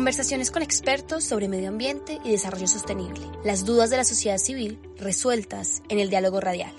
Conversaciones 0.00 0.50
con 0.50 0.62
expertos 0.62 1.24
sobre 1.24 1.46
medio 1.46 1.68
ambiente 1.68 2.20
y 2.24 2.30
desarrollo 2.30 2.66
sostenible. 2.66 3.20
Las 3.44 3.66
dudas 3.66 3.90
de 3.90 3.98
la 3.98 4.04
sociedad 4.04 4.38
civil 4.38 4.78
resueltas 4.96 5.82
en 5.90 5.98
el 5.98 6.08
diálogo 6.08 6.40
radial. 6.40 6.72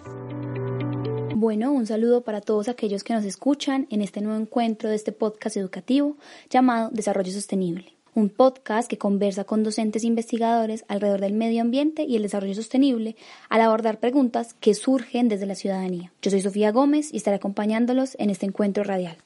Bueno, 1.35 1.71
un 1.71 1.85
saludo 1.85 2.23
para 2.23 2.41
todos 2.41 2.67
aquellos 2.67 3.03
que 3.03 3.13
nos 3.13 3.23
escuchan 3.23 3.85
en 3.91 4.02
este 4.02 4.21
nuevo 4.21 4.41
encuentro 4.41 4.89
de 4.89 4.95
este 4.95 5.11
podcast 5.11 5.55
educativo 5.55 6.17
llamado 6.49 6.89
Desarrollo 6.91 7.31
Sostenible. 7.31 7.94
Un 8.16 8.30
podcast 8.30 8.89
que 8.89 8.97
conversa 8.97 9.44
con 9.44 9.63
docentes 9.63 10.03
e 10.03 10.08
investigadores 10.08 10.83
alrededor 10.88 11.22
del 11.22 11.33
medio 11.33 11.61
ambiente 11.61 12.02
y 12.02 12.16
el 12.16 12.23
desarrollo 12.23 12.55
sostenible 12.55 13.16
al 13.49 13.61
abordar 13.61 13.99
preguntas 13.99 14.55
que 14.59 14.73
surgen 14.73 15.30
desde 15.30 15.45
la 15.45 15.53
ciudadanía. 15.53 16.11
Yo 16.23 16.31
soy 16.31 16.41
Sofía 16.41 16.72
Gómez 16.72 17.13
y 17.13 17.17
estaré 17.17 17.35
acompañándolos 17.35 18.16
en 18.17 18.31
este 18.31 18.47
encuentro 18.47 18.83
radial. 18.83 19.17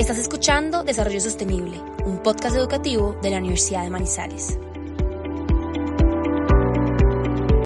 Estás 0.00 0.16
escuchando 0.16 0.82
Desarrollo 0.82 1.20
Sostenible, 1.20 1.78
un 2.06 2.22
podcast 2.22 2.56
educativo 2.56 3.18
de 3.20 3.28
la 3.28 3.36
Universidad 3.36 3.82
de 3.82 3.90
Manizales. 3.90 4.58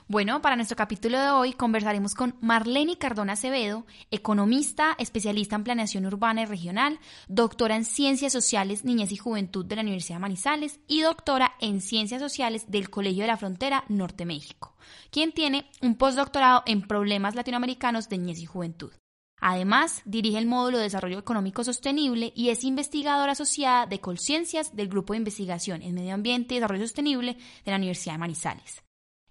Bueno, 0.08 0.42
para 0.42 0.56
nuestro 0.56 0.76
capítulo 0.76 1.20
de 1.20 1.30
hoy 1.30 1.52
conversaremos 1.52 2.16
con 2.16 2.34
Marlene 2.40 2.98
Cardona 2.98 3.34
Acevedo, 3.34 3.86
economista, 4.10 4.96
especialista 4.98 5.54
en 5.54 5.62
planeación 5.62 6.06
urbana 6.06 6.42
y 6.42 6.46
regional, 6.46 6.98
doctora 7.28 7.76
en 7.76 7.84
Ciencias 7.84 8.32
Sociales, 8.32 8.84
Niñez 8.84 9.12
y 9.12 9.16
Juventud 9.16 9.64
de 9.64 9.76
la 9.76 9.82
Universidad 9.82 10.16
de 10.16 10.22
Manizales 10.22 10.80
y 10.88 11.02
doctora 11.02 11.52
en 11.60 11.80
Ciencias 11.80 12.20
Sociales 12.20 12.64
del 12.66 12.90
Colegio 12.90 13.22
de 13.22 13.28
la 13.28 13.36
Frontera 13.36 13.84
Norte 13.86 14.26
México, 14.26 14.74
quien 15.12 15.30
tiene 15.30 15.70
un 15.82 15.94
postdoctorado 15.94 16.64
en 16.66 16.82
Problemas 16.82 17.36
Latinoamericanos 17.36 18.08
de 18.08 18.18
Niñez 18.18 18.40
y 18.40 18.46
Juventud. 18.46 18.90
Además, 19.40 20.02
dirige 20.04 20.38
el 20.38 20.46
módulo 20.46 20.78
de 20.78 20.84
Desarrollo 20.84 21.18
Económico 21.18 21.64
Sostenible 21.64 22.32
y 22.34 22.48
es 22.48 22.64
investigadora 22.64 23.32
asociada 23.32 23.86
de 23.86 24.00
Colciencias 24.00 24.74
del 24.74 24.88
Grupo 24.88 25.12
de 25.12 25.18
Investigación 25.18 25.82
en 25.82 25.94
Medio 25.94 26.14
Ambiente 26.14 26.54
y 26.54 26.58
Desarrollo 26.58 26.86
Sostenible 26.86 27.36
de 27.64 27.70
la 27.70 27.76
Universidad 27.76 28.14
de 28.14 28.18
Manizales. 28.18 28.82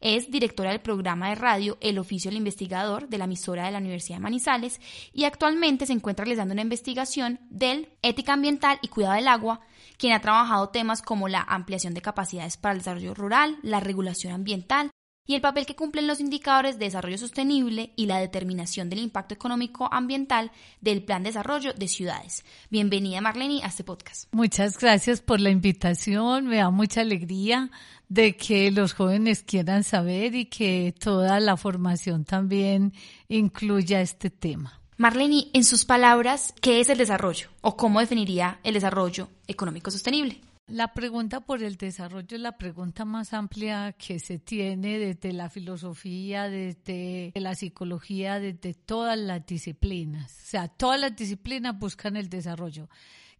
Es 0.04 0.30
directora 0.30 0.72
del 0.72 0.82
programa 0.82 1.30
de 1.30 1.36
radio 1.36 1.78
El 1.80 1.98
Oficio 1.98 2.30
del 2.30 2.38
Investigador 2.38 3.08
de 3.08 3.18
la 3.18 3.24
emisora 3.24 3.66
de 3.66 3.72
la 3.72 3.78
Universidad 3.78 4.18
de 4.18 4.24
Manizales 4.24 4.82
y 5.14 5.24
actualmente 5.24 5.86
se 5.86 5.94
encuentra 5.94 6.26
realizando 6.26 6.52
una 6.52 6.62
investigación 6.62 7.40
del 7.50 7.88
Ética 8.02 8.34
Ambiental 8.34 8.80
y 8.82 8.90
Cuidado 8.90 9.16
del 9.16 9.30
Agua, 9.30 9.62
quien 9.98 10.12
ha 10.12 10.20
trabajado 10.20 10.68
temas 10.70 11.02
como 11.02 11.30
la 11.30 11.42
ampliación 11.42 11.94
de 11.94 12.02
capacidades 12.02 12.58
para 12.58 12.74
el 12.74 12.80
desarrollo 12.80 13.14
rural, 13.14 13.58
la 13.62 13.80
regulación 13.80 14.34
ambiental, 14.34 14.92
y 15.26 15.36
el 15.36 15.42
papel 15.42 15.66
que 15.66 15.76
cumplen 15.76 16.08
los 16.08 16.20
indicadores 16.20 16.78
de 16.78 16.86
desarrollo 16.86 17.18
sostenible 17.18 17.94
y 17.96 18.08
la 18.08 18.20
determinación 18.20 18.90
del 18.90 19.00
impacto 19.00 19.34
económico 19.34 19.88
ambiental 19.92 20.52
del 20.82 21.04
Plan 21.04 21.24
de 21.24 21.30
Desarrollo 21.30 21.74
de 21.74 21.88
Ciudades. 21.88 22.44
Bienvenida 22.70 23.22
Marlene 23.22 23.64
a 23.64 23.68
este 23.68 23.84
podcast. 23.84 24.28
Muchas 24.34 24.78
gracias 24.78 25.22
por 25.22 25.40
la 25.40 25.50
invitación, 25.50 26.48
me 26.48 26.58
da 26.58 26.70
mucha 26.70 27.02
alegría 27.02 27.72
de 28.10 28.36
que 28.36 28.70
los 28.72 28.94
jóvenes 28.94 29.44
quieran 29.44 29.84
saber 29.84 30.36
y 30.36 30.46
que 30.46 30.94
toda 31.00 31.40
la 31.40 31.56
formación 31.58 32.26
también 32.26 32.94
incluya 33.30 34.02
este 34.02 34.30
tema. 34.30 34.80
Marlene, 34.98 35.48
en 35.54 35.64
sus 35.64 35.86
palabras, 35.86 36.54
¿qué 36.62 36.80
es 36.80 36.90
el 36.90 36.98
desarrollo 36.98 37.50
o 37.62 37.76
cómo 37.76 38.00
definiría 38.00 38.60
el 38.64 38.76
desarrollo 38.76 39.30
económico 39.48 39.90
sostenible? 39.90 40.42
La 40.68 40.94
pregunta 40.94 41.42
por 41.42 41.62
el 41.62 41.76
desarrollo 41.76 42.38
es 42.38 42.42
la 42.42 42.58
pregunta 42.58 43.04
más 43.04 43.34
amplia 43.34 43.92
que 43.92 44.18
se 44.20 44.40
tiene 44.40 44.98
desde 44.98 45.34
la 45.34 45.50
filosofía, 45.50 46.50
desde 46.50 47.34
la 47.36 47.54
psicología, 47.54 48.40
desde 48.40 48.74
todas 48.74 49.20
las 49.20 49.46
disciplinas. 49.46 50.32
O 50.32 50.46
sea, 50.46 50.70
todas 50.70 51.02
las 51.02 51.16
disciplinas 51.18 51.78
buscan 51.78 52.16
el 52.16 52.30
desarrollo. 52.30 52.90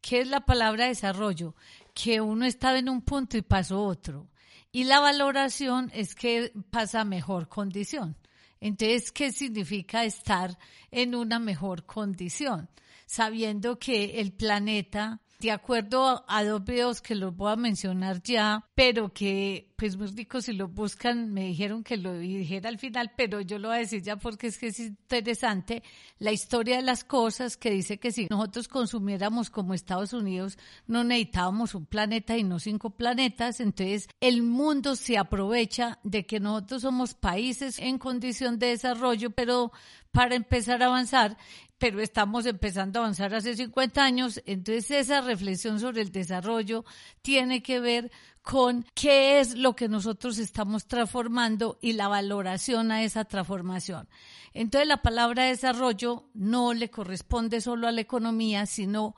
¿Qué 0.02 0.20
es 0.20 0.28
la 0.28 0.42
palabra 0.42 0.88
desarrollo? 0.88 1.56
Que 1.94 2.20
uno 2.20 2.46
estaba 2.46 2.78
en 2.78 2.90
un 2.90 3.02
punto 3.02 3.38
y 3.38 3.42
pasó 3.42 3.82
otro. 3.82 4.28
Y 4.74 4.84
la 4.84 5.00
valoración 5.00 5.90
es 5.94 6.16
que 6.16 6.52
pasa 6.72 7.02
a 7.02 7.06
mejor 7.06 7.48
condición. 7.48 8.18
Entonces, 8.60 9.14
¿qué 9.14 9.32
significa 9.32 10.04
estar 10.04 10.58
en 10.92 11.16
una 11.16 11.40
mejor 11.40 11.86
condición? 11.86 12.70
Sabiendo 13.06 13.80
que 13.80 14.20
el 14.20 14.34
planeta 14.34 15.23
de 15.44 15.52
acuerdo 15.52 16.24
a 16.28 16.44
dos 16.44 16.64
videos 16.64 17.02
que 17.02 17.16
los 17.16 17.36
voy 17.36 17.52
a 17.52 17.56
mencionar 17.58 18.22
ya, 18.24 18.66
pero 18.76 19.14
que 19.14 19.73
pues 19.76 19.98
muy 19.98 20.08
rico 20.08 20.42
si 20.42 20.54
lo 20.54 20.68
buscan, 20.68 21.34
me 21.34 21.46
dijeron 21.46 21.84
que 21.84 21.98
lo 21.98 22.18
dijera 22.18 22.70
al 22.70 22.78
final, 22.78 23.12
pero 23.18 23.42
yo 23.42 23.60
lo 23.60 23.70
voy 23.70 23.78
a 23.78 23.80
decir 23.80 24.02
ya 24.02 24.18
porque 24.18 24.48
es 24.48 24.58
que 24.58 24.68
es 24.68 24.80
interesante 24.80 25.84
la 26.20 26.32
historia 26.32 26.78
de 26.78 26.84
las 26.84 27.04
cosas 27.04 27.58
que 27.58 27.72
dice 27.72 28.00
que 28.00 28.12
si 28.12 28.28
nosotros 28.30 28.68
consumiéramos 28.68 29.50
como 29.50 29.74
Estados 29.74 30.14
Unidos, 30.14 30.58
no 30.88 31.04
necesitábamos 31.04 31.76
un 31.76 31.86
planeta 31.86 32.38
y 32.38 32.44
no 32.44 32.60
cinco 32.60 32.92
planetas, 32.92 33.60
entonces 33.60 34.08
el 34.22 34.44
mundo 34.44 34.96
se 34.96 35.18
aprovecha 35.18 36.00
de 36.04 36.26
que 36.26 36.40
nosotros 36.40 36.84
somos 36.84 37.14
países 37.14 37.80
en 37.80 37.98
condición 37.98 38.60
de 38.60 38.68
desarrollo, 38.68 39.32
pero 39.32 39.72
para 40.12 40.36
empezar 40.36 40.84
a 40.84 40.88
avanzar 40.88 41.38
pero 41.84 42.00
estamos 42.00 42.46
empezando 42.46 43.00
a 43.00 43.02
avanzar 43.02 43.36
hace 43.36 43.58
50 43.58 44.02
años, 44.02 44.42
entonces 44.46 44.90
esa 44.90 45.20
reflexión 45.20 45.82
sobre 45.82 46.02
el 46.02 46.14
desarrollo 46.14 46.86
tiene 47.22 47.62
que 47.62 47.82
ver 47.82 48.10
con 48.44 48.86
qué 48.94 49.40
es 49.40 49.56
lo 49.58 49.74
que 49.74 49.88
nosotros 49.88 50.38
estamos 50.38 50.86
transformando 50.86 51.80
y 51.82 51.94
la 51.94 52.10
valoración 52.10 52.92
a 52.92 53.02
esa 53.02 53.24
transformación. 53.24 54.10
Entonces 54.54 54.88
la 54.88 55.02
palabra 55.02 55.46
desarrollo 55.46 56.30
no 56.34 56.74
le 56.74 56.92
corresponde 56.92 57.62
solo 57.62 57.88
a 57.88 57.94
la 57.94 58.02
economía, 58.02 58.66
sino 58.66 59.16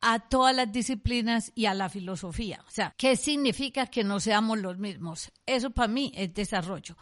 a 0.00 0.20
todas 0.20 0.56
las 0.56 0.72
disciplinas 0.72 1.52
y 1.54 1.66
a 1.66 1.74
la 1.74 1.90
filosofía. 1.90 2.64
O 2.66 2.70
sea, 2.70 2.94
¿qué 2.96 3.14
significa 3.14 3.86
que 3.86 4.04
no 4.04 4.18
seamos 4.20 4.58
los 4.58 4.78
mismos? 4.78 5.30
Eso 5.44 5.70
para 5.70 5.88
mí 5.88 6.10
es 6.16 6.32
desarrollo. 6.32 6.96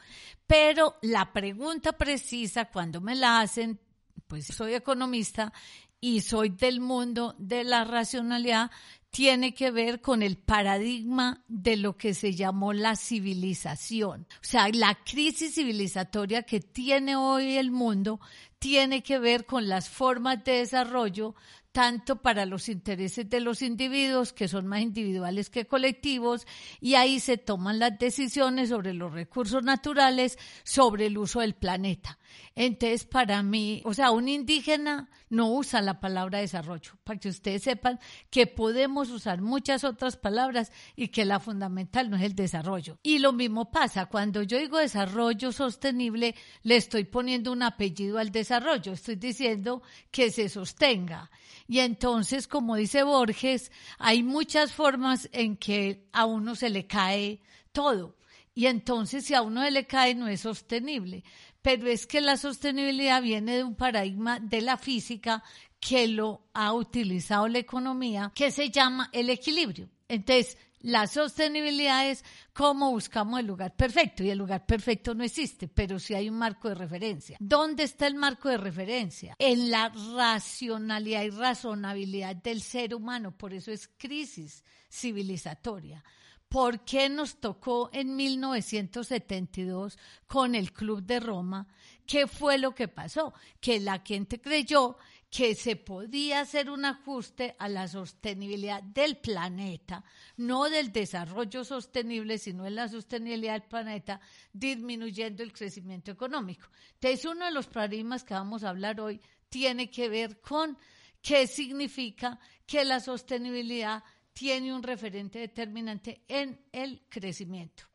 Pero 0.48 0.96
la 1.02 1.32
pregunta 1.32 1.92
precisa, 1.92 2.66
cuando 2.66 3.00
me 3.00 3.14
la 3.14 3.40
hacen, 3.40 3.80
pues 4.26 4.46
soy 4.46 4.74
economista 4.74 5.52
y 6.00 6.20
soy 6.20 6.48
del 6.48 6.80
mundo 6.80 7.36
de 7.38 7.62
la 7.62 7.84
racionalidad, 7.84 8.70
tiene 9.10 9.54
que 9.54 9.70
ver 9.70 10.00
con 10.00 10.22
el 10.22 10.36
paradigma 10.36 11.44
de 11.48 11.76
lo 11.76 11.96
que 11.96 12.14
se 12.14 12.34
llamó 12.34 12.72
la 12.72 12.94
civilización. 12.94 14.26
O 14.34 14.44
sea, 14.44 14.68
la 14.68 14.98
crisis 15.04 15.54
civilizatoria 15.54 16.44
que 16.44 16.60
tiene 16.60 17.16
hoy 17.16 17.56
el 17.56 17.70
mundo 17.70 18.20
tiene 18.60 19.02
que 19.02 19.18
ver 19.18 19.46
con 19.46 19.68
las 19.68 19.88
formas 19.88 20.44
de 20.44 20.52
desarrollo 20.58 21.34
tanto 21.72 22.16
para 22.20 22.46
los 22.46 22.68
intereses 22.68 23.28
de 23.30 23.40
los 23.40 23.62
individuos, 23.62 24.32
que 24.32 24.48
son 24.48 24.66
más 24.66 24.80
individuales 24.80 25.50
que 25.50 25.66
colectivos, 25.66 26.46
y 26.80 26.94
ahí 26.94 27.20
se 27.20 27.38
toman 27.38 27.78
las 27.78 27.98
decisiones 27.98 28.70
sobre 28.70 28.92
los 28.92 29.12
recursos 29.12 29.62
naturales, 29.62 30.38
sobre 30.64 31.06
el 31.06 31.18
uso 31.18 31.40
del 31.40 31.54
planeta. 31.54 32.18
Entonces, 32.54 33.04
para 33.04 33.42
mí, 33.42 33.82
o 33.84 33.94
sea, 33.94 34.10
un 34.10 34.28
indígena 34.28 35.08
no 35.28 35.52
usa 35.52 35.80
la 35.80 36.00
palabra 36.00 36.40
desarrollo, 36.40 36.92
para 37.04 37.18
que 37.18 37.28
ustedes 37.28 37.62
sepan 37.62 38.00
que 38.30 38.46
podemos 38.46 39.10
usar 39.10 39.40
muchas 39.40 39.84
otras 39.84 40.16
palabras 40.16 40.72
y 40.96 41.08
que 41.08 41.24
la 41.24 41.38
fundamental 41.38 42.10
no 42.10 42.16
es 42.16 42.22
el 42.22 42.34
desarrollo. 42.34 42.98
Y 43.02 43.18
lo 43.18 43.32
mismo 43.32 43.70
pasa, 43.70 44.06
cuando 44.06 44.42
yo 44.42 44.58
digo 44.58 44.78
desarrollo 44.78 45.52
sostenible, 45.52 46.34
le 46.62 46.76
estoy 46.76 47.04
poniendo 47.04 47.52
un 47.52 47.62
apellido 47.62 48.18
al 48.18 48.30
desarrollo, 48.30 48.92
estoy 48.92 49.16
diciendo 49.16 49.82
que 50.10 50.30
se 50.30 50.48
sostenga. 50.48 51.30
Y 51.70 51.78
entonces, 51.78 52.48
como 52.48 52.74
dice 52.74 53.04
Borges, 53.04 53.70
hay 54.00 54.24
muchas 54.24 54.72
formas 54.72 55.28
en 55.30 55.56
que 55.56 56.04
a 56.10 56.24
uno 56.24 56.56
se 56.56 56.68
le 56.68 56.88
cae 56.88 57.42
todo. 57.70 58.16
Y 58.56 58.66
entonces, 58.66 59.24
si 59.24 59.34
a 59.34 59.42
uno 59.42 59.62
se 59.62 59.70
le 59.70 59.86
cae, 59.86 60.16
no 60.16 60.26
es 60.26 60.40
sostenible. 60.40 61.22
Pero 61.62 61.86
es 61.86 62.08
que 62.08 62.20
la 62.20 62.36
sostenibilidad 62.36 63.22
viene 63.22 63.58
de 63.58 63.62
un 63.62 63.76
paradigma 63.76 64.40
de 64.40 64.62
la 64.62 64.78
física 64.78 65.44
que 65.78 66.08
lo 66.08 66.42
ha 66.54 66.72
utilizado 66.72 67.46
la 67.46 67.60
economía, 67.60 68.32
que 68.34 68.50
se 68.50 68.70
llama 68.70 69.08
el 69.12 69.30
equilibrio. 69.30 69.88
Entonces, 70.08 70.58
La 70.82 71.06
sostenibilidad 71.06 72.08
es 72.08 72.24
cómo 72.54 72.90
buscamos 72.90 73.38
el 73.40 73.46
lugar 73.46 73.76
perfecto 73.76 74.24
y 74.24 74.30
el 74.30 74.38
lugar 74.38 74.64
perfecto 74.64 75.14
no 75.14 75.22
existe, 75.24 75.68
pero 75.68 75.98
sí 75.98 76.14
hay 76.14 76.30
un 76.30 76.38
marco 76.38 76.70
de 76.70 76.74
referencia. 76.74 77.36
¿Dónde 77.38 77.82
está 77.82 78.06
el 78.06 78.14
marco 78.14 78.48
de 78.48 78.56
referencia? 78.56 79.36
En 79.38 79.70
la 79.70 79.90
racionalidad 80.16 81.22
y 81.24 81.30
razonabilidad 81.30 82.34
del 82.36 82.62
ser 82.62 82.94
humano, 82.94 83.36
por 83.36 83.52
eso 83.52 83.70
es 83.70 83.88
crisis 83.98 84.64
civilizatoria. 84.90 86.02
¿Por 86.48 86.84
qué 86.84 87.08
nos 87.08 87.36
tocó 87.36 87.90
en 87.92 88.16
1972 88.16 89.98
con 90.26 90.54
el 90.54 90.72
Club 90.72 91.02
de 91.02 91.20
Roma? 91.20 91.68
¿Qué 92.06 92.26
fue 92.26 92.58
lo 92.58 92.74
que 92.74 92.88
pasó? 92.88 93.34
Que 93.60 93.78
la 93.78 94.00
gente 94.00 94.40
creyó 94.40 94.96
que 95.30 95.54
se 95.54 95.76
podía 95.76 96.40
hacer 96.40 96.70
un 96.70 96.84
ajuste 96.84 97.54
a 97.58 97.68
la 97.68 97.86
sostenibilidad 97.86 98.82
del 98.82 99.18
planeta, 99.18 100.04
no 100.36 100.68
del 100.68 100.90
desarrollo 100.92 101.62
sostenible, 101.62 102.36
sino 102.36 102.66
en 102.66 102.74
la 102.74 102.88
sostenibilidad 102.88 103.52
del 103.52 103.68
planeta, 103.68 104.20
disminuyendo 104.52 105.44
el 105.44 105.52
crecimiento 105.52 106.10
económico. 106.10 106.68
Entonces, 106.94 107.24
uno 107.24 107.44
de 107.44 107.52
los 107.52 107.68
paradigmas 107.68 108.24
que 108.24 108.34
vamos 108.34 108.64
a 108.64 108.70
hablar 108.70 109.00
hoy 109.00 109.20
tiene 109.48 109.88
que 109.88 110.08
ver 110.08 110.40
con 110.40 110.76
qué 111.22 111.46
significa 111.46 112.40
que 112.66 112.84
la 112.84 112.98
sostenibilidad 112.98 114.02
tiene 114.32 114.74
un 114.74 114.82
referente 114.82 115.38
determinante 115.38 116.24
en 116.26 116.60
el 116.72 117.02
crecimiento 117.08 117.89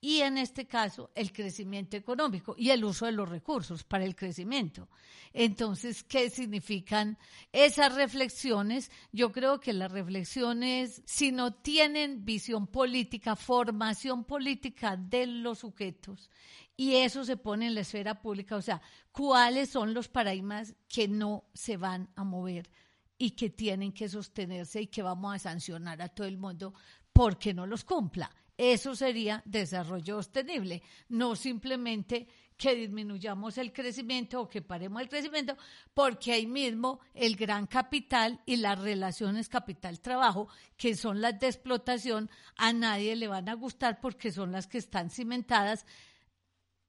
y 0.00 0.20
en 0.20 0.38
este 0.38 0.66
caso 0.66 1.10
el 1.14 1.32
crecimiento 1.32 1.96
económico 1.96 2.54
y 2.56 2.70
el 2.70 2.84
uso 2.84 3.06
de 3.06 3.12
los 3.12 3.28
recursos 3.28 3.84
para 3.84 4.04
el 4.04 4.16
crecimiento. 4.16 4.88
Entonces, 5.32 6.02
¿qué 6.02 6.30
significan 6.30 7.18
esas 7.52 7.94
reflexiones? 7.94 8.90
Yo 9.12 9.30
creo 9.30 9.60
que 9.60 9.72
las 9.72 9.92
reflexiones, 9.92 11.02
si 11.04 11.32
no 11.32 11.52
tienen 11.52 12.24
visión 12.24 12.66
política, 12.66 13.36
formación 13.36 14.24
política 14.24 14.96
de 14.96 15.26
los 15.26 15.58
sujetos, 15.60 16.30
y 16.76 16.96
eso 16.96 17.24
se 17.24 17.36
pone 17.36 17.66
en 17.66 17.74
la 17.74 17.82
esfera 17.82 18.22
pública, 18.22 18.56
o 18.56 18.62
sea, 18.62 18.80
cuáles 19.12 19.68
son 19.68 19.92
los 19.92 20.08
paradigmas 20.08 20.74
que 20.88 21.08
no 21.08 21.44
se 21.52 21.76
van 21.76 22.08
a 22.16 22.24
mover 22.24 22.70
y 23.18 23.32
que 23.32 23.50
tienen 23.50 23.92
que 23.92 24.08
sostenerse 24.08 24.80
y 24.80 24.86
que 24.86 25.02
vamos 25.02 25.34
a 25.34 25.38
sancionar 25.38 26.00
a 26.00 26.08
todo 26.08 26.26
el 26.26 26.38
mundo 26.38 26.72
porque 27.12 27.52
no 27.52 27.66
los 27.66 27.84
cumpla. 27.84 28.30
Eso 28.62 28.94
sería 28.94 29.42
desarrollo 29.46 30.16
sostenible, 30.16 30.82
no 31.08 31.34
simplemente 31.34 32.28
que 32.58 32.74
disminuyamos 32.74 33.56
el 33.56 33.72
crecimiento 33.72 34.38
o 34.38 34.50
que 34.50 34.60
paremos 34.60 35.00
el 35.00 35.08
crecimiento, 35.08 35.56
porque 35.94 36.34
ahí 36.34 36.46
mismo 36.46 37.00
el 37.14 37.36
gran 37.36 37.66
capital 37.66 38.38
y 38.44 38.56
las 38.56 38.78
relaciones 38.78 39.48
capital-trabajo, 39.48 40.48
que 40.76 40.94
son 40.94 41.22
las 41.22 41.40
de 41.40 41.46
explotación, 41.46 42.28
a 42.58 42.74
nadie 42.74 43.16
le 43.16 43.28
van 43.28 43.48
a 43.48 43.54
gustar 43.54 43.98
porque 43.98 44.30
son 44.30 44.52
las 44.52 44.66
que 44.66 44.76
están 44.76 45.08
cimentadas 45.08 45.86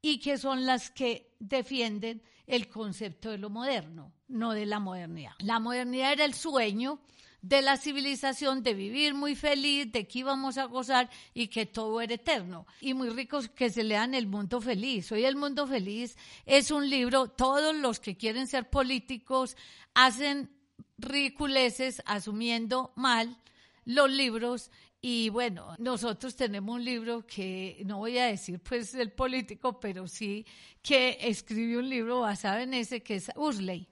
y 0.01 0.19
que 0.19 0.37
son 0.37 0.65
las 0.65 0.91
que 0.91 1.37
defienden 1.39 2.21
el 2.47 2.67
concepto 2.67 3.29
de 3.29 3.37
lo 3.37 3.49
moderno, 3.49 4.11
no 4.27 4.51
de 4.51 4.65
la 4.65 4.81
modernidad. 4.81 5.35
La 5.39 5.61
modernidad 5.61 6.11
era 6.11 6.25
el 6.25 6.33
sueño 6.33 6.99
de 7.41 7.61
la 7.61 7.77
civilización, 7.77 8.61
de 8.63 8.73
vivir 8.73 9.13
muy 9.13 9.35
feliz, 9.35 9.91
de 9.91 10.07
que 10.07 10.19
íbamos 10.19 10.57
a 10.57 10.65
gozar 10.65 11.09
y 11.33 11.47
que 11.47 11.65
todo 11.65 11.99
era 12.01 12.13
eterno. 12.13 12.67
Y 12.81 12.93
muy 12.93 13.09
ricos 13.09 13.49
que 13.49 13.69
se 13.69 13.83
lean 13.83 14.13
El 14.13 14.27
Mundo 14.27 14.61
Feliz. 14.61 15.11
Hoy 15.11 15.25
El 15.25 15.35
Mundo 15.35 15.65
Feliz 15.65 16.17
es 16.45 16.71
un 16.71 16.89
libro, 16.89 17.27
todos 17.27 17.75
los 17.75 17.99
que 17.99 18.15
quieren 18.15 18.47
ser 18.47 18.69
políticos 18.69 19.57
hacen 19.93 20.51
ridiculeces 20.97 22.03
asumiendo 22.05 22.93
mal 22.95 23.37
los 23.85 24.09
libros 24.09 24.69
y 25.03 25.29
bueno, 25.29 25.75
nosotros 25.79 26.35
tenemos 26.35 26.75
un 26.75 26.85
libro 26.85 27.25
que 27.25 27.81
no 27.87 27.97
voy 27.97 28.19
a 28.19 28.27
decir 28.27 28.59
pues 28.59 28.93
el 28.93 29.11
político, 29.11 29.79
pero 29.79 30.07
sí 30.07 30.45
que 30.83 31.17
escribió 31.21 31.79
un 31.79 31.89
libro 31.89 32.19
basado 32.19 32.59
en 32.59 32.75
ese 32.75 33.01
que 33.01 33.15
es 33.15 33.31
Urley. 33.35 33.87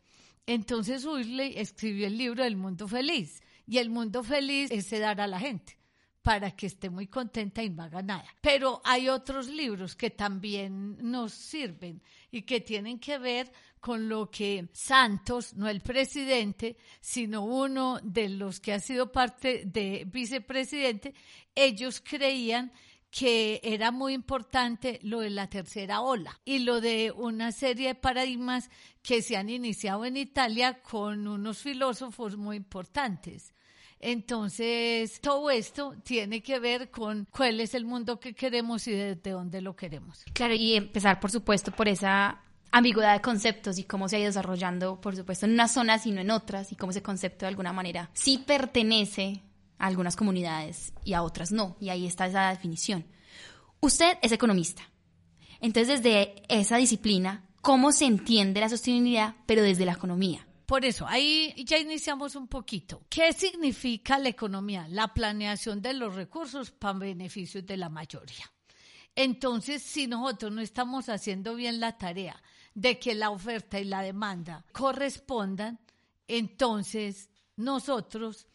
Entonces 0.50 1.06
Huxley 1.06 1.54
escribió 1.58 2.08
el 2.08 2.18
libro 2.18 2.44
del 2.44 2.58
mundo 2.58 2.88
feliz 2.88 3.44
y 3.68 3.78
el 3.78 3.92
mundo 3.92 4.24
feliz 4.24 4.72
es 4.72 4.90
dar 4.90 5.22
a 5.22 5.28
la 5.28 5.40
gente 5.40 5.78
para 6.24 6.50
que 6.56 6.66
esté 6.66 6.90
muy 6.90 7.06
contenta 7.06 7.62
y 7.62 7.70
no 7.70 7.84
haga 7.84 8.02
nada. 8.02 8.26
Pero 8.42 8.82
hay 8.84 9.10
otros 9.10 9.48
libros 9.48 9.96
que 9.96 10.10
también 10.10 10.98
nos 11.02 11.34
sirven 11.34 12.02
y 12.32 12.42
que 12.42 12.62
tienen 12.62 12.98
que 12.98 13.20
ver 13.20 13.52
con 13.80 14.10
lo 14.10 14.32
que 14.32 14.68
Santos, 14.74 15.54
no 15.54 15.70
el 15.70 15.82
presidente, 15.82 16.78
sino 17.00 17.46
uno 17.46 18.00
de 18.02 18.30
los 18.30 18.60
que 18.60 18.74
ha 18.74 18.80
sido 18.80 19.12
parte 19.12 19.66
de 19.66 20.04
vicepresidente, 20.12 21.14
ellos 21.54 22.02
creían 22.04 22.72
que 23.12 23.60
era 23.64 23.92
muy 23.92 24.14
importante 24.14 25.00
lo 25.02 25.20
de 25.20 25.30
la 25.30 25.50
tercera 25.50 26.02
ola 26.02 26.40
y 26.46 26.60
lo 26.60 26.80
de 26.80 27.12
una 27.16 27.52
serie 27.52 27.90
de 27.90 27.96
paradigmas 27.96 28.70
que 29.02 29.22
se 29.22 29.36
han 29.36 29.50
iniciado 29.50 30.06
en 30.06 30.18
Italia 30.18 30.82
con 30.82 31.28
unos 31.28 31.60
filósofos 31.60 32.38
muy 32.38 32.58
importantes. 32.58 33.54
Entonces, 34.00 35.20
todo 35.20 35.50
esto 35.50 35.96
tiene 36.04 36.42
que 36.42 36.60
ver 36.60 36.90
con 36.90 37.28
cuál 37.32 37.60
es 37.60 37.74
el 37.74 37.84
mundo 37.84 38.20
que 38.20 38.34
queremos 38.34 38.88
y 38.88 38.92
desde 38.92 39.32
dónde 39.32 39.62
lo 39.62 39.76
queremos. 39.76 40.24
Claro, 40.34 40.54
y 40.54 40.76
empezar, 40.76 41.20
por 41.20 41.32
supuesto, 41.32 41.72
por 41.72 41.90
esa 41.90 42.42
ambigüedad 42.72 43.14
de 43.14 43.22
conceptos 43.22 43.78
y 43.78 43.84
cómo 43.84 44.08
se 44.08 44.16
ha 44.16 44.20
ido 44.20 44.28
desarrollando, 44.28 45.02
por 45.02 45.16
supuesto, 45.16 45.46
en 45.46 45.54
unas 45.54 45.74
zonas 45.74 46.06
y 46.06 46.12
no 46.12 46.22
en 46.22 46.32
otras, 46.32 46.72
y 46.72 46.76
cómo 46.76 46.92
ese 46.92 47.02
concepto 47.02 47.46
de 47.46 47.50
alguna 47.50 47.74
manera 47.74 48.10
sí 48.14 48.38
pertenece 48.38 49.44
a 49.80 49.88
algunas 49.88 50.16
comunidades 50.16 50.94
y 51.04 51.14
a 51.14 51.24
otras 51.24 51.52
no. 51.52 51.78
Y 51.80 51.90
ahí 51.90 52.06
está 52.06 52.28
esa 52.28 52.50
definición. 52.50 53.08
Usted 53.80 54.18
es 54.22 54.32
economista. 54.32 54.84
Entonces, 55.62 56.04
desde 56.04 56.44
esa 56.48 56.78
disciplina, 56.78 57.50
¿cómo 57.62 57.92
se 57.92 58.06
entiende 58.06 58.60
la 58.60 58.70
sostenibilidad, 58.70 59.36
pero 59.46 59.64
desde 59.64 59.86
la 59.86 59.94
economía? 59.94 60.46
Por 60.66 60.86
eso, 60.86 61.08
ahí 61.08 61.56
ya 61.66 61.80
iniciamos 61.80 62.36
un 62.36 62.48
poquito. 62.48 63.02
¿Qué 63.10 63.34
significa 63.34 64.20
la 64.20 64.30
economía? 64.30 64.88
La 64.88 65.14
planeación 65.14 65.82
de 65.82 65.94
los 65.94 66.14
recursos 66.14 66.70
para 66.70 67.00
beneficios 67.00 67.66
de 67.66 67.76
la 67.76 67.90
mayoría. 67.90 68.46
Entonces, 69.16 69.82
si 69.82 70.06
nosotros 70.06 70.52
no 70.52 70.62
estamos 70.62 71.10
haciendo 71.10 71.56
bien 71.56 71.80
la 71.80 71.98
tarea 71.98 72.42
de 72.76 73.00
que 73.00 73.16
la 73.16 73.32
oferta 73.32 73.80
y 73.80 73.86
la 73.86 74.02
demanda 74.02 74.64
correspondan, 74.72 75.80
entonces 76.28 77.30
nosotros 77.56 78.48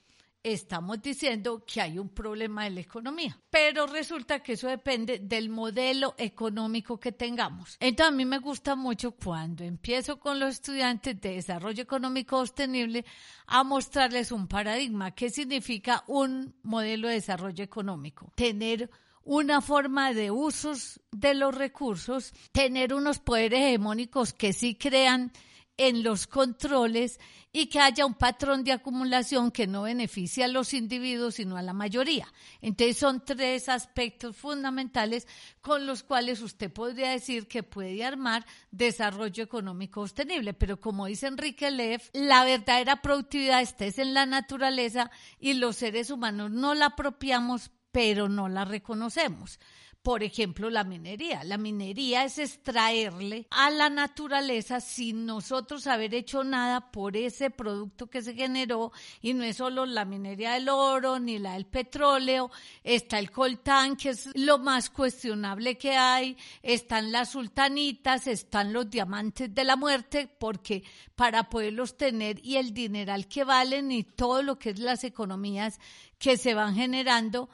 estamos 0.45 1.01
diciendo 1.01 1.65
que 1.67 1.81
hay 1.81 1.99
un 1.99 2.11
problema 2.11 2.65
de 2.65 2.71
la 2.71 2.81
economía, 2.81 3.41
pero 3.49 3.87
resulta 3.87 4.41
que 4.41 4.53
eso 4.53 4.69
depende 4.69 5.19
del 5.19 5.49
modelo 5.49 6.15
económico 6.19 7.01
que 7.01 7.13
tengamos. 7.13 7.77
Entonces 7.81 8.13
a 8.13 8.17
mí 8.17 8.27
me 8.27 8.39
gusta 8.39 8.77
mucho 8.77 9.13
cuando 9.13 9.65
empiezo 9.65 10.21
con 10.21 10.39
los 10.39 10.55
estudiantes 10.55 11.19
de 11.21 11.37
desarrollo 11.37 11.83
económico 11.83 12.39
sostenible 12.39 13.07
a 13.47 13.65
mostrarles 13.65 14.31
un 14.33 14.47
paradigma, 14.47 15.13
qué 15.13 15.31
significa 15.31 16.05
un 16.07 16.55
modelo 16.63 17.09
de 17.09 17.15
desarrollo 17.15 17.65
económico. 17.65 18.31
Tener 18.35 18.91
una 19.25 19.63
forma 19.63 20.13
de 20.13 20.31
usos 20.31 21.01
de 21.11 21.33
los 21.33 21.55
recursos, 21.55 22.35
tener 22.53 22.93
unos 22.93 23.19
poderes 23.19 23.61
hegemónicos 23.61 24.35
que 24.35 24.53
sí 24.53 24.75
crean 24.75 25.33
en 25.77 26.03
los 26.03 26.27
controles 26.27 27.19
y 27.53 27.67
que 27.67 27.81
haya 27.81 28.07
un 28.07 28.15
patrón 28.15 28.65
de 28.65 28.73
acumulación 28.73 29.51
que 29.51 29.67
no 29.67 29.83
beneficie 29.83 30.45
a 30.45 30.49
los 30.49 30.75
individuos, 30.75 31.37
sino 31.37 31.57
a 31.57 31.63
la 31.63 31.73
mayoría. 31.73 32.27
Entonces 32.61 32.97
son 32.97 33.25
tres 33.25 33.69
aspectos 33.69 34.37
fundamentales 34.37 35.27
con 35.61 35.87
los 35.87 36.03
cuales 36.03 36.41
usted 36.43 36.73
podría 36.73 37.11
decir 37.11 37.47
que 37.47 37.63
puede 37.63 38.05
armar 38.05 38.45
desarrollo 38.71 39.45
económico 39.45 40.03
sostenible. 40.03 40.55
Pero 40.55 40.81
como 40.81 41.07
dice 41.07 41.29
Enrique 41.29 41.71
Leff, 41.71 42.11
la 42.13 42.45
verdadera 42.45 43.03
productividad 43.03 43.63
está 43.63 43.85
en 43.85 44.15
la 44.15 44.27
naturaleza 44.27 45.11
y 45.39 45.55
los 45.55 45.77
seres 45.77 46.11
humanos 46.11 46.51
no 46.51 46.75
la 46.75 46.87
apropiamos, 46.87 47.71
pero 47.93 48.29
no 48.29 48.49
la 48.49 48.65
reconocemos 48.65 49.61
por 50.05 50.23
ejemplo, 50.23 50.69
la 50.69 50.85
minería. 50.85 51.45
La 51.45 51.57
minería 51.57 52.25
es 52.25 52.39
extraerle 52.39 53.47
a 53.49 53.71
la 53.71 53.89
naturaleza 53.89 54.83
sin 54.83 55.25
nosotros 55.25 55.87
haber 55.87 56.15
hecho 56.15 56.45
nada 56.45 56.93
por 56.93 57.17
ese 57.17 57.49
producto 57.49 58.09
que 58.09 58.21
se 58.21 58.35
generó. 58.35 58.93
Y 59.23 59.33
no 59.33 59.45
es 59.45 59.57
solo 59.57 59.87
la 59.87 60.05
minería 60.05 60.53
del 60.53 60.69
oro 60.69 61.19
ni 61.19 61.39
la 61.39 61.55
del 61.55 61.65
petróleo, 61.65 62.51
está 62.83 63.19
el 63.19 63.31
coltán 63.31 63.97
que 63.97 64.11
es 64.11 64.29
lo 64.35 64.59
más 64.59 64.91
cuestionable 64.91 65.79
que 65.79 65.97
hay, 65.97 66.37
están 66.63 67.11
las 67.11 67.31
sultanitas, 67.31 68.27
están 68.27 68.75
los 68.75 68.91
diamantes 68.91 69.55
de 69.55 69.65
la 69.65 69.77
muerte 69.77 70.29
porque 70.39 70.85
para 71.17 71.49
poderlos 71.49 71.97
tener 71.97 72.45
y 72.45 72.57
el 72.57 72.75
dineral 72.75 73.27
que 73.27 73.45
valen 73.45 73.91
y 73.91 74.05
todo 74.05 74.43
lo 74.43 74.59
que 74.59 74.71
es 74.71 74.79
las 74.79 75.03
economías 75.03 75.81
que 76.19 76.37
se 76.37 76.53
van 76.53 76.75
generando, 76.75 77.49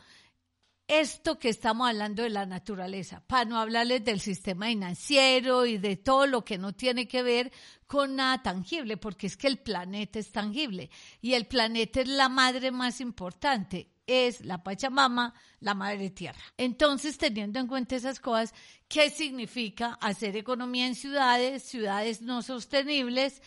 esto 0.90 1.38
que 1.38 1.50
estamos 1.50 1.88
hablando 1.88 2.24
de 2.24 2.30
la 2.30 2.46
naturaleza, 2.46 3.22
para 3.28 3.44
no 3.44 3.60
hablarles 3.60 4.04
del 4.04 4.18
sistema 4.18 4.66
financiero 4.66 5.64
y 5.64 5.78
de 5.78 5.96
todo 5.96 6.26
lo 6.26 6.44
que 6.44 6.58
no 6.58 6.72
tiene 6.72 7.06
que 7.06 7.22
ver 7.22 7.52
con 7.86 8.16
nada 8.16 8.42
tangible, 8.42 8.96
porque 8.96 9.28
es 9.28 9.36
que 9.36 9.46
el 9.46 9.58
planeta 9.58 10.18
es 10.18 10.32
tangible 10.32 10.90
y 11.20 11.34
el 11.34 11.46
planeta 11.46 12.00
es 12.00 12.08
la 12.08 12.28
madre 12.28 12.72
más 12.72 13.00
importante. 13.00 13.88
es 14.04 14.44
la 14.44 14.64
Pachamama, 14.64 15.32
la 15.60 15.74
Madre 15.74 16.10
Tierra. 16.10 16.40
Entonces, 16.56 17.16
teniendo 17.16 17.60
en 17.60 17.68
cuenta 17.68 17.94
esas 17.94 18.18
cosas, 18.18 18.52
¿qué 18.88 19.08
significa 19.08 19.96
hacer 20.00 20.36
economía 20.36 20.88
en 20.88 20.96
ciudades, 20.96 21.62
ciudades 21.62 22.20
no 22.20 22.42
sostenibles 22.42 23.40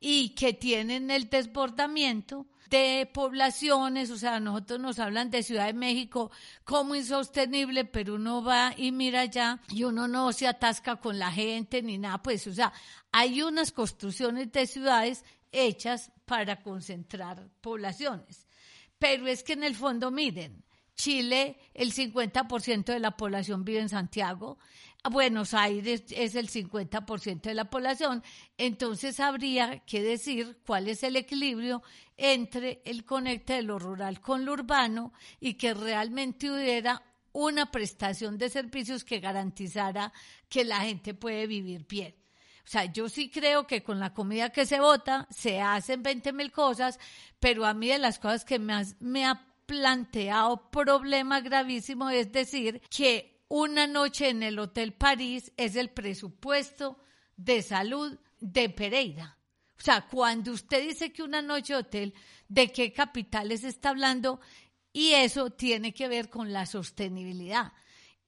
y 0.00 0.30
que 0.30 0.52
tienen 0.52 1.10
el 1.10 1.28
desbordamiento? 1.28 2.46
de 2.70 3.10
poblaciones, 3.12 4.10
o 4.10 4.16
sea, 4.16 4.38
nosotros 4.38 4.78
nos 4.78 5.00
hablan 5.00 5.28
de 5.28 5.42
Ciudad 5.42 5.66
de 5.66 5.72
México 5.72 6.30
como 6.62 6.94
insostenible, 6.94 7.84
pero 7.84 8.14
uno 8.14 8.44
va 8.44 8.72
y 8.76 8.92
mira 8.92 9.22
allá 9.22 9.60
y 9.70 9.82
uno 9.82 10.06
no 10.06 10.32
se 10.32 10.46
atasca 10.46 10.96
con 10.96 11.18
la 11.18 11.32
gente 11.32 11.82
ni 11.82 11.98
nada, 11.98 12.22
pues, 12.22 12.46
o 12.46 12.54
sea, 12.54 12.72
hay 13.10 13.42
unas 13.42 13.72
construcciones 13.72 14.52
de 14.52 14.68
ciudades 14.68 15.24
hechas 15.50 16.12
para 16.26 16.62
concentrar 16.62 17.50
poblaciones. 17.60 18.46
Pero 19.00 19.26
es 19.26 19.42
que 19.42 19.54
en 19.54 19.64
el 19.64 19.74
fondo, 19.74 20.12
miren, 20.12 20.62
Chile, 20.94 21.58
el 21.74 21.92
50% 21.92 22.84
de 22.84 23.00
la 23.00 23.16
población 23.16 23.64
vive 23.64 23.80
en 23.80 23.88
Santiago, 23.88 24.58
Buenos 25.08 25.54
Aires 25.54 26.04
es 26.10 26.34
el 26.34 26.50
50% 26.50 27.40
de 27.42 27.54
la 27.54 27.70
población, 27.70 28.22
entonces 28.58 29.18
habría 29.18 29.78
que 29.80 30.02
decir 30.02 30.58
cuál 30.66 30.88
es 30.88 31.02
el 31.02 31.16
equilibrio 31.16 31.82
entre 32.18 32.82
el 32.84 33.06
conecte 33.06 33.54
de 33.54 33.62
lo 33.62 33.78
rural 33.78 34.20
con 34.20 34.44
lo 34.44 34.52
urbano 34.52 35.14
y 35.40 35.54
que 35.54 35.72
realmente 35.72 36.50
hubiera 36.50 37.02
una 37.32 37.70
prestación 37.70 38.36
de 38.36 38.50
servicios 38.50 39.04
que 39.04 39.20
garantizara 39.20 40.12
que 40.50 40.64
la 40.64 40.80
gente 40.80 41.14
puede 41.14 41.46
vivir 41.46 41.86
bien. 41.88 42.14
O 42.58 42.68
sea, 42.70 42.84
yo 42.84 43.08
sí 43.08 43.30
creo 43.30 43.66
que 43.66 43.82
con 43.82 43.98
la 43.98 44.12
comida 44.12 44.50
que 44.50 44.66
se 44.66 44.80
vota 44.80 45.26
se 45.30 45.62
hacen 45.62 46.02
20 46.02 46.32
mil 46.34 46.52
cosas, 46.52 46.98
pero 47.38 47.64
a 47.64 47.72
mí 47.72 47.88
de 47.88 47.98
las 47.98 48.18
cosas 48.18 48.44
que 48.44 48.58
me, 48.58 48.84
me 49.00 49.24
ha 49.24 49.46
planteado 49.64 50.70
problema 50.70 51.40
gravísimo 51.40 52.10
es 52.10 52.30
decir 52.32 52.82
que 52.90 53.39
una 53.50 53.88
noche 53.88 54.28
en 54.28 54.44
el 54.44 54.60
Hotel 54.60 54.92
París 54.92 55.52
es 55.56 55.74
el 55.74 55.90
presupuesto 55.90 56.98
de 57.36 57.62
salud 57.62 58.16
de 58.38 58.70
Pereira. 58.70 59.38
O 59.76 59.82
sea, 59.82 60.06
cuando 60.06 60.52
usted 60.52 60.86
dice 60.86 61.12
que 61.12 61.24
una 61.24 61.42
noche 61.42 61.74
hotel, 61.74 62.14
¿de 62.48 62.70
qué 62.70 62.92
capitales 62.92 63.64
está 63.64 63.90
hablando? 63.90 64.40
Y 64.92 65.12
eso 65.12 65.50
tiene 65.50 65.92
que 65.92 66.06
ver 66.06 66.30
con 66.30 66.52
la 66.52 66.64
sostenibilidad. 66.64 67.72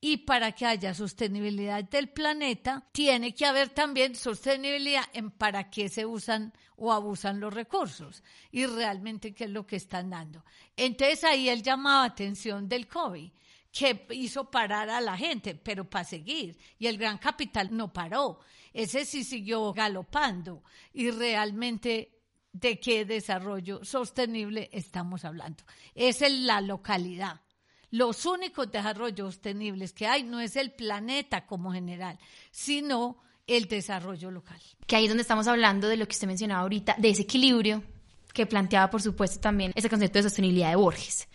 Y 0.01 0.19
para 0.19 0.51
que 0.51 0.67
haya 0.67 0.93
sostenibilidad 0.93 1.85
del 1.85 2.09
planeta, 2.09 2.89
tiene 2.91 3.33
que 3.33 3.47
haber 3.47 3.69
también 3.69 4.17
sostenibilidad 4.17 5.05
en 5.13 5.31
para 5.31 5.71
qué 5.71 5.89
se 5.89 6.05
usan 6.05 6.53
o 6.75 6.93
abusan 6.93 7.39
los 7.39 7.55
recursos 7.55 8.25
y 8.51 8.67
realmente 8.67 9.33
qué 9.35 9.45
es 9.45 9.51
lo 9.51 9.69
que 9.69 9.77
están 9.77 10.11
dando. 10.11 10.45
Entonces 10.77 11.23
ahí 11.23 11.49
él 11.49 11.63
llamaba 11.63 12.03
atención 12.03 12.69
del 12.69 12.89
COVID 12.89 13.31
que 13.73 14.07
hizo 14.11 14.51
parar 14.51 14.91
a 14.91 15.01
la 15.01 15.17
gente, 15.17 15.55
pero 15.55 15.89
para 15.89 16.05
seguir. 16.05 16.59
Y 16.79 16.87
el 16.87 16.99
gran 16.99 17.19
capital 17.19 17.75
no 17.75 17.93
paró. 17.93 18.41
Ese 18.73 19.05
sí 19.05 19.25
siguió 19.25 19.73
galopando. 19.73 20.63
Y 20.93 21.11
realmente, 21.11 22.21
¿de 22.53 22.79
qué 22.79 23.05
desarrollo 23.05 23.83
sostenible 23.85 24.69
estamos 24.73 25.25
hablando? 25.25 25.65
Es 25.95 26.21
en 26.21 26.47
la 26.47 26.61
localidad. 26.61 27.41
Los 27.91 28.27
únicos 28.27 28.71
desarrollos 28.71 29.35
sostenibles 29.35 29.93
que 29.93 30.07
hay 30.07 30.23
no 30.23 30.41
es 30.41 30.57
el 30.57 30.73
planeta 30.73 31.47
como 31.47 31.73
general, 31.73 32.19
sino 32.51 33.19
el 33.47 33.67
desarrollo 33.67 34.31
local. 34.31 34.61
Que 34.87 34.97
ahí 34.97 35.05
es 35.05 35.11
donde 35.11 35.23
estamos 35.23 35.47
hablando 35.47 35.89
de 35.89 35.97
lo 35.97 36.07
que 36.07 36.13
usted 36.13 36.27
mencionaba 36.27 36.63
ahorita, 36.63 36.97
de 36.99 37.11
ese 37.11 37.23
equilibrio 37.23 37.83
que 38.33 38.47
planteaba, 38.47 38.91
por 38.91 39.03
supuesto, 39.03 39.41
también 39.41 39.73
ese 39.75 39.91
concepto 39.91 40.19
de 40.19 40.23
sostenibilidad 40.23 40.71
de 40.71 40.77
Borges. 40.77 41.29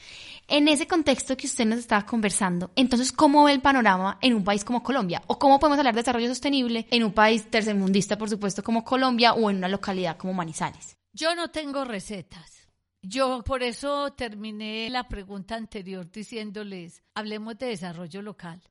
En 0.50 0.70
ese 0.70 0.88
contexto 0.88 1.36
que 1.36 1.46
usted 1.46 1.66
nos 1.66 1.80
estaba 1.80 2.06
conversando, 2.06 2.72
entonces, 2.78 3.12
¿cómo 3.12 3.44
ve 3.44 3.52
el 3.52 3.60
panorama 3.60 4.18
en 4.22 4.34
un 4.34 4.46
país 4.46 4.64
como 4.64 4.82
Colombia? 4.82 5.22
¿O 5.28 5.38
cómo 5.38 5.60
podemos 5.60 5.78
hablar 5.78 5.94
de 5.94 6.00
desarrollo 6.00 6.30
sostenible 6.30 6.88
en 6.90 7.04
un 7.04 7.12
país 7.12 7.52
tercermundista, 7.52 8.18
por 8.18 8.30
supuesto, 8.30 8.64
como 8.64 8.86
Colombia 8.86 9.34
o 9.34 9.50
en 9.50 9.58
una 9.58 9.68
localidad 9.68 10.16
como 10.16 10.34
Manizales? 10.34 10.96
Yo 11.12 11.36
no 11.36 11.50
tengo 11.50 11.84
recetas. 11.84 12.70
Yo 13.02 13.44
por 13.44 13.62
eso 13.62 14.14
terminé 14.14 14.90
la 14.90 15.10
pregunta 15.10 15.56
anterior 15.56 16.10
diciéndoles, 16.10 17.04
hablemos 17.14 17.58
de 17.58 17.66
desarrollo 17.66 18.22
local. 18.22 18.62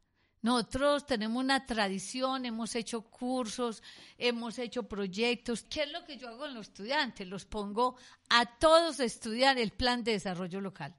Nosotros 0.40 1.04
tenemos 1.04 1.45
una 1.45 1.66
tradición, 1.66 2.47
hemos 2.47 2.75
hecho 2.75 3.02
cursos, 3.02 3.83
hemos 4.16 4.59
hecho 4.59 4.85
proyectos. 4.85 5.62
¿Qué 5.68 5.83
es 5.83 5.92
lo 5.92 6.06
que 6.06 6.16
yo 6.16 6.28
hago 6.28 6.38
con 6.38 6.54
los 6.54 6.68
estudiantes? 6.68 7.28
Los 7.28 7.45
pongo 7.45 7.97
a 8.30 8.47
todos 8.47 8.99
a 9.00 9.04
estudiar 9.04 9.59
el 9.59 9.73
plan 9.73 10.02
de 10.04 10.12
desarrollo 10.12 10.62
local 10.62 10.95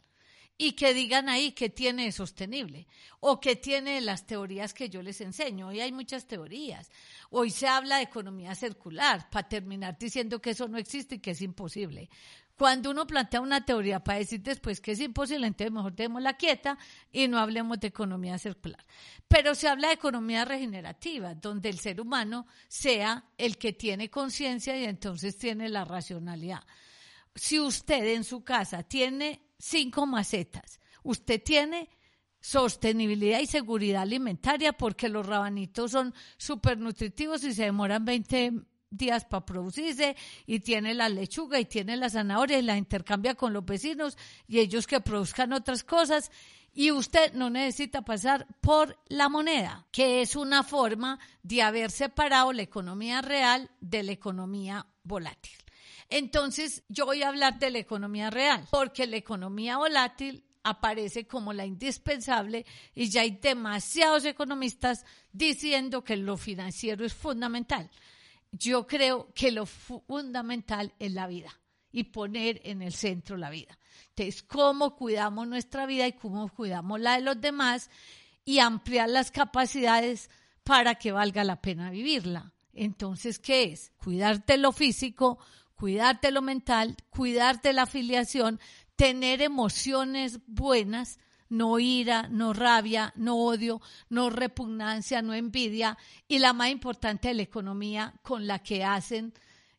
y 0.57 0.71
que 0.73 0.93
digan 0.93 1.29
ahí 1.29 1.51
que 1.51 1.69
tiene 1.69 2.11
sostenible 2.11 2.87
o 3.19 3.39
que 3.39 3.55
tiene 3.55 4.01
las 4.01 4.25
teorías 4.25 4.73
que 4.73 4.89
yo 4.89 5.01
les 5.01 5.21
enseño. 5.21 5.67
Hoy 5.67 5.81
hay 5.81 5.91
muchas 5.91 6.25
teorías. 6.25 6.89
Hoy 7.29 7.51
se 7.51 7.67
habla 7.67 7.97
de 7.97 8.03
economía 8.03 8.55
circular 8.55 9.29
para 9.29 9.47
terminar 9.47 9.97
diciendo 9.99 10.41
que 10.41 10.51
eso 10.51 10.67
no 10.67 10.77
existe 10.77 11.15
y 11.15 11.19
que 11.19 11.31
es 11.31 11.41
imposible. 11.41 12.09
Cuando 12.57 12.89
uno 12.89 13.05
plantea 13.05 13.39
una 13.39 13.63
teoría 13.63 14.03
para 14.03 14.17
decir 14.17 14.41
después 14.41 14.81
que 14.81 14.93
es 14.93 14.99
imposible, 14.99 15.45
entonces 15.45 15.71
mejor 15.71 15.95
démosla 15.95 16.37
quieta 16.37 16.79
y 17.11 17.27
no 17.27 17.37
hablemos 17.37 17.79
de 17.79 17.89
economía 17.89 18.39
circular. 18.39 18.83
Pero 19.27 19.53
se 19.53 19.67
habla 19.67 19.89
de 19.89 19.93
economía 19.93 20.43
regenerativa, 20.43 21.35
donde 21.35 21.69
el 21.69 21.77
ser 21.77 22.01
humano 22.01 22.47
sea 22.67 23.25
el 23.37 23.59
que 23.59 23.73
tiene 23.73 24.09
conciencia 24.09 24.75
y 24.75 24.85
entonces 24.85 25.37
tiene 25.37 25.69
la 25.69 25.85
racionalidad. 25.85 26.63
Si 27.35 27.59
usted 27.59 28.15
en 28.15 28.23
su 28.23 28.43
casa 28.43 28.81
tiene 28.81 29.46
cinco 29.57 30.05
macetas, 30.05 30.79
usted 31.03 31.41
tiene 31.43 31.89
sostenibilidad 32.39 33.39
y 33.39 33.47
seguridad 33.47 34.03
alimentaria 34.03 34.73
porque 34.73 35.09
los 35.09 35.25
rabanitos 35.25 35.91
son 35.91 36.13
súper 36.37 36.77
nutritivos 36.77 37.43
y 37.43 37.53
se 37.53 37.63
demoran 37.63 38.05
20 38.05 38.53
días 38.89 39.25
para 39.25 39.45
producirse 39.45 40.15
y 40.45 40.59
tiene 40.59 40.93
la 40.93 41.09
lechuga 41.09 41.59
y 41.59 41.65
tiene 41.65 41.97
la 41.97 42.09
zanahoria 42.09 42.59
y 42.59 42.61
la 42.61 42.77
intercambia 42.77 43.35
con 43.35 43.53
los 43.53 43.65
vecinos 43.65 44.17
y 44.47 44.59
ellos 44.59 44.87
que 44.87 45.01
produzcan 45.01 45.53
otras 45.53 45.83
cosas 45.83 46.31
y 46.73 46.91
usted 46.91 47.33
no 47.33 47.49
necesita 47.49 48.03
pasar 48.03 48.45
por 48.61 48.99
la 49.07 49.29
moneda, 49.29 49.87
que 49.91 50.21
es 50.21 50.35
una 50.35 50.63
forma 50.63 51.19
de 51.41 51.63
haber 51.63 51.89
separado 51.89 52.53
la 52.53 52.61
economía 52.61 53.21
real 53.21 53.71
de 53.81 54.03
la 54.03 54.11
economía 54.11 54.85
volátil. 55.03 55.57
Entonces, 56.09 56.83
yo 56.87 57.05
voy 57.05 57.23
a 57.23 57.29
hablar 57.29 57.59
de 57.59 57.71
la 57.71 57.79
economía 57.79 58.29
real, 58.29 58.65
porque 58.71 59.07
la 59.07 59.17
economía 59.17 59.77
volátil 59.77 60.43
aparece 60.63 61.27
como 61.27 61.53
la 61.53 61.65
indispensable 61.65 62.65
y 62.93 63.09
ya 63.09 63.21
hay 63.21 63.31
demasiados 63.31 64.25
economistas 64.25 65.05
diciendo 65.31 66.03
que 66.03 66.17
lo 66.17 66.37
financiero 66.37 67.05
es 67.05 67.13
fundamental 67.13 67.89
yo 68.51 68.87
creo 68.87 69.31
que 69.33 69.51
lo 69.51 69.65
fundamental 69.65 70.93
es 70.99 71.11
la 71.11 71.27
vida 71.27 71.49
y 71.91 72.05
poner 72.05 72.61
en 72.63 72.81
el 72.81 72.93
centro 72.93 73.37
la 73.37 73.49
vida. 73.49 73.77
Entonces, 74.09 74.43
cómo 74.43 74.95
cuidamos 74.95 75.47
nuestra 75.47 75.85
vida 75.85 76.07
y 76.07 76.13
cómo 76.13 76.49
cuidamos 76.49 76.99
la 76.99 77.15
de 77.15 77.21
los 77.21 77.39
demás 77.39 77.89
y 78.45 78.59
ampliar 78.59 79.09
las 79.09 79.31
capacidades 79.31 80.29
para 80.63 80.95
que 80.95 81.11
valga 81.11 81.43
la 81.43 81.61
pena 81.61 81.89
vivirla. 81.89 82.53
Entonces, 82.73 83.39
¿qué 83.39 83.63
es? 83.63 83.91
Cuidarte 83.97 84.57
lo 84.57 84.71
físico, 84.71 85.39
cuidarte 85.77 86.31
lo 86.31 86.41
mental, 86.41 86.97
cuidarte 87.09 87.71
la 87.71 87.83
afiliación, 87.83 88.59
tener 88.95 89.41
emociones 89.41 90.39
buenas 90.47 91.19
no 91.49 91.79
ira, 91.79 92.27
no 92.29 92.51
rabia, 92.51 93.13
no 93.15 93.37
odio, 93.37 93.81
no 94.09 94.29
repugnancia, 94.29 95.21
no 95.21 95.33
envidia 95.33 95.97
y 96.27 96.39
la 96.39 96.51
más 96.51 96.69
importante, 96.69 97.33
la 97.33 97.43
economía 97.43 98.13
con 98.21 98.47
la 98.47 98.59
que 98.59 98.83
hacen, 98.83 99.33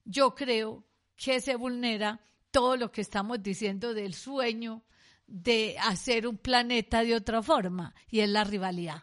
yo 0.05 0.35
creo 0.35 0.85
que 1.17 1.41
se 1.41 1.57
vulnera 1.57 2.21
todo 2.51 2.77
lo 2.77 2.91
que 2.91 3.03
estamos 3.03 3.43
diciendo 3.43 3.93
del 3.93 4.15
sueño 4.15 4.83
de 5.27 5.77
hacer 5.79 6.27
un 6.27 6.39
planeta 6.39 7.05
de 7.05 7.15
otra 7.15 7.43
forma 7.43 7.95
y 8.09 8.21
es 8.21 8.31
la 8.31 8.45
rivalidad. 8.45 9.03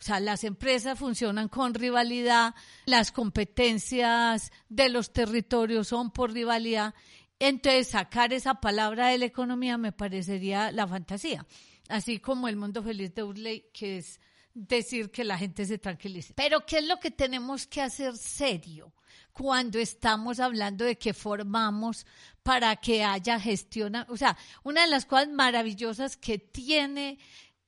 O 0.00 0.02
sea, 0.02 0.18
las 0.18 0.44
empresas 0.44 0.98
funcionan 0.98 1.48
con 1.48 1.74
rivalidad, 1.74 2.54
las 2.86 3.12
competencias 3.12 4.50
de 4.68 4.88
los 4.88 5.12
territorios 5.12 5.88
son 5.88 6.10
por 6.10 6.32
rivalidad. 6.32 6.94
Entonces, 7.38 7.88
sacar 7.88 8.32
esa 8.32 8.54
palabra 8.54 9.08
de 9.08 9.18
la 9.18 9.26
economía 9.26 9.78
me 9.78 9.92
parecería 9.92 10.72
la 10.72 10.88
fantasía 10.88 11.46
así 11.90 12.20
como 12.20 12.48
el 12.48 12.56
mundo 12.56 12.82
feliz 12.82 13.14
de 13.14 13.22
Urley, 13.22 13.66
que 13.72 13.98
es 13.98 14.20
decir 14.54 15.10
que 15.10 15.24
la 15.24 15.36
gente 15.36 15.66
se 15.66 15.78
tranquilice. 15.78 16.34
Pero 16.34 16.64
¿qué 16.64 16.78
es 16.78 16.86
lo 16.86 16.98
que 16.98 17.10
tenemos 17.10 17.66
que 17.66 17.82
hacer 17.82 18.16
serio 18.16 18.94
cuando 19.32 19.78
estamos 19.78 20.40
hablando 20.40 20.84
de 20.84 20.98
que 20.98 21.14
formamos 21.14 22.06
para 22.42 22.76
que 22.76 23.04
haya 23.04 23.38
gestión? 23.38 23.96
O 24.08 24.16
sea, 24.16 24.36
una 24.62 24.82
de 24.82 24.90
las 24.90 25.04
cosas 25.04 25.28
maravillosas 25.28 26.16
que 26.16 26.38
tiene 26.38 27.18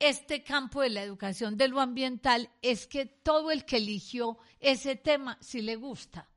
este 0.02 0.42
campo 0.42 0.82
de 0.82 0.90
la 0.90 1.02
educación 1.02 1.56
de 1.56 1.68
lo 1.68 1.80
ambiental 1.80 2.50
es 2.60 2.86
que 2.86 3.06
todo 3.06 3.50
el 3.52 3.64
que 3.64 3.76
eligió 3.76 4.36
ese 4.58 4.96
tema 4.96 5.38
sí 5.40 5.62
le 5.62 5.76
gusta. 5.76 6.28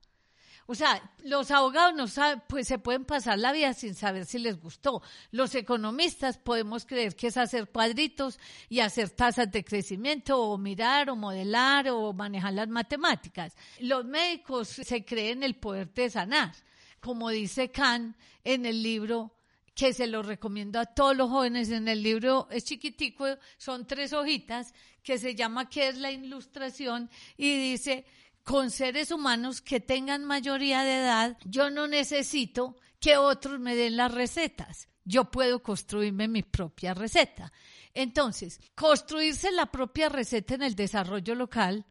O 0.67 0.73
sea, 0.73 1.11
los 1.23 1.51
abogados 1.51 1.93
no 1.93 2.07
saben, 2.07 2.41
pues 2.47 2.67
se 2.67 2.79
pueden 2.79 3.05
pasar 3.05 3.37
la 3.37 3.51
vida 3.51 3.73
sin 3.73 3.93
saber 3.93 4.25
si 4.25 4.39
les 4.39 4.59
gustó. 4.59 5.01
Los 5.31 5.53
economistas 5.53 6.39
podemos 6.39 6.85
creer 6.85 7.15
que 7.15 7.27
es 7.27 7.37
hacer 7.37 7.69
cuadritos 7.69 8.39
y 8.67 8.79
hacer 8.79 9.11
tasas 9.11 9.51
de 9.51 9.63
crecimiento 9.63 10.41
o 10.41 10.57
mirar 10.57 11.09
o 11.11 11.15
modelar 11.15 11.89
o 11.89 12.13
manejar 12.13 12.53
las 12.53 12.67
matemáticas. 12.67 13.55
Los 13.79 14.05
médicos 14.05 14.67
se 14.69 15.05
creen 15.05 15.43
el 15.43 15.55
poder 15.55 15.93
de 15.93 16.09
sanar, 16.09 16.51
como 16.99 17.29
dice 17.29 17.69
Kant 17.69 18.15
en 18.43 18.65
el 18.65 18.81
libro 18.81 19.34
que 19.75 19.93
se 19.93 20.07
lo 20.07 20.23
recomiendo 20.23 20.79
a 20.79 20.85
todos 20.85 21.15
los 21.15 21.29
jóvenes. 21.29 21.69
En 21.69 21.87
el 21.87 22.01
libro 22.01 22.47
es 22.49 22.63
chiquitico, 22.63 23.25
son 23.57 23.85
tres 23.85 24.13
hojitas, 24.13 24.73
que 25.03 25.19
se 25.19 25.35
llama 25.35 25.69
¿Qué 25.69 25.89
es 25.89 25.97
la 25.97 26.11
ilustración? 26.11 27.09
Y 27.37 27.71
dice 27.71 28.05
con 28.43 28.71
seres 28.71 29.11
humanos 29.11 29.61
que 29.61 29.79
tengan 29.79 30.23
mayoría 30.23 30.83
de 30.83 30.99
edad, 30.99 31.37
yo 31.45 31.71
no 31.71 31.87
necesito 31.87 32.77
que 32.99 33.17
otros 33.17 33.59
me 33.59 33.75
den 33.75 33.97
las 33.97 34.13
recetas. 34.13 34.87
Yo 35.03 35.25
puedo 35.25 35.61
construirme 35.61 36.27
mi 36.27 36.41
propia 36.41 36.93
receta. 36.93 37.51
Entonces, 37.93 38.59
construirse 38.75 39.51
la 39.51 39.67
propia 39.67 40.09
receta 40.09 40.55
en 40.55 40.63
el 40.63 40.75
desarrollo 40.75 41.35
local 41.35 41.85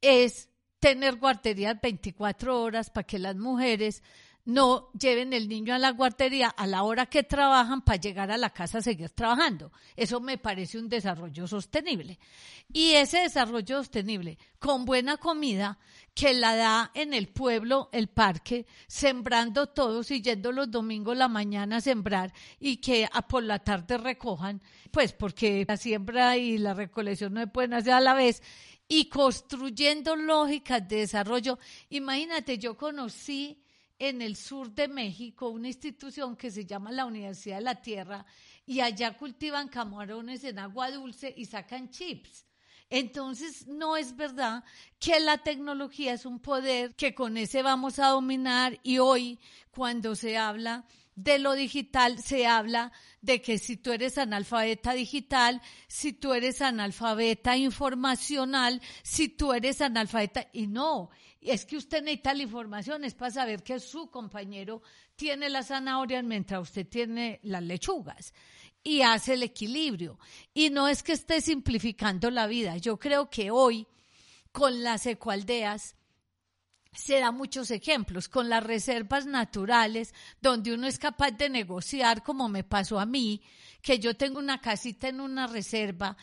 es 0.00 0.50
tener 0.78 1.16
guarderías 1.16 1.80
24 1.80 2.60
horas 2.60 2.90
para 2.90 3.06
que 3.06 3.18
las 3.18 3.36
mujeres 3.36 4.02
no 4.44 4.90
lleven 4.92 5.32
el 5.32 5.48
niño 5.48 5.74
a 5.74 5.78
la 5.78 5.90
guardería 5.90 6.48
a 6.48 6.66
la 6.66 6.82
hora 6.82 7.06
que 7.06 7.22
trabajan 7.22 7.82
para 7.82 8.00
llegar 8.00 8.30
a 8.30 8.36
la 8.36 8.50
casa 8.50 8.78
a 8.78 8.82
seguir 8.82 9.10
trabajando. 9.10 9.72
Eso 9.96 10.20
me 10.20 10.36
parece 10.36 10.78
un 10.78 10.88
desarrollo 10.88 11.46
sostenible. 11.46 12.18
Y 12.72 12.92
ese 12.92 13.20
desarrollo 13.20 13.78
sostenible, 13.78 14.38
con 14.58 14.84
buena 14.84 15.16
comida, 15.16 15.78
que 16.14 16.34
la 16.34 16.54
da 16.56 16.90
en 16.94 17.14
el 17.14 17.28
pueblo, 17.28 17.88
el 17.92 18.08
parque, 18.08 18.66
sembrando 18.86 19.68
todos 19.68 20.10
y 20.10 20.20
yendo 20.20 20.52
los 20.52 20.70
domingos 20.70 21.16
la 21.16 21.28
mañana 21.28 21.76
a 21.76 21.80
sembrar 21.80 22.32
y 22.60 22.76
que 22.76 23.08
a 23.10 23.22
por 23.26 23.42
la 23.42 23.58
tarde 23.58 23.98
recojan, 23.98 24.62
pues 24.90 25.12
porque 25.12 25.64
la 25.66 25.76
siembra 25.76 26.36
y 26.36 26.58
la 26.58 26.74
recolección 26.74 27.34
no 27.34 27.40
se 27.40 27.46
pueden 27.46 27.74
hacer 27.74 27.94
a 27.94 28.00
la 28.00 28.14
vez 28.14 28.42
y 28.86 29.08
construyendo 29.08 30.14
lógicas 30.16 30.86
de 30.86 30.96
desarrollo. 30.96 31.58
Imagínate, 31.88 32.58
yo 32.58 32.76
conocí 32.76 33.64
en 33.98 34.22
el 34.22 34.36
sur 34.36 34.70
de 34.70 34.88
México 34.88 35.48
una 35.48 35.68
institución 35.68 36.36
que 36.36 36.50
se 36.50 36.64
llama 36.64 36.92
la 36.92 37.06
Universidad 37.06 37.56
de 37.56 37.62
la 37.62 37.82
Tierra 37.82 38.26
y 38.66 38.80
allá 38.80 39.16
cultivan 39.16 39.68
camarones 39.68 40.44
en 40.44 40.58
agua 40.58 40.90
dulce 40.90 41.32
y 41.36 41.44
sacan 41.44 41.90
chips. 41.90 42.46
Entonces, 42.90 43.66
no 43.66 43.96
es 43.96 44.14
verdad 44.14 44.62
que 45.00 45.18
la 45.18 45.38
tecnología 45.38 46.12
es 46.12 46.26
un 46.26 46.38
poder 46.38 46.94
que 46.94 47.14
con 47.14 47.36
ese 47.36 47.62
vamos 47.62 47.98
a 47.98 48.08
dominar 48.08 48.78
y 48.82 48.98
hoy 48.98 49.38
cuando 49.70 50.14
se 50.14 50.36
habla 50.36 50.84
de 51.16 51.38
lo 51.38 51.54
digital 51.54 52.20
se 52.22 52.46
habla 52.46 52.92
de 53.20 53.40
que 53.40 53.58
si 53.58 53.76
tú 53.76 53.92
eres 53.92 54.18
analfabeta 54.18 54.92
digital, 54.92 55.62
si 55.86 56.12
tú 56.12 56.34
eres 56.34 56.60
analfabeta 56.60 57.56
informacional, 57.56 58.82
si 59.02 59.28
tú 59.28 59.52
eres 59.52 59.80
analfabeta 59.80 60.48
y 60.52 60.66
no, 60.66 61.10
es 61.50 61.66
que 61.66 61.76
usted 61.76 62.02
necesita 62.02 62.34
la 62.34 62.42
información, 62.42 63.04
es 63.04 63.14
para 63.14 63.30
saber 63.30 63.62
que 63.62 63.78
su 63.80 64.10
compañero 64.10 64.82
tiene 65.16 65.48
las 65.48 65.68
zanahorias 65.68 66.24
mientras 66.24 66.62
usted 66.62 66.86
tiene 66.86 67.40
las 67.42 67.62
lechugas 67.62 68.32
y 68.82 69.02
hace 69.02 69.34
el 69.34 69.42
equilibrio. 69.42 70.18
Y 70.52 70.70
no 70.70 70.88
es 70.88 71.02
que 71.02 71.12
esté 71.12 71.40
simplificando 71.40 72.30
la 72.30 72.46
vida, 72.46 72.76
yo 72.76 72.98
creo 72.98 73.30
que 73.30 73.50
hoy 73.50 73.86
con 74.52 74.82
las 74.82 75.06
ecualdeas 75.06 75.96
se 76.94 77.20
da 77.20 77.32
muchos 77.32 77.70
ejemplos 77.70 78.28
con 78.28 78.48
las 78.48 78.62
reservas 78.62 79.26
naturales, 79.26 80.14
donde 80.40 80.72
uno 80.72 80.86
es 80.86 80.98
capaz 80.98 81.32
de 81.32 81.48
negociar, 81.48 82.22
como 82.22 82.48
me 82.48 82.64
pasó 82.64 83.00
a 83.00 83.06
mí, 83.06 83.42
que 83.82 83.98
yo 83.98 84.16
tengo 84.16 84.38
una 84.38 84.60
casita 84.60 85.08
en 85.08 85.20
una 85.20 85.46
reserva 85.46 86.16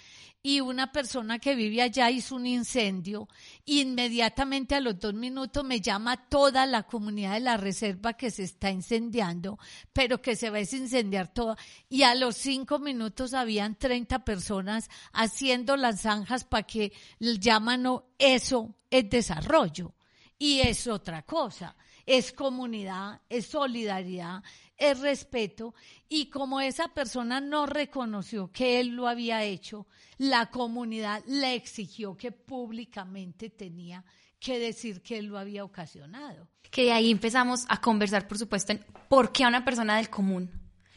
y 0.43 0.59
una 0.59 0.91
persona 0.91 1.37
que 1.37 1.53
vive 1.53 1.81
allá 1.81 2.09
hizo 2.09 2.35
un 2.35 2.47
incendio, 2.47 3.27
inmediatamente 3.65 4.73
a 4.73 4.79
los 4.79 4.99
dos 4.99 5.13
minutos 5.13 5.63
me 5.63 5.81
llama 5.81 6.27
toda 6.29 6.65
la 6.65 6.83
comunidad 6.83 7.33
de 7.33 7.41
la 7.41 7.57
reserva 7.57 8.13
que 8.13 8.31
se 8.31 8.43
está 8.43 8.71
incendiando, 8.71 9.59
pero 9.93 10.21
que 10.21 10.35
se 10.35 10.49
va 10.49 10.57
a 10.57 10.61
incendiar 10.61 11.31
toda, 11.31 11.57
y 11.89 12.03
a 12.03 12.15
los 12.15 12.37
cinco 12.37 12.79
minutos 12.79 13.35
habían 13.35 13.75
30 13.75 14.25
personas 14.25 14.89
haciendo 15.13 15.77
las 15.77 16.01
zanjas 16.01 16.43
para 16.43 16.63
que 16.63 16.91
llaman, 17.19 17.85
eso 18.17 18.75
es 18.89 19.09
desarrollo 19.09 19.93
y 20.41 20.59
es 20.61 20.87
otra 20.87 21.21
cosa. 21.21 21.75
Es 22.03 22.31
comunidad, 22.31 23.21
es 23.29 23.45
solidaridad, 23.45 24.41
es 24.75 24.99
respeto. 24.99 25.75
Y 26.09 26.31
como 26.31 26.59
esa 26.59 26.87
persona 26.87 27.39
no 27.39 27.67
reconoció 27.67 28.51
que 28.51 28.79
él 28.79 28.95
lo 28.95 29.07
había 29.07 29.43
hecho, 29.43 29.85
la 30.17 30.49
comunidad 30.49 31.23
le 31.27 31.53
exigió 31.53 32.17
que 32.17 32.31
públicamente 32.31 33.51
tenía 33.51 34.03
que 34.39 34.57
decir 34.57 35.03
que 35.03 35.19
él 35.19 35.27
lo 35.27 35.37
había 35.37 35.63
ocasionado. 35.63 36.47
Que 36.71 36.85
de 36.85 36.93
ahí 36.93 37.11
empezamos 37.11 37.65
a 37.69 37.79
conversar, 37.79 38.27
por 38.27 38.39
supuesto, 38.39 38.71
en 38.71 38.83
por 39.09 39.31
qué 39.31 39.43
a 39.43 39.47
una 39.47 39.63
persona 39.63 39.97
del 39.97 40.09
común, 40.09 40.49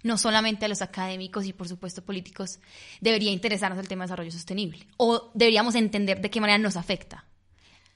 no 0.02 0.16
solamente 0.16 0.64
a 0.64 0.68
los 0.68 0.80
académicos 0.80 1.44
y, 1.44 1.52
por 1.52 1.68
supuesto, 1.68 2.02
políticos, 2.02 2.60
debería 3.02 3.30
interesarnos 3.30 3.78
el 3.78 3.88
tema 3.88 4.04
de 4.04 4.06
desarrollo 4.06 4.32
sostenible. 4.32 4.86
O 4.96 5.30
deberíamos 5.34 5.74
entender 5.74 6.22
de 6.22 6.30
qué 6.30 6.40
manera 6.40 6.56
nos 6.56 6.78
afecta 6.78 7.26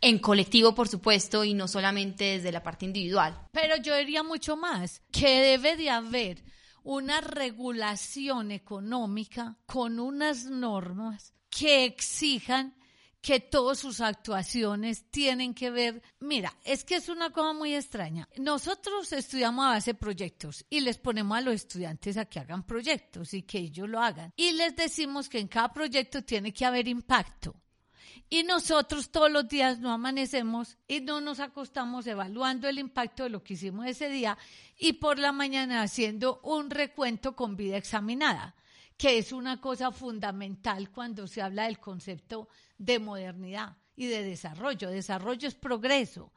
en 0.00 0.18
colectivo, 0.18 0.74
por 0.74 0.88
supuesto, 0.88 1.44
y 1.44 1.54
no 1.54 1.68
solamente 1.68 2.24
desde 2.24 2.52
la 2.52 2.62
parte 2.62 2.84
individual. 2.84 3.46
Pero 3.52 3.76
yo 3.76 3.96
diría 3.96 4.22
mucho 4.22 4.56
más, 4.56 5.02
que 5.10 5.40
debe 5.40 5.76
de 5.76 5.90
haber 5.90 6.44
una 6.82 7.20
regulación 7.20 8.50
económica 8.50 9.56
con 9.66 9.98
unas 9.98 10.44
normas 10.44 11.34
que 11.50 11.84
exijan 11.84 12.74
que 13.20 13.40
todas 13.40 13.78
sus 13.78 14.00
actuaciones 14.00 15.10
tienen 15.10 15.52
que 15.52 15.70
ver. 15.70 16.02
Mira, 16.20 16.56
es 16.64 16.84
que 16.84 16.96
es 16.96 17.08
una 17.08 17.30
cosa 17.30 17.52
muy 17.52 17.74
extraña. 17.74 18.28
Nosotros 18.36 19.12
estudiamos 19.12 19.66
a 19.66 19.70
base 19.70 19.92
de 19.92 19.98
proyectos 19.98 20.64
y 20.70 20.80
les 20.80 20.98
ponemos 20.98 21.36
a 21.36 21.40
los 21.40 21.54
estudiantes 21.54 22.16
a 22.16 22.26
que 22.26 22.40
hagan 22.40 22.64
proyectos 22.64 23.34
y 23.34 23.42
que 23.42 23.58
ellos 23.58 23.88
lo 23.88 24.00
hagan. 24.00 24.32
Y 24.36 24.52
les 24.52 24.76
decimos 24.76 25.28
que 25.28 25.40
en 25.40 25.48
cada 25.48 25.72
proyecto 25.72 26.22
tiene 26.22 26.52
que 26.52 26.64
haber 26.64 26.88
impacto. 26.88 27.54
Y 28.30 28.42
nosotros 28.42 29.10
todos 29.10 29.30
los 29.30 29.48
días 29.48 29.78
no 29.78 29.90
amanecemos 29.90 30.76
y 30.86 31.00
no 31.00 31.20
nos 31.20 31.40
acostamos 31.40 32.06
evaluando 32.06 32.68
el 32.68 32.78
impacto 32.78 33.22
de 33.22 33.30
lo 33.30 33.42
que 33.42 33.54
hicimos 33.54 33.86
ese 33.86 34.10
día 34.10 34.36
y 34.78 34.94
por 34.94 35.18
la 35.18 35.32
mañana 35.32 35.82
haciendo 35.82 36.40
un 36.42 36.68
recuento 36.68 37.34
con 37.34 37.56
vida 37.56 37.78
examinada, 37.78 38.54
que 38.98 39.16
es 39.16 39.32
una 39.32 39.60
cosa 39.62 39.92
fundamental 39.92 40.90
cuando 40.90 41.26
se 41.26 41.40
habla 41.40 41.64
del 41.64 41.78
concepto 41.78 42.48
de 42.76 42.98
modernidad 42.98 43.76
y 43.96 44.06
de 44.06 44.22
desarrollo. 44.22 44.90
Desarrollo 44.90 45.48
es 45.48 45.54
progreso 45.54 46.30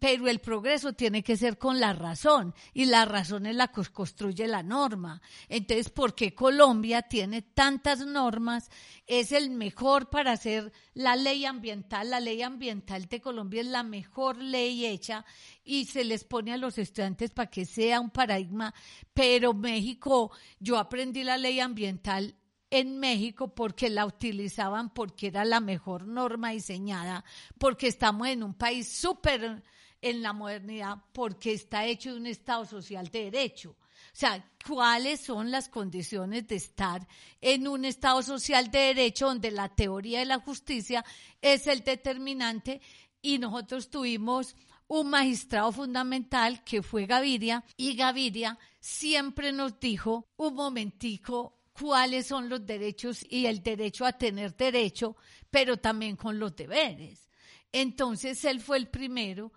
pero 0.00 0.28
el 0.28 0.40
progreso 0.40 0.94
tiene 0.94 1.22
que 1.22 1.36
ser 1.36 1.58
con 1.58 1.78
la 1.78 1.92
razón 1.92 2.54
y 2.72 2.86
la 2.86 3.04
razón 3.04 3.44
es 3.44 3.54
la 3.54 3.68
que 3.68 3.82
construye 3.92 4.48
la 4.48 4.62
norma. 4.62 5.20
Entonces, 5.46 5.90
¿por 5.90 6.14
qué 6.14 6.34
Colombia 6.34 7.02
tiene 7.02 7.42
tantas 7.42 8.06
normas? 8.06 8.70
Es 9.06 9.30
el 9.30 9.50
mejor 9.50 10.08
para 10.08 10.32
hacer 10.32 10.72
la 10.94 11.16
ley 11.16 11.44
ambiental. 11.44 12.08
La 12.08 12.18
ley 12.18 12.40
ambiental 12.40 13.06
de 13.08 13.20
Colombia 13.20 13.60
es 13.60 13.66
la 13.66 13.82
mejor 13.82 14.38
ley 14.38 14.86
hecha 14.86 15.26
y 15.62 15.84
se 15.84 16.02
les 16.04 16.24
pone 16.24 16.54
a 16.54 16.56
los 16.56 16.78
estudiantes 16.78 17.32
para 17.32 17.50
que 17.50 17.66
sea 17.66 18.00
un 18.00 18.08
paradigma. 18.08 18.74
Pero 19.12 19.52
México, 19.52 20.32
yo 20.58 20.78
aprendí 20.78 21.24
la 21.24 21.36
ley 21.36 21.60
ambiental 21.60 22.34
en 22.70 22.98
México 22.98 23.54
porque 23.54 23.90
la 23.90 24.06
utilizaban 24.06 24.94
porque 24.94 25.26
era 25.26 25.44
la 25.44 25.60
mejor 25.60 26.06
norma 26.06 26.52
diseñada, 26.52 27.22
porque 27.58 27.88
estamos 27.88 28.28
en 28.28 28.42
un 28.42 28.54
país 28.54 28.90
súper 28.90 29.62
en 30.02 30.22
la 30.22 30.32
modernidad 30.32 30.98
porque 31.12 31.52
está 31.52 31.86
hecho 31.86 32.12
de 32.12 32.20
un 32.20 32.26
Estado 32.26 32.64
social 32.64 33.08
de 33.08 33.30
derecho. 33.30 33.70
O 33.70 34.16
sea, 34.20 34.50
¿cuáles 34.66 35.20
son 35.20 35.50
las 35.50 35.68
condiciones 35.68 36.46
de 36.48 36.56
estar 36.56 37.06
en 37.40 37.68
un 37.68 37.84
Estado 37.84 38.22
social 38.22 38.70
de 38.70 38.78
derecho 38.78 39.26
donde 39.26 39.50
la 39.50 39.68
teoría 39.68 40.20
de 40.20 40.24
la 40.24 40.40
justicia 40.40 41.04
es 41.40 41.66
el 41.66 41.84
determinante? 41.84 42.80
Y 43.22 43.38
nosotros 43.38 43.90
tuvimos 43.90 44.56
un 44.88 45.10
magistrado 45.10 45.70
fundamental 45.70 46.64
que 46.64 46.82
fue 46.82 47.06
Gaviria 47.06 47.64
y 47.76 47.94
Gaviria 47.94 48.58
siempre 48.80 49.52
nos 49.52 49.78
dijo 49.78 50.26
un 50.36 50.54
momentico 50.54 51.60
cuáles 51.72 52.26
son 52.26 52.48
los 52.48 52.66
derechos 52.66 53.24
y 53.30 53.46
el 53.46 53.62
derecho 53.62 54.04
a 54.04 54.12
tener 54.12 54.56
derecho, 54.56 55.16
pero 55.48 55.76
también 55.76 56.16
con 56.16 56.40
los 56.40 56.56
deberes. 56.56 57.28
Entonces 57.70 58.44
él 58.44 58.60
fue 58.60 58.78
el 58.78 58.88
primero 58.88 59.52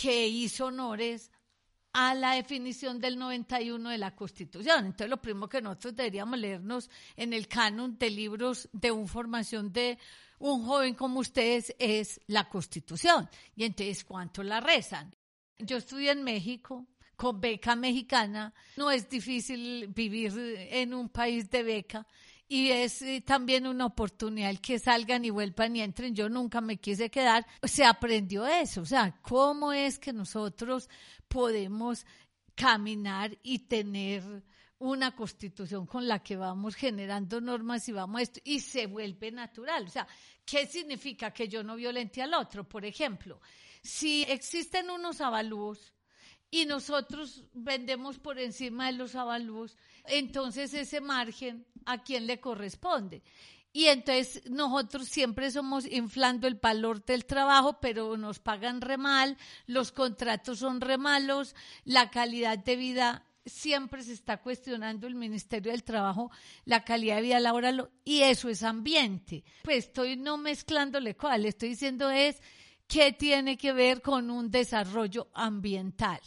que 0.00 0.28
hizo 0.28 0.66
honores 0.66 1.30
a 1.92 2.14
la 2.14 2.34
definición 2.34 3.00
del 3.00 3.18
91 3.18 3.90
de 3.90 3.98
la 3.98 4.14
Constitución. 4.14 4.86
Entonces, 4.86 5.08
lo 5.08 5.20
primero 5.20 5.48
que 5.48 5.60
nosotros 5.60 5.96
deberíamos 5.96 6.38
leernos 6.38 6.90
en 7.16 7.32
el 7.32 7.48
canon 7.48 7.98
de 7.98 8.10
libros 8.10 8.68
de 8.72 8.92
un 8.92 9.08
formación 9.08 9.72
de 9.72 9.98
un 10.38 10.64
joven 10.64 10.94
como 10.94 11.20
ustedes 11.20 11.74
es 11.78 12.20
la 12.28 12.48
Constitución. 12.48 13.28
Y 13.56 13.64
entonces, 13.64 14.04
¿cuánto 14.04 14.42
la 14.44 14.60
rezan? 14.60 15.14
Yo 15.58 15.78
estudié 15.78 16.12
en 16.12 16.22
México 16.22 16.86
con 17.16 17.40
beca 17.40 17.74
mexicana. 17.74 18.54
No 18.76 18.92
es 18.92 19.08
difícil 19.08 19.88
vivir 19.88 20.32
en 20.36 20.94
un 20.94 21.08
país 21.08 21.50
de 21.50 21.64
beca 21.64 22.06
y 22.48 22.70
es 22.70 23.02
eh, 23.02 23.22
también 23.24 23.66
una 23.66 23.84
oportunidad 23.86 24.56
que 24.56 24.78
salgan 24.78 25.24
y 25.24 25.30
vuelvan 25.30 25.76
y 25.76 25.82
entren. 25.82 26.14
Yo 26.14 26.30
nunca 26.30 26.62
me 26.62 26.78
quise 26.78 27.10
quedar. 27.10 27.46
Se 27.62 27.84
aprendió 27.84 28.46
eso, 28.46 28.80
o 28.80 28.86
sea, 28.86 29.20
cómo 29.20 29.72
es 29.72 29.98
que 29.98 30.14
nosotros 30.14 30.88
podemos 31.28 32.06
caminar 32.54 33.36
y 33.42 33.60
tener 33.60 34.22
una 34.78 35.14
constitución 35.14 35.86
con 35.86 36.06
la 36.08 36.22
que 36.22 36.36
vamos 36.36 36.74
generando 36.74 37.40
normas 37.40 37.88
y 37.88 37.92
vamos 37.92 38.22
esto, 38.22 38.40
y 38.44 38.60
se 38.60 38.86
vuelve 38.86 39.30
natural. 39.30 39.84
O 39.84 39.90
sea, 39.90 40.06
¿qué 40.44 40.66
significa 40.66 41.32
que 41.32 41.48
yo 41.48 41.62
no 41.62 41.76
violente 41.76 42.22
al 42.22 42.32
otro? 42.34 42.64
Por 42.64 42.84
ejemplo, 42.84 43.40
si 43.82 44.22
existen 44.22 44.88
unos 44.88 45.20
avalúos 45.20 45.92
y 46.50 46.64
nosotros 46.64 47.44
vendemos 47.52 48.18
por 48.18 48.38
encima 48.38 48.86
de 48.86 48.92
los 48.92 49.14
avalúos, 49.14 49.76
entonces 50.08 50.74
ese 50.74 51.00
margen 51.00 51.66
a 51.84 52.02
quién 52.02 52.26
le 52.26 52.40
corresponde. 52.40 53.22
Y 53.72 53.86
entonces 53.86 54.42
nosotros 54.50 55.08
siempre 55.08 55.50
somos 55.50 55.86
inflando 55.86 56.46
el 56.46 56.54
valor 56.54 57.04
del 57.04 57.26
trabajo, 57.26 57.78
pero 57.80 58.16
nos 58.16 58.38
pagan 58.38 58.80
re 58.80 58.96
mal, 58.96 59.36
los 59.66 59.92
contratos 59.92 60.58
son 60.60 60.80
re 60.80 60.98
malos, 60.98 61.54
la 61.84 62.10
calidad 62.10 62.58
de 62.58 62.76
vida 62.76 63.24
siempre 63.48 64.02
se 64.02 64.12
está 64.12 64.38
cuestionando 64.38 65.06
el 65.06 65.14
Ministerio 65.14 65.72
del 65.72 65.84
Trabajo 65.84 66.30
la 66.64 66.84
calidad 66.84 67.16
de 67.16 67.22
vida 67.22 67.40
laboral 67.40 67.90
y 68.04 68.20
eso 68.20 68.48
es 68.48 68.62
ambiente. 68.62 69.44
Pues 69.62 69.86
estoy 69.86 70.16
no 70.16 70.38
mezclándole 70.38 71.16
cuál, 71.16 71.46
estoy 71.46 71.70
diciendo 71.70 72.10
es 72.10 72.40
que 72.88 73.12
tiene 73.12 73.56
que 73.56 73.72
ver 73.72 74.00
con 74.00 74.30
un 74.30 74.50
desarrollo 74.50 75.28
ambiental. 75.34 76.20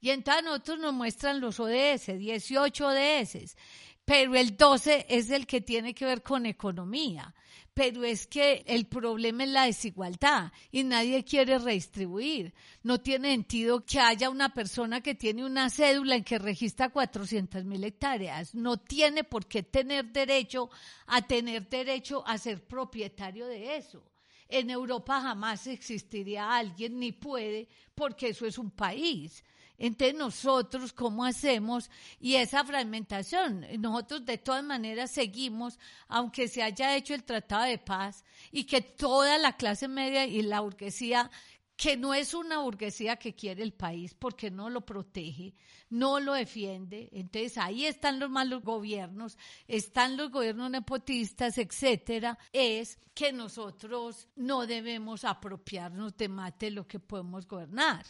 Y 0.00 0.10
entonces 0.10 0.44
nosotros 0.44 0.78
nos 0.78 0.94
muestran 0.94 1.40
los 1.40 1.58
ODS, 1.58 2.18
18 2.18 2.86
ODS, 2.86 3.56
pero 4.04 4.36
el 4.36 4.56
12 4.56 5.06
es 5.08 5.30
el 5.30 5.46
que 5.46 5.60
tiene 5.60 5.94
que 5.94 6.04
ver 6.04 6.22
con 6.22 6.46
economía. 6.46 7.34
Pero 7.72 8.04
es 8.04 8.28
que 8.28 8.62
el 8.66 8.86
problema 8.86 9.42
es 9.42 9.50
la 9.50 9.64
desigualdad 9.64 10.52
y 10.70 10.84
nadie 10.84 11.24
quiere 11.24 11.58
redistribuir. 11.58 12.54
No 12.84 13.00
tiene 13.00 13.30
sentido 13.30 13.84
que 13.84 13.98
haya 13.98 14.30
una 14.30 14.54
persona 14.54 15.00
que 15.00 15.16
tiene 15.16 15.44
una 15.44 15.70
cédula 15.70 16.14
en 16.14 16.22
que 16.22 16.38
registra 16.38 16.90
400 16.90 17.64
mil 17.64 17.82
hectáreas. 17.82 18.54
No 18.54 18.76
tiene 18.76 19.24
por 19.24 19.46
qué 19.46 19.64
tener 19.64 20.12
derecho 20.12 20.70
a 21.06 21.22
tener 21.22 21.68
derecho 21.68 22.22
a 22.26 22.38
ser 22.38 22.64
propietario 22.64 23.46
de 23.46 23.76
eso. 23.76 24.04
En 24.48 24.70
Europa 24.70 25.20
jamás 25.20 25.66
existiría 25.66 26.54
alguien, 26.54 26.98
ni 26.98 27.12
puede, 27.12 27.68
porque 27.94 28.28
eso 28.28 28.46
es 28.46 28.58
un 28.58 28.70
país. 28.70 29.42
Entonces 29.76 30.16
nosotros, 30.16 30.92
¿cómo 30.92 31.24
hacemos? 31.24 31.90
Y 32.20 32.36
esa 32.36 32.64
fragmentación, 32.64 33.66
nosotros 33.80 34.24
de 34.24 34.38
todas 34.38 34.62
maneras 34.62 35.10
seguimos, 35.10 35.78
aunque 36.06 36.46
se 36.46 36.62
haya 36.62 36.96
hecho 36.96 37.12
el 37.14 37.24
Tratado 37.24 37.64
de 37.64 37.78
Paz 37.78 38.24
y 38.52 38.64
que 38.64 38.80
toda 38.80 39.36
la 39.38 39.56
clase 39.56 39.88
media 39.88 40.26
y 40.26 40.42
la 40.42 40.60
burguesía 40.60 41.30
que 41.76 41.96
no 41.96 42.14
es 42.14 42.34
una 42.34 42.58
burguesía 42.58 43.16
que 43.16 43.34
quiere 43.34 43.62
el 43.62 43.72
país 43.72 44.14
porque 44.14 44.50
no 44.50 44.70
lo 44.70 44.82
protege, 44.82 45.54
no 45.90 46.20
lo 46.20 46.34
defiende. 46.34 47.08
Entonces 47.12 47.58
ahí 47.58 47.86
están 47.86 48.20
los 48.20 48.30
malos 48.30 48.62
gobiernos, 48.62 49.36
están 49.66 50.16
los 50.16 50.30
gobiernos 50.30 50.70
nepotistas, 50.70 51.58
etcétera. 51.58 52.38
Es 52.52 52.98
que 53.12 53.32
nosotros 53.32 54.28
no 54.36 54.66
debemos 54.66 55.24
apropiarnos 55.24 56.16
de 56.16 56.28
más 56.28 56.56
de 56.58 56.70
lo 56.70 56.86
que 56.86 57.00
podemos 57.00 57.46
gobernar. 57.46 58.06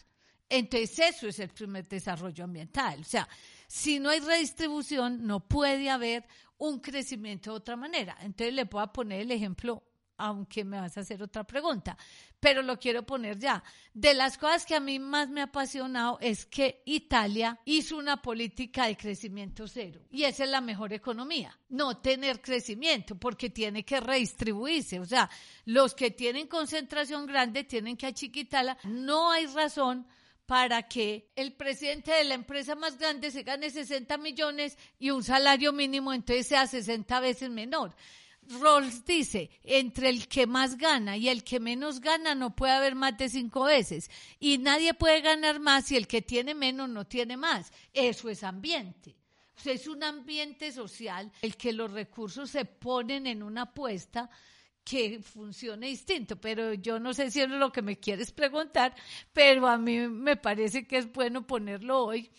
Entonces 0.49 0.99
eso 0.99 1.27
es 1.27 1.39
el 1.39 1.49
primer 1.49 1.89
desarrollo 1.89 2.45
ambiental. 2.45 3.01
O 3.01 3.05
sea, 3.05 3.29
si 3.67 3.99
no 3.99 4.11
hay 4.11 4.21
redistribución, 4.21 5.27
no 5.27 5.41
puede 5.41 5.89
haber 5.89 6.27
un 6.59 6.81
crecimiento 6.81 7.51
de 7.51 7.57
otra 7.57 7.77
manera. 7.77 8.17
Entonces 8.21 8.55
le 8.55 8.65
voy 8.65 8.83
a 8.83 8.93
poner 8.93 9.23
el 9.23 9.31
ejemplo, 9.31 9.83
aunque 10.17 10.65
me 10.65 10.81
vas 10.81 10.97
a 10.97 11.01
hacer 11.01 11.23
otra 11.23 11.45
pregunta, 11.45 11.97
pero 12.41 12.63
lo 12.63 12.79
quiero 12.79 13.05
poner 13.05 13.39
ya. 13.39 13.63
De 13.93 14.15
las 14.15 14.39
cosas 14.39 14.67
que 14.67 14.75
a 14.75 14.81
mí 14.81 14.99
más 14.99 15.29
me 15.29 15.41
ha 15.41 15.45
apasionado 15.45 16.19
es 16.21 16.47
que 16.47 16.83
Italia 16.85 17.61
hizo 17.65 17.97
una 17.97 18.21
política 18.21 18.87
de 18.87 18.97
crecimiento 18.97 19.67
cero 19.67 20.01
y 20.11 20.25
esa 20.25 20.45
es 20.45 20.51
la 20.51 20.61
mejor 20.61 20.93
economía, 20.93 21.59
no 21.69 21.99
tener 21.99 22.41
crecimiento 22.41 23.17
porque 23.17 23.51
tiene 23.51 23.85
que 23.85 24.01
redistribuirse, 24.01 25.01
o 25.01 25.07
sea, 25.07 25.31
los 25.65 25.95
que 25.95 26.11
tienen 26.11 26.47
concentración 26.47 27.27
grande 27.27 27.65
tienen 27.65 27.97
que 27.97 28.07
achiquitarla, 28.07 28.79
no 28.85 29.31
hay 29.31 29.47
razón 29.47 30.07
para 30.47 30.83
que 30.83 31.31
el 31.37 31.55
presidente 31.55 32.13
de 32.13 32.25
la 32.25 32.35
empresa 32.35 32.75
más 32.75 32.99
grande 32.99 33.31
se 33.31 33.43
gane 33.43 33.71
60 33.71 34.19
millones 34.19 34.77
y 34.99 35.11
un 35.11 35.23
salario 35.23 35.73
mínimo 35.73 36.13
entonces 36.13 36.47
sea 36.47 36.67
60 36.67 37.21
veces 37.21 37.51
menor. 37.51 37.95
Rawls 38.61 39.05
dice, 39.05 39.51
entre 39.63 40.09
el 40.09 40.29
que 40.29 40.47
más 40.47 40.77
gana 40.77 41.17
y 41.17 41.29
el 41.29 41.45
que 41.45 41.61
menos 41.61 42.01
gana 42.01 42.35
no 42.35 42.55
puede 42.55 42.73
haber 42.73 42.95
más 42.95 43.17
de 43.17 43.29
cinco 43.29 43.65
veces. 43.65 44.11
Y 44.39 44.59
nadie 44.59 44.95
puede 44.95 45.21
ganar 45.21 45.61
más 45.61 45.87
si 45.87 45.97
el 45.97 46.07
que 46.07 46.23
tiene 46.23 46.55
menos 46.55 46.89
no 46.89 47.07
tiene 47.07 47.37
más. 47.37 47.73
Eso 47.93 48.29
es 48.29 48.43
ambiente. 48.43 49.17
es 49.65 49.87
un 49.87 50.03
ambiente 50.03 50.73
social 50.73 51.33
el 51.43 51.57
que 51.57 51.73
los 51.73 51.91
recursos 51.91 52.51
se 52.51 52.65
ponen 52.65 53.27
en 53.27 53.43
una 53.43 53.63
apuesta 53.63 54.31
que 54.85 55.21
funcione 55.21 55.87
distinto, 55.87 56.37
pero 56.37 56.75
yo 56.75 57.01
no 57.01 57.15
sé 57.15 57.31
si 57.31 57.41
es 57.41 57.49
lo 57.49 57.73
que 57.73 57.81
me 57.81 57.99
quieres 57.99 58.33
preguntar, 58.33 58.95
pero 59.33 59.67
a 59.67 59.79
mí 59.79 59.99
me 60.09 60.37
parece 60.37 60.87
que 60.87 60.99
es 60.99 61.11
bueno 61.11 61.47
ponerlo 61.47 62.05
hoy 62.05 62.31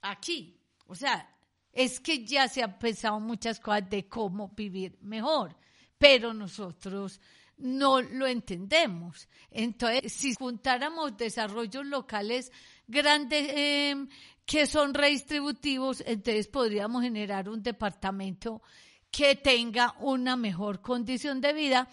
aquí. 0.00 0.58
O 0.86 0.96
sea, 0.96 1.32
es 1.72 2.00
que 2.00 2.24
ya 2.24 2.48
se 2.48 2.62
han 2.62 2.78
pensado 2.78 3.18
muchas 3.18 3.58
cosas 3.58 3.88
de 3.88 4.06
cómo 4.06 4.48
vivir 4.54 4.98
mejor, 5.00 5.56
pero 5.98 6.34
nosotros 6.34 7.20
no 7.56 8.00
lo 8.02 8.26
entendemos. 8.26 9.28
Entonces, 9.50 10.12
si 10.12 10.34
juntáramos 10.34 11.16
desarrollos 11.16 11.86
locales 11.86 12.52
grandes 12.86 13.48
em, 13.54 14.08
que 14.44 14.66
son 14.66 14.92
redistributivos, 14.92 16.02
entonces 16.06 16.48
podríamos 16.48 17.02
generar 17.02 17.48
un 17.48 17.62
departamento 17.62 18.62
que 19.10 19.36
tenga 19.36 19.94
una 20.00 20.36
mejor 20.36 20.80
condición 20.80 21.40
de 21.40 21.52
vida. 21.52 21.88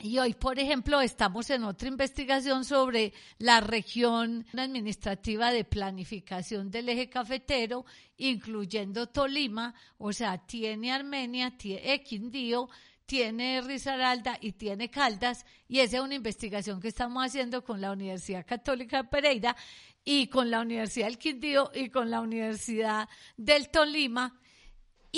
Y 0.00 0.16
hoy, 0.18 0.34
por 0.34 0.60
ejemplo, 0.60 1.00
estamos 1.00 1.50
en 1.50 1.64
otra 1.64 1.88
investigación 1.88 2.64
sobre 2.64 3.12
la 3.38 3.60
región 3.60 4.46
administrativa 4.56 5.50
de 5.50 5.64
planificación 5.64 6.70
del 6.70 6.88
eje 6.88 7.10
cafetero, 7.10 7.84
incluyendo 8.16 9.08
Tolima, 9.08 9.74
o 9.96 10.12
sea, 10.12 10.38
tiene 10.38 10.92
Armenia, 10.92 11.58
tiene 11.58 12.00
Quindío, 12.04 12.68
tiene 13.06 13.60
Risaralda 13.60 14.38
y 14.40 14.52
tiene 14.52 14.88
Caldas, 14.88 15.44
y 15.66 15.80
esa 15.80 15.96
es 15.96 16.02
una 16.04 16.14
investigación 16.14 16.80
que 16.80 16.88
estamos 16.88 17.26
haciendo 17.26 17.64
con 17.64 17.80
la 17.80 17.90
Universidad 17.90 18.46
Católica 18.46 19.02
de 19.02 19.08
Pereira 19.08 19.56
y 20.04 20.28
con 20.28 20.48
la 20.48 20.60
Universidad 20.60 21.06
del 21.06 21.18
Quindío 21.18 21.72
y 21.74 21.90
con 21.90 22.08
la 22.08 22.20
Universidad 22.20 23.08
del 23.36 23.68
Tolima 23.68 24.38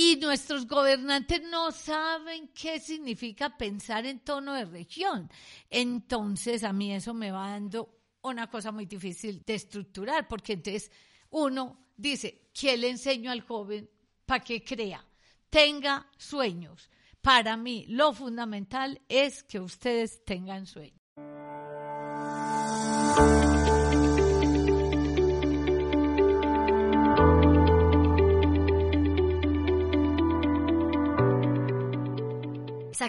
y 0.02 0.16
nuestros 0.16 0.66
gobernantes 0.66 1.42
no 1.42 1.72
saben 1.72 2.48
qué 2.54 2.80
significa 2.80 3.54
pensar 3.58 4.06
en 4.06 4.20
tono 4.20 4.54
de 4.54 4.64
región. 4.64 5.30
Entonces 5.68 6.64
a 6.64 6.72
mí 6.72 6.94
eso 6.94 7.12
me 7.12 7.30
va 7.30 7.50
dando 7.50 7.98
una 8.22 8.48
cosa 8.48 8.72
muy 8.72 8.86
difícil 8.86 9.42
de 9.44 9.56
estructurar, 9.56 10.26
porque 10.26 10.54
entonces 10.54 10.90
uno 11.28 11.88
dice, 11.98 12.48
¿qué 12.58 12.78
le 12.78 12.88
enseño 12.88 13.30
al 13.30 13.42
joven 13.42 13.90
para 14.24 14.42
que 14.42 14.64
crea? 14.64 15.04
Tenga 15.50 16.10
sueños. 16.16 16.88
Para 17.20 17.58
mí 17.58 17.84
lo 17.86 18.14
fundamental 18.14 19.02
es 19.06 19.42
que 19.42 19.60
ustedes 19.60 20.24
tengan 20.24 20.64
sueños. 20.64 20.98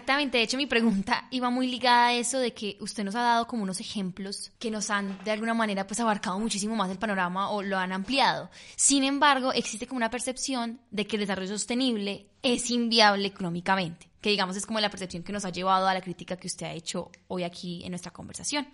Exactamente, 0.02 0.40
de 0.40 0.46
hecho 0.46 0.58
mi 0.58 0.66
pregunta 0.66 1.28
iba 1.32 1.52
muy 1.52 1.68
ligada 1.68 2.08
a 2.08 2.14
eso 2.14 2.40
de 2.40 2.56
que 2.56 2.76
usted 2.80 3.04
nos 3.04 3.14
ha 3.14 3.22
dado 3.22 3.46
como 3.46 3.62
unos 3.62 3.80
ejemplos 3.80 4.52
que 4.58 4.72
nos 4.72 4.90
han 4.90 5.24
de 5.24 5.30
alguna 5.30 5.54
manera 5.54 5.86
pues 5.86 6.00
abarcado 6.00 6.40
muchísimo 6.40 6.76
más 6.76 6.90
el 6.90 6.98
panorama 6.98 7.52
o 7.52 7.62
lo 7.62 7.78
han 7.78 7.92
ampliado. 7.92 8.50
Sin 8.76 9.04
embargo, 9.04 9.54
existe 9.54 9.86
como 9.86 9.98
una 9.98 10.10
percepción 10.10 10.82
de 10.90 11.06
que 11.06 11.18
el 11.18 11.20
desarrollo 11.20 11.50
sostenible 11.50 12.26
es 12.42 12.72
inviable 12.72 13.28
económicamente, 13.28 14.10
que 14.22 14.32
digamos 14.32 14.56
es 14.56 14.66
como 14.66 14.80
la 14.80 14.90
percepción 14.90 15.22
que 15.22 15.34
nos 15.34 15.46
ha 15.46 15.52
llevado 15.52 15.88
a 15.88 15.94
la 15.94 16.02
crítica 16.02 16.36
que 16.36 16.48
usted 16.48 16.66
ha 16.66 16.74
hecho 16.74 17.12
hoy 17.28 17.44
aquí 17.44 17.84
en 17.84 17.92
nuestra 17.92 18.12
conversación, 18.12 18.68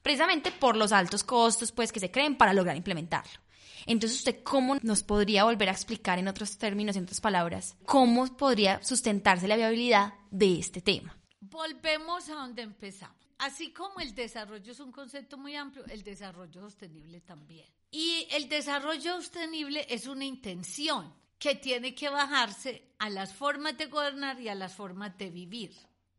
precisamente 0.00 0.52
por 0.52 0.76
los 0.76 0.92
altos 0.92 1.24
costos 1.24 1.72
pues 1.72 1.90
que 1.90 1.98
se 1.98 2.12
creen 2.12 2.36
para 2.36 2.52
lograr 2.52 2.76
implementarlo. 2.76 3.47
Entonces, 3.86 4.18
¿usted 4.18 4.42
cómo 4.42 4.76
nos 4.82 5.02
podría 5.02 5.44
volver 5.44 5.68
a 5.68 5.72
explicar 5.72 6.18
en 6.18 6.28
otros 6.28 6.58
términos, 6.58 6.96
en 6.96 7.04
otras 7.04 7.20
palabras, 7.20 7.76
cómo 7.84 8.26
podría 8.36 8.82
sustentarse 8.82 9.48
la 9.48 9.56
viabilidad 9.56 10.14
de 10.30 10.58
este 10.58 10.80
tema? 10.80 11.16
Volvemos 11.40 12.28
a 12.28 12.34
donde 12.34 12.62
empezamos. 12.62 13.16
así 13.38 13.72
como 13.72 14.00
el 14.00 14.14
desarrollo 14.14 14.72
es 14.72 14.80
un 14.80 14.90
concepto 14.90 15.38
muy 15.38 15.54
amplio, 15.54 15.84
el 15.86 16.02
desarrollo 16.02 16.60
sostenible 16.60 17.20
también. 17.20 17.66
Y 17.90 18.26
el 18.32 18.48
desarrollo 18.48 19.16
sostenible 19.16 19.86
es 19.88 20.06
una 20.06 20.24
intención 20.24 21.14
que 21.38 21.54
tiene 21.54 21.94
que 21.94 22.08
bajarse 22.08 22.92
a 22.98 23.08
las 23.08 23.32
formas 23.32 23.78
de 23.78 23.86
gobernar 23.86 24.40
y 24.40 24.48
a 24.48 24.54
las 24.54 24.74
formas 24.74 25.16
de 25.16 25.30
vivir 25.30 25.72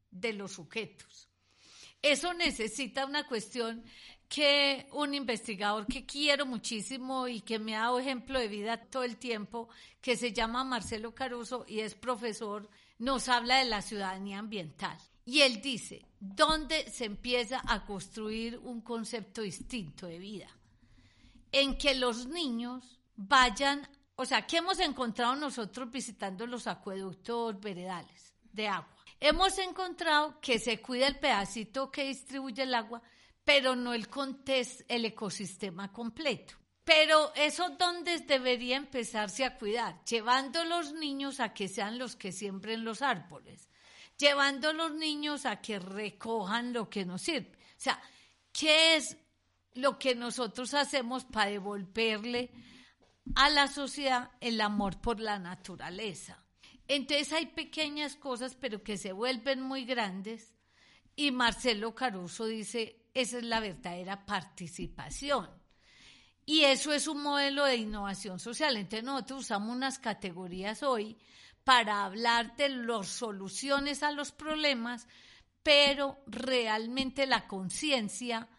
de 0.10 0.34
los 0.34 0.54
sujetos. 0.54 1.30
Eso 2.02 2.34
necesita 2.34 3.06
una 3.06 3.28
cuestión 3.28 3.84
que 4.30 4.88
un 4.94 5.16
investigador 5.16 5.88
que 5.88 6.06
quiero 6.06 6.46
muchísimo 6.46 7.28
y 7.28 7.42
que 7.42 7.58
me 7.58 7.76
ha 7.76 7.82
dado 7.82 8.00
ejemplo 8.00 8.40
de 8.40 8.48
vida 8.48 8.78
todo 8.78 9.04
el 9.04 9.18
tiempo, 9.18 9.68
que 10.00 10.16
se 10.16 10.32
llama 10.32 10.64
Marcelo 10.64 11.16
Caruso 11.16 11.66
y 11.68 11.80
es 11.80 11.96
profesor, 11.96 12.70
nos 13.00 13.28
habla 13.28 13.58
de 13.58 13.66
la 13.66 13.82
ciudadanía 13.82 14.38
ambiental. 14.38 14.98
Y 15.26 15.42
él 15.42 15.62
dice, 15.62 16.06
¿dónde 16.20 16.90
se 16.92 17.06
empieza 17.06 17.62
a 17.68 17.86
construir 17.86 18.60
un 18.60 18.82
concepto 18.82 19.42
distinto 19.42 20.06
de 20.06 20.20
vida? 20.20 20.48
En 21.52 21.78
que 21.78 21.96
los 21.96 22.28
niños 22.28 23.00
vayan, 23.16 23.88
o 24.16 24.26
sea, 24.26 24.46
¿qué 24.46 24.58
hemos 24.58 24.80
encontrado 24.80 25.36
nosotros 25.36 25.90
visitando 25.90 26.46
los 26.46 26.68
acueductos 26.68 27.60
veredales 27.60 28.34
de 28.54 28.68
agua? 28.68 28.96
Hemos 29.20 29.58
encontrado 29.58 30.40
que 30.40 30.60
se 30.60 30.80
cuida 30.82 31.08
el 31.08 31.20
pedacito 31.20 31.92
que 31.92 32.06
distribuye 32.06 32.64
el 32.64 32.76
agua, 32.76 33.02
pero 33.50 33.76
no 33.76 33.96
el 33.96 34.10
contexto, 34.10 34.84
el 34.88 35.06
ecosistema 35.06 35.92
completo. 35.92 36.54
Pero 36.84 37.34
eso 37.34 37.70
donde 37.80 38.20
debería 38.20 38.78
empezarse 38.78 39.44
a 39.44 39.58
cuidar, 39.58 40.06
llevando 40.06 40.60
a 40.60 40.66
los 40.66 40.94
niños 40.94 41.40
a 41.40 41.52
que 41.52 41.68
sean 41.68 41.98
los 41.98 42.16
que 42.16 42.32
siembren 42.32 42.86
los 42.86 43.02
árboles, 43.02 43.68
llevando 44.20 44.70
a 44.70 44.74
los 44.74 44.94
niños 44.94 45.48
a 45.48 45.62
que 45.62 45.80
recojan 45.80 46.74
lo 46.74 46.92
que 46.92 47.06
nos 47.06 47.24
sirve. 47.24 47.58
O 47.58 47.82
sea, 47.82 48.00
¿qué 48.52 48.98
es 48.98 49.18
lo 49.74 49.98
que 49.98 50.14
nosotros 50.14 50.76
hacemos 50.76 51.26
para 51.26 51.50
devolverle 51.50 52.52
a 53.34 53.50
la 53.50 53.68
sociedad 53.68 54.30
el 54.42 54.62
amor 54.62 55.02
por 55.02 55.20
la 55.20 55.40
naturaleza? 55.40 56.46
Entonces 56.88 57.34
hay 57.34 57.48
pequeñas 57.48 58.16
cosas, 58.16 58.54
pero 58.54 58.84
que 58.84 58.96
se 58.96 59.12
vuelven 59.12 59.60
muy 59.60 59.86
grandes. 59.86 60.54
Y 61.16 61.32
Marcelo 61.32 61.96
Caruso 61.96 62.46
dice, 62.46 62.99
esa 63.14 63.38
es 63.38 63.44
la 63.44 63.60
verdadera 63.60 64.26
participación. 64.26 65.50
Y 66.46 66.64
eso 66.64 66.92
es 66.92 67.08
un 67.08 67.22
modelo 67.22 67.66
de 67.66 67.76
innovación 67.76 68.40
social. 68.40 68.76
Entonces 68.76 69.04
nosotros 69.04 69.42
usamos 69.42 69.76
unas 69.76 70.00
categorías 70.00 70.82
hoy 70.82 71.16
para 71.64 72.06
hablar 72.06 72.56
de 72.56 72.70
las 72.70 73.08
soluciones 73.08 74.02
a 74.02 74.12
los 74.12 74.32
problemas, 74.32 75.08
pero 75.62 76.24
realmente 76.26 77.28
la 77.28 77.48
conciencia 77.48 78.50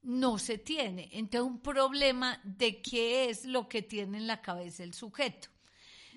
no 0.00 0.38
se 0.38 0.56
tiene. 0.56 1.10
Entonces 1.12 1.50
un 1.50 1.60
problema 1.60 2.40
de 2.44 2.80
qué 2.80 3.28
es 3.28 3.44
lo 3.44 3.68
que 3.68 3.82
tiene 3.82 4.16
en 4.16 4.26
la 4.26 4.40
cabeza 4.40 4.82
el 4.82 4.94
sujeto. 4.94 5.48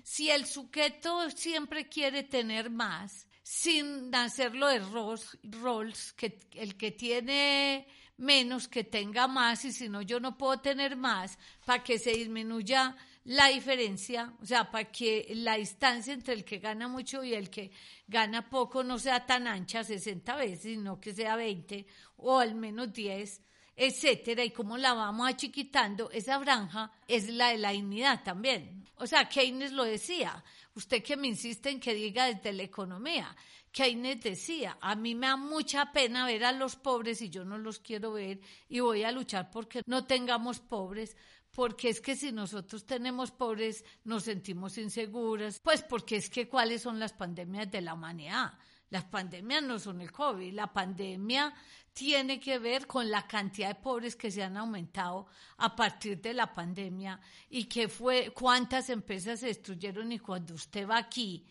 Si 0.02 0.30
el 0.30 0.46
sujeto 0.46 1.30
siempre 1.30 1.90
quiere 1.90 2.22
tener 2.22 2.70
más, 2.70 3.27
sin 3.50 4.14
hacerlo 4.14 4.68
de 4.68 4.78
roles, 4.78 6.12
que 6.12 6.38
el 6.52 6.76
que 6.76 6.90
tiene 6.90 7.88
menos 8.18 8.68
que 8.68 8.84
tenga 8.84 9.26
más 9.26 9.64
y 9.64 9.72
si 9.72 9.88
no 9.88 10.02
yo 10.02 10.20
no 10.20 10.36
puedo 10.36 10.60
tener 10.60 10.96
más 10.96 11.38
para 11.64 11.82
que 11.82 11.98
se 11.98 12.10
disminuya 12.10 12.94
la 13.24 13.46
diferencia, 13.46 14.34
o 14.42 14.44
sea, 14.44 14.70
para 14.70 14.92
que 14.92 15.32
la 15.34 15.54
distancia 15.54 16.12
entre 16.12 16.34
el 16.34 16.44
que 16.44 16.58
gana 16.58 16.88
mucho 16.88 17.24
y 17.24 17.32
el 17.32 17.48
que 17.48 17.70
gana 18.06 18.50
poco 18.50 18.84
no 18.84 18.98
sea 18.98 19.24
tan 19.24 19.46
ancha, 19.46 19.82
60 19.82 20.36
veces, 20.36 20.60
sino 20.60 21.00
que 21.00 21.14
sea 21.14 21.34
20 21.34 21.86
o 22.18 22.38
al 22.40 22.54
menos 22.54 22.92
10 22.92 23.40
etcétera, 23.80 24.42
y 24.42 24.50
cómo 24.50 24.76
la 24.76 24.92
vamos 24.92 25.28
achiquitando, 25.28 26.10
esa 26.10 26.40
franja 26.40 26.90
es 27.06 27.30
la 27.30 27.50
de 27.50 27.58
la 27.58 27.70
dignidad 27.70 28.24
también. 28.24 28.84
O 28.96 29.06
sea, 29.06 29.28
Keynes 29.28 29.70
lo 29.70 29.84
decía, 29.84 30.42
usted 30.78 31.02
que 31.02 31.16
me 31.16 31.26
insiste 31.26 31.70
en 31.70 31.80
que 31.80 31.92
diga 31.92 32.26
desde 32.26 32.52
la 32.52 32.62
economía, 32.62 33.36
Keynes 33.72 34.20
decía, 34.20 34.78
a 34.80 34.94
mí 34.94 35.14
me 35.14 35.26
da 35.26 35.36
mucha 35.36 35.92
pena 35.92 36.24
ver 36.24 36.44
a 36.44 36.52
los 36.52 36.76
pobres 36.76 37.20
y 37.20 37.28
yo 37.28 37.44
no 37.44 37.58
los 37.58 37.80
quiero 37.80 38.12
ver 38.12 38.40
y 38.68 38.80
voy 38.80 39.02
a 39.02 39.12
luchar 39.12 39.50
porque 39.50 39.82
no 39.86 40.04
tengamos 40.04 40.60
pobres, 40.60 41.16
porque 41.50 41.88
es 41.88 42.00
que 42.00 42.14
si 42.14 42.30
nosotros 42.32 42.86
tenemos 42.86 43.32
pobres 43.32 43.84
nos 44.04 44.22
sentimos 44.22 44.78
inseguras, 44.78 45.60
pues 45.60 45.82
porque 45.82 46.16
es 46.16 46.30
que 46.30 46.48
cuáles 46.48 46.82
son 46.82 46.98
las 46.98 47.12
pandemias 47.12 47.70
de 47.70 47.80
la 47.80 47.94
humanidad. 47.94 48.52
Las 48.90 49.04
pandemias 49.04 49.62
no 49.62 49.78
son 49.78 50.00
el 50.00 50.10
COVID, 50.10 50.52
la 50.54 50.72
pandemia 50.72 51.52
tiene 51.92 52.38
que 52.38 52.58
ver 52.58 52.86
con 52.86 53.10
la 53.10 53.26
cantidad 53.26 53.68
de 53.68 53.82
pobres 53.82 54.16
que 54.16 54.30
se 54.30 54.42
han 54.42 54.56
aumentado 54.56 55.26
a 55.58 55.74
partir 55.74 56.20
de 56.20 56.32
la 56.32 56.54
pandemia 56.54 57.20
y 57.50 57.64
que 57.64 57.88
fue 57.88 58.30
cuántas 58.30 58.88
empresas 58.88 59.40
se 59.40 59.46
destruyeron 59.48 60.12
y 60.12 60.18
cuando 60.18 60.54
usted 60.54 60.88
va 60.88 60.98
aquí 60.98 61.44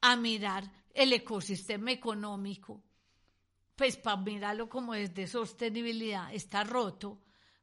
a 0.00 0.16
mirar 0.16 0.70
el 0.94 1.12
ecosistema 1.12 1.90
económico, 1.90 2.82
pues 3.74 3.96
para 3.96 4.16
mirarlo 4.16 4.68
como 4.68 4.94
es 4.94 5.12
de 5.14 5.26
sostenibilidad, 5.26 6.32
está 6.32 6.64
roto, 6.64 7.20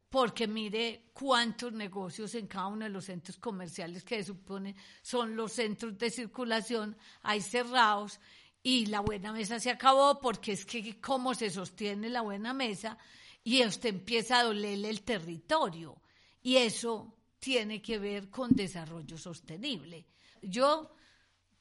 porque 0.10 0.48
mire 0.48 1.10
cuántos 1.14 1.74
negocios 1.74 2.36
en 2.36 2.48
cada 2.48 2.68
uno 2.68 2.86
de 2.86 2.92
los 2.92 3.06
centros 3.06 3.38
comerciales 3.38 4.04
que 4.04 4.18
se 4.18 4.26
supone 4.26 4.76
son 5.02 5.36
los 5.36 5.52
centros 5.54 5.98
de 5.98 6.10
circulación 6.10 6.96
hay 7.22 7.42
cerrados 7.42 8.20
y 8.66 8.88
la 8.88 9.02
buena 9.02 9.32
mesa 9.32 9.60
se 9.60 9.70
acabó 9.70 10.20
porque 10.20 10.54
es 10.54 10.66
que 10.66 11.00
cómo 11.00 11.36
se 11.36 11.52
sostiene 11.52 12.10
la 12.10 12.22
buena 12.22 12.52
mesa 12.52 12.98
y 13.44 13.64
usted 13.64 13.90
empieza 13.90 14.40
a 14.40 14.44
dolerle 14.44 14.90
el 14.90 15.04
territorio 15.04 16.02
y 16.42 16.58
eso 16.58 17.16
tiene 17.38 17.80
que 17.80 18.00
ver 18.00 18.32
con 18.32 18.56
desarrollo 18.56 19.20
sostenible. 19.20 20.08
Yo 20.42 20.96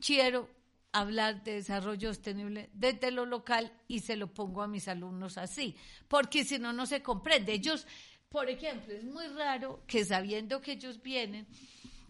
quiero 0.01 0.49
hablar 0.93 1.45
de 1.45 1.57
desarrollo 1.57 2.09
sostenible 2.09 2.71
desde 2.73 3.11
lo 3.11 3.27
local 3.27 3.71
y 3.87 4.01
se 4.01 4.17
lo 4.17 4.33
pongo 4.33 4.63
a 4.63 4.67
mis 4.67 4.89
alumnos 4.89 5.37
así, 5.37 5.77
porque 6.09 6.43
si 6.43 6.59
no, 6.59 6.73
no 6.73 6.87
se 6.87 7.03
comprende. 7.03 7.53
Ellos, 7.53 7.87
por 8.31 8.49
ejemplo, 8.49 8.95
es 8.95 9.05
muy 9.05 9.27
raro 9.29 9.83
que 9.87 10.07
sabiendo 10.07 10.63
que 10.63 10.73
ellos 10.73 11.03
vienen 11.03 11.47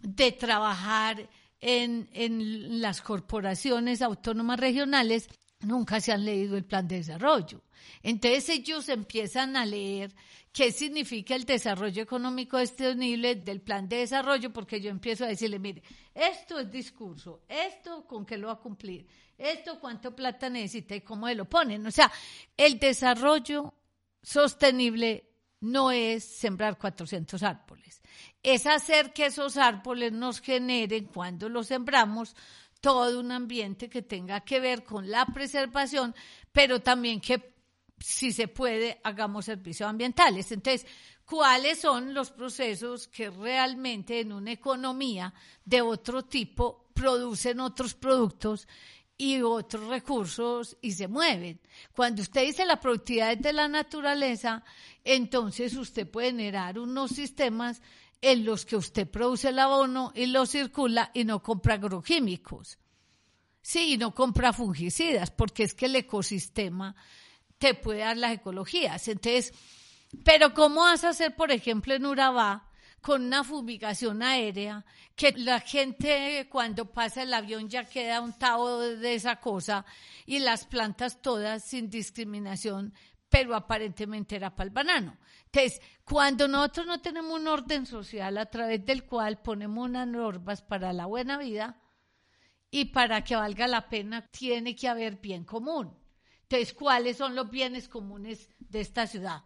de 0.02 0.30
trabajar 0.30 1.28
en, 1.66 2.81
las 2.83 3.00
corporaciones 3.00 4.03
autónomas 4.03 4.61
regionales 4.61 5.29
nunca 5.61 5.98
se 5.98 6.12
han 6.12 6.24
leído 6.24 6.59
el 6.59 6.64
plan 6.64 6.87
de 6.87 6.96
desarrollo. 6.96 7.62
Entonces 8.03 8.50
ellos 8.50 8.90
empiezan 8.90 9.57
a 9.57 9.64
leer 9.64 10.14
qué 10.53 10.72
significa 10.72 11.35
el 11.35 11.44
desarrollo 11.44 12.03
económico 12.03 12.59
sostenible 12.59 13.37
del 13.37 13.62
plan 13.62 13.88
de 13.88 13.96
desarrollo, 13.96 14.53
porque 14.53 14.79
yo 14.79 14.90
empiezo 14.90 15.24
a 15.24 15.29
decirle, 15.29 15.59
mire, 15.59 15.83
esto 16.14 16.61
es 16.61 16.70
discurso, 16.70 17.40
esto 17.48 18.07
con 18.07 18.27
qué 18.27 18.37
lo 18.37 18.48
va 18.48 18.55
a 18.55 18.61
cumplir, 18.61 19.07
esto 19.38 19.81
cuánto 19.81 20.14
plata 20.14 20.50
necesita 20.50 20.94
y 20.94 21.00
cómo 21.00 21.29
se 21.29 21.35
lo 21.35 21.46
ponen. 21.46 21.87
O 21.87 21.90
sea, 21.90 22.12
el 22.59 22.79
desarrollo 22.79 23.72
sostenible 24.22 25.34
no 25.64 25.90
es 25.90 26.24
sembrar 26.24 26.79
400 26.79 27.42
árboles, 27.42 28.03
es 28.42 28.66
hacer 28.66 29.12
que 29.12 29.27
esos 29.27 29.57
árboles 29.57 30.12
nos 30.12 30.40
generen, 30.40 31.07
cuando 31.07 31.48
los 31.48 31.68
sembramos, 31.68 32.37
todo 32.81 33.18
un 33.18 33.33
ambiente 33.33 33.88
que 33.88 34.03
tenga 34.03 34.40
que 34.40 34.61
ver 34.61 34.85
con 34.85 35.11
la 35.11 35.24
preservación, 35.24 36.14
pero 36.53 36.83
también 36.83 37.18
que, 37.18 37.55
si 37.98 38.31
se 38.31 38.46
puede, 38.46 39.00
hagamos 39.05 39.46
servicios 39.46 39.88
ambientales. 39.88 40.53
Entonces, 40.53 40.87
¿cuáles 41.24 41.81
son 41.81 42.12
los 42.12 42.31
procesos 42.31 43.09
que 43.09 43.31
realmente 43.31 44.20
en 44.20 44.33
una 44.33 44.53
economía 44.53 45.33
de 45.64 45.81
otro 45.81 46.24
tipo 46.24 46.90
producen 46.92 47.61
otros 47.61 47.94
productos 47.94 48.68
y 49.16 49.40
otros 49.42 49.88
recursos 49.88 50.77
y 50.81 50.92
se 50.92 51.09
mueven. 51.09 51.61
Cuando 51.94 52.22
usted 52.22 52.46
dice 52.46 52.64
la 52.64 52.81
productividad 52.81 53.37
de 53.37 53.53
la 53.53 53.68
naturaleza, 53.68 54.64
entonces 55.05 55.74
usted 55.77 56.11
puede 56.11 56.29
generar 56.29 56.79
unos 56.79 57.12
sistemas 57.12 57.81
en 58.20 58.44
los 58.44 58.64
que 58.64 58.77
usted 58.77 59.09
produce 59.09 59.50
el 59.50 59.59
abono 59.59 60.12
y 60.14 60.27
lo 60.27 60.46
circula 60.46 61.11
y 61.14 61.24
no 61.24 61.42
compra 61.42 61.74
agroquímicos. 61.74 62.79
Sí, 63.61 63.94
y 63.94 63.96
no 63.96 64.14
compra 64.14 64.53
fungicidas, 64.53 65.31
porque 65.31 65.62
es 65.62 65.74
que 65.74 65.87
el 65.87 65.96
ecosistema 65.96 66.94
te 67.59 67.74
puede 67.74 68.00
dar 68.00 68.16
las 68.16 68.33
ecologías. 68.33 69.09
Entonces, 69.09 69.53
pero 70.22 70.55
¿cómo 70.55 70.83
vas 70.83 71.05
a 71.05 71.11
hacer, 71.11 71.35
por 71.35 71.50
ejemplo, 71.50 71.94
en 71.94 72.07
Urabá? 72.07 72.68
Con 73.04 73.22
una 73.22 73.44
fumigación 73.44 74.22
aérea, 74.22 74.82
que 75.14 75.32
la 75.32 75.60
gente 75.60 76.48
cuando 76.50 76.90
pasa 76.90 77.22
el 77.22 77.34
avión 77.34 77.68
ya 77.68 77.84
queda 77.84 78.22
untado 78.22 78.96
de 78.96 79.14
esa 79.14 79.40
cosa 79.40 79.84
y 80.24 80.38
las 80.38 80.64
plantas 80.64 81.20
todas 81.20 81.62
sin 81.62 81.90
discriminación, 81.90 82.94
pero 83.28 83.54
aparentemente 83.54 84.36
era 84.36 84.56
para 84.56 84.68
el 84.68 84.72
banano. 84.72 85.18
Entonces, 85.44 85.82
cuando 86.02 86.48
nosotros 86.48 86.86
no 86.86 87.02
tenemos 87.02 87.38
un 87.38 87.46
orden 87.46 87.84
social 87.84 88.38
a 88.38 88.46
través 88.46 88.82
del 88.86 89.04
cual 89.04 89.42
ponemos 89.42 89.84
unas 89.84 90.08
normas 90.08 90.62
para 90.62 90.94
la 90.94 91.04
buena 91.04 91.36
vida 91.36 91.82
y 92.70 92.86
para 92.86 93.22
que 93.22 93.36
valga 93.36 93.68
la 93.68 93.90
pena, 93.90 94.30
tiene 94.30 94.74
que 94.74 94.88
haber 94.88 95.16
bien 95.16 95.44
común. 95.44 95.94
Entonces, 96.44 96.72
¿cuáles 96.72 97.18
son 97.18 97.34
los 97.34 97.50
bienes 97.50 97.86
comunes 97.86 98.48
de 98.58 98.80
esta 98.80 99.06
ciudad? 99.06 99.44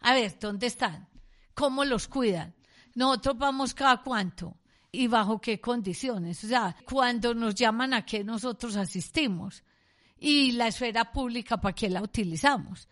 A 0.00 0.14
ver, 0.14 0.38
¿dónde 0.38 0.66
están? 0.66 1.10
¿Cómo 1.52 1.84
los 1.84 2.08
cuidan? 2.08 2.55
Nosotros 2.96 3.38
vamos 3.38 3.74
cada 3.74 4.02
cuánto 4.02 4.56
y 4.90 5.06
bajo 5.06 5.38
qué 5.38 5.60
condiciones. 5.60 6.42
O 6.42 6.48
sea, 6.48 6.74
cuando 6.84 7.34
nos 7.34 7.54
llaman 7.54 7.92
a 7.92 8.04
qué 8.04 8.24
nosotros 8.24 8.74
asistimos 8.76 9.62
y 10.18 10.52
la 10.52 10.68
esfera 10.68 11.12
pública 11.12 11.60
para 11.60 11.74
qué 11.74 11.90
la 11.90 12.02
utilizamos. 12.02 12.88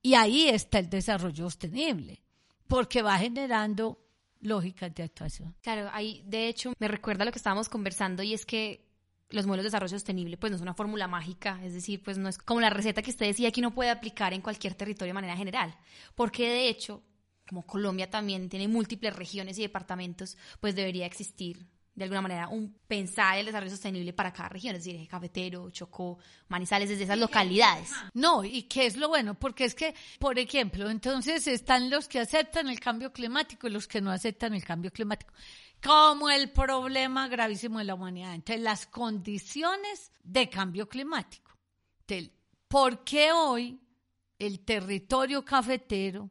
Y 0.00 0.14
ahí 0.14 0.48
está 0.48 0.78
el 0.78 0.88
desarrollo 0.88 1.44
sostenible, 1.44 2.22
porque 2.68 3.02
va 3.02 3.18
generando 3.18 3.98
lógicas 4.40 4.94
de 4.94 5.02
actuación. 5.02 5.56
Claro, 5.62 5.90
ahí 5.92 6.22
de 6.26 6.46
hecho 6.46 6.72
me 6.78 6.86
recuerda 6.86 7.24
lo 7.24 7.32
que 7.32 7.38
estábamos 7.38 7.68
conversando 7.68 8.22
y 8.22 8.32
es 8.32 8.46
que 8.46 8.88
los 9.30 9.46
modelos 9.46 9.64
de 9.64 9.68
desarrollo 9.68 9.96
sostenible 9.96 10.36
pues 10.36 10.50
no 10.52 10.56
es 10.56 10.62
una 10.62 10.74
fórmula 10.74 11.08
mágica, 11.08 11.60
es 11.64 11.74
decir, 11.74 12.02
pues 12.04 12.18
no 12.18 12.28
es 12.28 12.38
como 12.38 12.60
la 12.60 12.70
receta 12.70 13.02
que 13.02 13.10
usted 13.10 13.26
decía 13.26 13.50
que 13.50 13.60
uno 13.60 13.74
puede 13.74 13.90
aplicar 13.90 14.32
en 14.32 14.42
cualquier 14.42 14.74
territorio 14.74 15.10
de 15.10 15.14
manera 15.14 15.36
general, 15.36 15.76
porque 16.14 16.48
de 16.48 16.68
hecho, 16.68 17.02
como 17.50 17.66
Colombia 17.66 18.08
también 18.08 18.48
tiene 18.48 18.68
múltiples 18.68 19.16
regiones 19.16 19.58
y 19.58 19.62
departamentos, 19.62 20.38
pues 20.60 20.76
debería 20.76 21.04
existir 21.04 21.66
de 21.96 22.04
alguna 22.04 22.22
manera 22.22 22.46
un 22.46 22.78
pensar 22.86 23.38
el 23.38 23.46
desarrollo 23.46 23.72
sostenible 23.72 24.12
para 24.12 24.32
cada 24.32 24.50
región, 24.50 24.76
es 24.76 24.84
decir, 24.84 25.08
Cafetero, 25.08 25.68
Chocó, 25.70 26.16
Manizales, 26.46 26.88
desde 26.88 27.02
esas 27.02 27.18
localidades. 27.18 27.90
No, 28.14 28.44
y 28.44 28.62
qué 28.62 28.86
es 28.86 28.96
lo 28.96 29.08
bueno, 29.08 29.34
porque 29.34 29.64
es 29.64 29.74
que, 29.74 29.96
por 30.20 30.38
ejemplo, 30.38 30.88
entonces 30.88 31.44
están 31.48 31.90
los 31.90 32.06
que 32.06 32.20
aceptan 32.20 32.68
el 32.68 32.78
cambio 32.78 33.12
climático 33.12 33.66
y 33.66 33.70
los 33.70 33.88
que 33.88 34.00
no 34.00 34.12
aceptan 34.12 34.54
el 34.54 34.64
cambio 34.64 34.92
climático 34.92 35.34
como 35.82 36.30
el 36.30 36.50
problema 36.50 37.26
gravísimo 37.26 37.80
de 37.80 37.84
la 37.86 37.94
humanidad. 37.94 38.34
Entonces, 38.34 38.62
las 38.62 38.86
condiciones 38.86 40.12
de 40.22 40.48
cambio 40.48 40.88
climático. 40.88 41.50
¿Por 42.68 43.02
qué 43.02 43.32
hoy 43.32 43.80
el 44.38 44.60
territorio 44.60 45.44
cafetero 45.44 46.30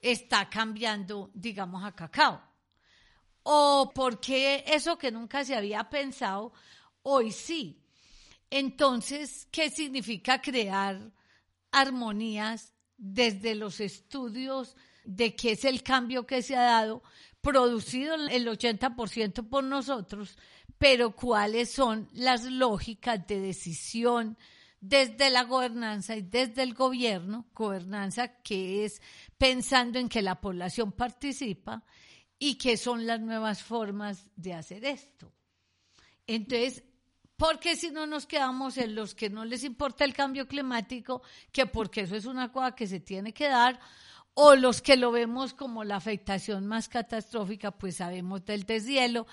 está 0.00 0.48
cambiando, 0.48 1.30
digamos, 1.34 1.84
a 1.84 1.92
cacao? 1.92 2.42
¿O 3.42 3.90
por 3.94 4.20
qué 4.20 4.64
eso 4.66 4.98
que 4.98 5.10
nunca 5.10 5.44
se 5.44 5.56
había 5.56 5.88
pensado, 5.88 6.52
hoy 7.02 7.32
sí? 7.32 7.82
Entonces, 8.50 9.46
¿qué 9.50 9.70
significa 9.70 10.40
crear 10.40 11.12
armonías 11.70 12.72
desde 12.96 13.54
los 13.54 13.80
estudios 13.80 14.76
de 15.04 15.34
qué 15.34 15.52
es 15.52 15.64
el 15.64 15.82
cambio 15.82 16.26
que 16.26 16.42
se 16.42 16.56
ha 16.56 16.62
dado? 16.62 17.02
producido 17.40 18.14
el 18.14 18.46
80% 18.46 19.48
por 19.48 19.64
nosotros, 19.64 20.36
pero 20.76 21.14
cuáles 21.14 21.70
son 21.70 22.08
las 22.12 22.44
lógicas 22.44 23.26
de 23.26 23.40
decisión 23.40 24.36
desde 24.80 25.30
la 25.30 25.44
gobernanza 25.44 26.16
y 26.16 26.22
desde 26.22 26.62
el 26.62 26.74
gobierno, 26.74 27.46
gobernanza 27.54 28.28
que 28.42 28.84
es 28.84 29.02
pensando 29.38 29.98
en 29.98 30.08
que 30.08 30.20
la 30.20 30.40
población 30.40 30.92
participa 30.92 31.84
y 32.38 32.56
que 32.56 32.76
son 32.76 33.06
las 33.06 33.20
nuevas 33.20 33.62
formas 33.62 34.30
de 34.36 34.54
hacer 34.54 34.84
esto. 34.84 35.32
Entonces, 36.26 36.84
porque 37.36 37.76
si 37.76 37.90
no 37.90 38.06
nos 38.06 38.26
quedamos 38.26 38.76
en 38.78 38.96
los 38.96 39.14
que 39.14 39.30
no 39.30 39.44
les 39.44 39.62
importa 39.62 40.04
el 40.04 40.12
cambio 40.12 40.48
climático, 40.48 41.22
que 41.52 41.66
porque 41.66 42.02
eso 42.02 42.16
es 42.16 42.26
una 42.26 42.50
cosa 42.50 42.74
que 42.74 42.88
se 42.88 43.00
tiene 43.00 43.32
que 43.32 43.48
dar, 43.48 43.78
o 44.34 44.56
los 44.56 44.82
que 44.82 44.96
lo 44.96 45.12
vemos 45.12 45.54
como 45.54 45.84
la 45.84 45.96
afectación 45.96 46.66
más 46.66 46.88
catastrófica, 46.88 47.70
pues 47.70 47.96
sabemos 47.96 48.44
del 48.44 48.64
deshielo, 48.64 49.26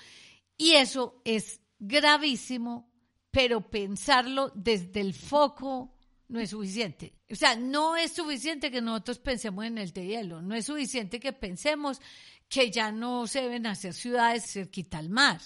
y 0.56 0.72
eso 0.72 1.20
es 1.24 1.60
gravísimo, 1.78 2.90
pero 3.32 3.70
pensarlo 3.70 4.52
desde 4.54 5.00
el 5.00 5.12
foco 5.12 5.95
no 6.28 6.40
es 6.40 6.50
suficiente. 6.50 7.14
O 7.30 7.34
sea, 7.34 7.56
no 7.56 7.96
es 7.96 8.12
suficiente 8.12 8.70
que 8.70 8.80
nosotros 8.80 9.18
pensemos 9.18 9.64
en 9.64 9.78
el 9.78 9.92
deshielo, 9.92 10.42
no 10.42 10.54
es 10.54 10.66
suficiente 10.66 11.20
que 11.20 11.32
pensemos 11.32 12.00
que 12.48 12.70
ya 12.70 12.92
no 12.92 13.26
se 13.26 13.42
deben 13.42 13.66
hacer 13.66 13.94
ciudades 13.94 14.50
cerquita 14.50 14.98
al 14.98 15.08
mar, 15.08 15.40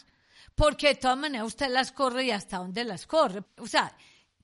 porque 0.54 0.88
de 0.88 0.94
todas 0.96 1.18
maneras 1.18 1.46
usted 1.46 1.68
las 1.68 1.92
corre 1.92 2.24
y 2.24 2.30
hasta 2.30 2.58
dónde 2.58 2.84
las 2.84 3.06
corre. 3.06 3.42
O 3.58 3.66
sea, 3.66 3.96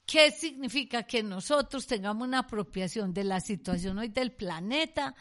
¿Qué 0.06 0.30
significa 0.30 1.02
que 1.02 1.24
nosotros 1.24 1.84
tengamos 1.84 2.28
una 2.28 2.38
apropiación 2.40 3.12
de 3.12 3.24
la 3.24 3.40
situación 3.40 3.98
hoy 3.98 4.08
del 4.08 4.30
planeta 4.30 5.16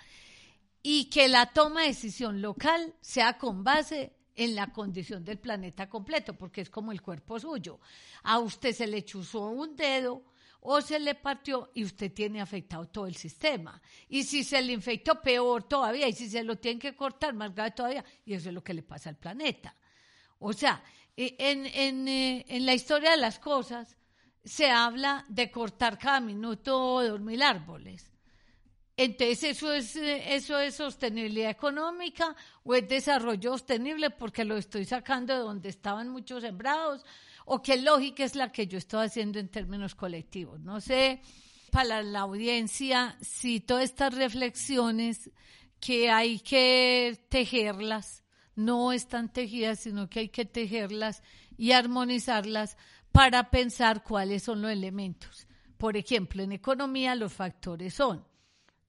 y 0.83 1.09
que 1.09 1.27
la 1.27 1.47
toma 1.47 1.81
de 1.81 1.87
decisión 1.87 2.39
local 2.39 2.93
sea 3.01 3.39
con 3.39 3.63
base 3.63 4.13
en 4.35 4.53
la 4.53 4.71
condición 4.71 5.25
del 5.25 5.39
planeta 5.39 5.89
completo, 5.89 6.35
porque 6.35 6.61
es 6.61 6.69
como 6.69 6.91
el 6.91 7.01
cuerpo 7.01 7.39
suyo. 7.39 7.79
A 8.21 8.37
usted 8.37 8.73
se 8.73 8.85
le 8.85 9.03
chuzó 9.03 9.47
un 9.47 9.75
dedo 9.75 10.23
o 10.67 10.81
se 10.81 10.99
le 10.99 11.13
partió 11.13 11.69
y 11.75 11.83
usted 11.83 12.11
tiene 12.11 12.41
afectado 12.41 12.87
todo 12.87 13.05
el 13.05 13.15
sistema. 13.15 13.79
Y 14.09 14.23
si 14.23 14.43
se 14.43 14.61
le 14.61 14.73
infectó, 14.73 15.21
peor 15.21 15.63
todavía. 15.63 16.07
Y 16.07 16.13
si 16.13 16.27
se 16.27 16.43
lo 16.43 16.57
tienen 16.57 16.79
que 16.79 16.95
cortar, 16.95 17.33
más 17.33 17.53
grave 17.53 17.71
todavía. 17.71 18.03
Y 18.25 18.33
eso 18.33 18.49
es 18.49 18.55
lo 18.55 18.63
que 18.63 18.73
le 18.73 18.81
pasa 18.81 19.09
al 19.09 19.17
planeta. 19.17 19.75
O 20.39 20.53
sea, 20.53 20.83
eh, 21.15 21.35
en, 21.37 21.67
en, 21.67 22.07
eh, 22.07 22.45
en 22.47 22.65
la 22.65 22.73
historia 22.73 23.11
de 23.11 23.17
las 23.17 23.37
cosas, 23.37 23.95
se 24.43 24.69
habla 24.69 25.23
de 25.29 25.51
cortar 25.51 25.99
cada 25.99 26.19
minuto 26.19 27.01
dos 27.03 27.21
mil 27.21 27.41
árboles. 27.43 28.11
Entonces, 28.97 29.43
¿eso 29.43 29.73
es, 29.73 29.95
¿eso 29.97 30.57
es 30.57 30.75
sostenibilidad 30.75 31.51
económica 31.51 32.35
o 32.63 32.73
es 32.73 32.87
desarrollo 32.87 33.51
sostenible 33.51 34.09
porque 34.09 34.45
lo 34.45 34.55
estoy 34.55 34.85
sacando 34.85 35.33
de 35.33 35.39
donde 35.39 35.69
estaban 35.69 36.09
muchos 36.09 36.41
sembrados? 36.41 37.03
¿O 37.45 37.61
qué 37.61 37.77
lógica 37.77 38.23
es 38.23 38.35
la 38.35 38.51
que 38.51 38.67
yo 38.67 38.77
estoy 38.77 39.05
haciendo 39.05 39.39
en 39.39 39.49
términos 39.49 39.95
colectivos? 39.95 40.59
No 40.59 40.81
sé, 40.81 41.21
para 41.71 42.01
la 42.01 42.21
audiencia, 42.21 43.17
si 43.21 43.59
todas 43.59 43.83
estas 43.85 44.13
reflexiones 44.15 45.29
que 45.79 46.09
hay 46.09 46.39
que 46.39 47.25
tejerlas, 47.29 48.23
no 48.55 48.91
están 48.91 49.31
tejidas, 49.31 49.79
sino 49.81 50.09
que 50.09 50.21
hay 50.21 50.29
que 50.29 50.45
tejerlas 50.45 51.21
y 51.57 51.71
armonizarlas 51.71 52.77
para 53.11 53.51
pensar 53.51 54.03
cuáles 54.03 54.43
son 54.43 54.61
los 54.61 54.71
elementos. 54.71 55.47
Por 55.77 55.97
ejemplo, 55.97 56.41
en 56.41 56.53
economía 56.53 57.15
los 57.15 57.33
factores 57.33 57.93
son 57.93 58.25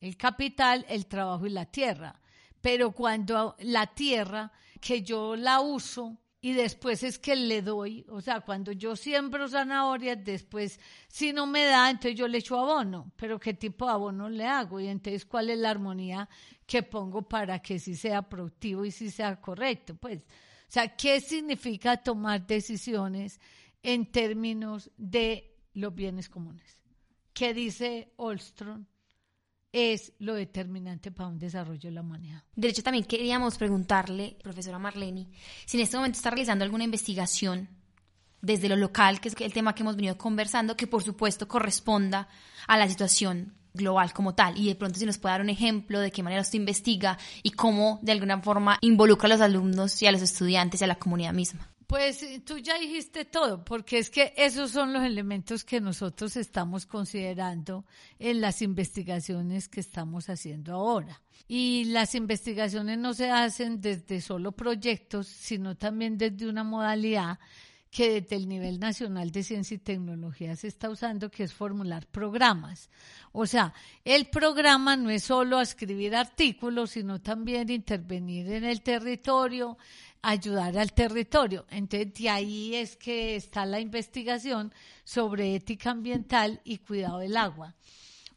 el 0.00 0.16
capital, 0.16 0.86
el 0.88 1.06
trabajo 1.06 1.46
y 1.46 1.50
la 1.50 1.66
tierra. 1.66 2.20
Pero 2.60 2.92
cuando 2.92 3.56
la 3.60 3.88
tierra, 3.88 4.52
que 4.80 5.02
yo 5.02 5.36
la 5.36 5.60
uso 5.60 6.18
y 6.46 6.52
después 6.52 7.02
es 7.02 7.18
que 7.18 7.36
le 7.36 7.62
doy, 7.62 8.04
o 8.08 8.20
sea, 8.20 8.40
cuando 8.40 8.72
yo 8.72 8.96
siembro 8.96 9.48
zanahorias, 9.48 10.22
después 10.22 10.78
si 11.08 11.32
no 11.32 11.46
me 11.46 11.64
da, 11.64 11.90
entonces 11.90 12.18
yo 12.18 12.28
le 12.28 12.38
echo 12.38 12.58
abono, 12.58 13.12
pero 13.16 13.38
¿qué 13.38 13.54
tipo 13.54 13.86
de 13.86 13.92
abono 13.92 14.28
le 14.28 14.44
hago? 14.44 14.78
Y 14.80 14.88
entonces, 14.88 15.24
¿cuál 15.24 15.50
es 15.50 15.58
la 15.58 15.70
armonía 15.70 16.28
que 16.66 16.82
pongo 16.82 17.22
para 17.22 17.60
que 17.60 17.78
sí 17.78 17.94
sea 17.94 18.22
productivo 18.22 18.84
y 18.84 18.90
sí 18.90 19.10
sea 19.10 19.40
correcto? 19.40 19.94
Pues, 19.96 20.18
o 20.18 20.22
sea, 20.68 20.94
¿qué 20.96 21.20
significa 21.20 21.96
tomar 21.96 22.46
decisiones? 22.46 23.40
en 23.86 24.10
términos 24.10 24.90
de 24.96 25.56
los 25.74 25.94
bienes 25.94 26.28
comunes. 26.28 26.80
¿Qué 27.32 27.54
dice 27.54 28.12
Olstrom? 28.16 28.84
Es 29.78 30.14
lo 30.20 30.32
determinante 30.32 31.10
para 31.10 31.28
un 31.28 31.38
desarrollo 31.38 31.90
de 31.90 31.94
la 31.94 32.00
humanidad. 32.00 32.42
De 32.54 32.68
hecho, 32.68 32.82
también 32.82 33.04
queríamos 33.04 33.58
preguntarle, 33.58 34.38
profesora 34.42 34.78
Marlene, 34.78 35.28
si 35.66 35.76
en 35.76 35.82
este 35.82 35.98
momento 35.98 36.16
está 36.16 36.30
realizando 36.30 36.64
alguna 36.64 36.84
investigación 36.84 37.68
desde 38.40 38.70
lo 38.70 38.76
local, 38.76 39.20
que 39.20 39.28
es 39.28 39.34
el 39.38 39.52
tema 39.52 39.74
que 39.74 39.82
hemos 39.82 39.96
venido 39.96 40.16
conversando, 40.16 40.78
que 40.78 40.86
por 40.86 41.02
supuesto 41.02 41.46
corresponda 41.46 42.26
a 42.66 42.78
la 42.78 42.88
situación 42.88 43.52
global 43.74 44.14
como 44.14 44.34
tal. 44.34 44.56
Y 44.56 44.66
de 44.66 44.76
pronto 44.76 44.98
si 44.98 45.04
nos 45.04 45.18
puede 45.18 45.34
dar 45.34 45.42
un 45.42 45.50
ejemplo 45.50 46.00
de 46.00 46.10
qué 46.10 46.22
manera 46.22 46.40
usted 46.40 46.58
investiga 46.58 47.18
y 47.42 47.50
cómo 47.50 47.98
de 48.00 48.12
alguna 48.12 48.40
forma 48.40 48.78
involucra 48.80 49.26
a 49.26 49.32
los 49.32 49.42
alumnos 49.42 50.00
y 50.00 50.06
a 50.06 50.12
los 50.12 50.22
estudiantes 50.22 50.80
y 50.80 50.84
a 50.84 50.86
la 50.86 50.94
comunidad 50.94 51.34
misma. 51.34 51.75
Pues 51.86 52.20
eh, 52.22 52.42
tú 52.44 52.58
ya 52.58 52.78
dijiste 52.78 53.24
todo, 53.24 53.64
porque 53.64 53.98
es 53.98 54.10
que 54.10 54.34
esos 54.36 54.72
son 54.72 54.92
los 54.92 55.04
elementos 55.04 55.64
que 55.64 55.80
nosotros 55.80 56.36
estamos 56.36 56.84
considerando 56.84 57.84
en 58.18 58.40
las 58.40 58.60
investigaciones 58.60 59.68
que 59.68 59.80
estamos 59.80 60.28
haciendo 60.28 60.74
ahora. 60.74 61.22
Y 61.46 61.84
las 61.84 62.16
investigaciones 62.16 62.98
no 62.98 63.14
se 63.14 63.30
hacen 63.30 63.80
desde 63.80 64.20
solo 64.20 64.52
proyectos, 64.52 65.28
sino 65.28 65.76
también 65.76 66.18
desde 66.18 66.48
una 66.48 66.64
modalidad 66.64 67.38
que 67.96 68.20
desde 68.20 68.36
el 68.36 68.48
nivel 68.48 68.78
nacional 68.78 69.30
de 69.30 69.42
ciencia 69.42 69.76
y 69.76 69.78
tecnología 69.78 70.54
se 70.56 70.68
está 70.68 70.90
usando, 70.90 71.30
que 71.30 71.44
es 71.44 71.54
formular 71.54 72.06
programas. 72.06 72.90
O 73.32 73.46
sea, 73.46 73.72
el 74.04 74.26
programa 74.26 74.96
no 74.96 75.08
es 75.08 75.22
solo 75.22 75.60
escribir 75.60 76.14
artículos, 76.14 76.90
sino 76.90 77.22
también 77.22 77.70
intervenir 77.70 78.52
en 78.52 78.64
el 78.64 78.82
territorio, 78.82 79.78
ayudar 80.28 80.76
al 80.76 80.92
territorio. 80.92 81.66
Entonces, 81.70 82.12
de 82.14 82.28
ahí 82.28 82.74
es 82.74 82.96
que 82.96 83.36
está 83.36 83.64
la 83.64 83.78
investigación 83.78 84.72
sobre 85.04 85.54
ética 85.54 85.90
ambiental 85.90 86.60
y 86.64 86.78
cuidado 86.78 87.18
del 87.18 87.36
agua. 87.36 87.76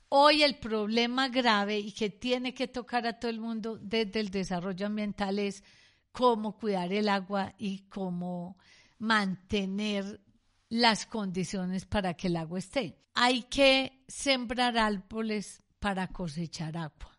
Hoy 0.10 0.44
el 0.44 0.60
problema 0.60 1.30
grave 1.30 1.80
y 1.80 1.92
que 1.92 2.12
tiene 2.12 2.54
que 2.54 2.68
tocar 2.68 3.08
a 3.08 3.20
todo 3.20 3.32
el 3.32 3.40
mundo 3.40 3.80
desde 3.82 4.20
el 4.20 4.30
desarrollo 4.30 4.86
ambiental 4.86 5.40
es 5.40 5.64
cómo 6.12 6.58
cuidar 6.58 6.94
el 6.94 7.10
agua 7.10 7.56
y 7.58 7.80
cómo 7.90 8.58
mantener 9.00 10.22
las 10.70 11.08
condiciones 11.08 11.86
para 11.86 12.14
que 12.14 12.28
el 12.28 12.36
agua 12.36 12.60
esté. 12.60 13.00
Hay 13.16 13.44
que 13.44 14.04
sembrar 14.08 14.78
árboles 14.78 15.64
para 15.80 16.08
cosechar 16.08 16.78
agua. 16.78 17.19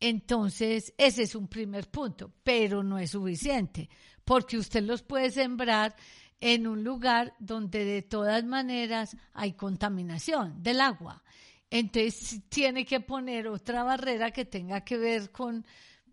Entonces, 0.00 0.94
ese 0.96 1.24
es 1.24 1.34
un 1.34 1.46
primer 1.46 1.90
punto, 1.90 2.32
pero 2.42 2.82
no 2.82 2.98
es 2.98 3.10
suficiente, 3.10 3.90
porque 4.24 4.56
usted 4.56 4.82
los 4.82 5.02
puede 5.02 5.30
sembrar 5.30 5.94
en 6.40 6.66
un 6.66 6.82
lugar 6.82 7.34
donde 7.38 7.84
de 7.84 8.00
todas 8.00 8.42
maneras 8.44 9.14
hay 9.34 9.52
contaminación 9.52 10.62
del 10.62 10.80
agua. 10.80 11.22
Entonces, 11.68 12.40
tiene 12.48 12.86
que 12.86 13.00
poner 13.00 13.46
otra 13.46 13.84
barrera 13.84 14.30
que 14.30 14.46
tenga 14.46 14.80
que 14.80 14.96
ver 14.96 15.30
con 15.30 15.64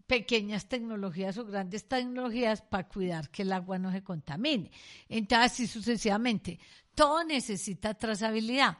pequeñas 0.06 0.68
tecnologías 0.68 1.38
o 1.38 1.46
grandes 1.46 1.88
tecnologías 1.88 2.62
para 2.62 2.88
cuidar 2.88 3.30
que 3.30 3.44
el 3.44 3.54
agua 3.54 3.80
no 3.80 3.92
se 3.92 4.04
contamine. 4.04 4.70
Entonces, 5.08 5.52
así 5.52 5.68
sucesivamente. 5.68 6.60
Todo 6.94 7.24
necesita 7.24 7.94
trazabilidad. 7.94 8.78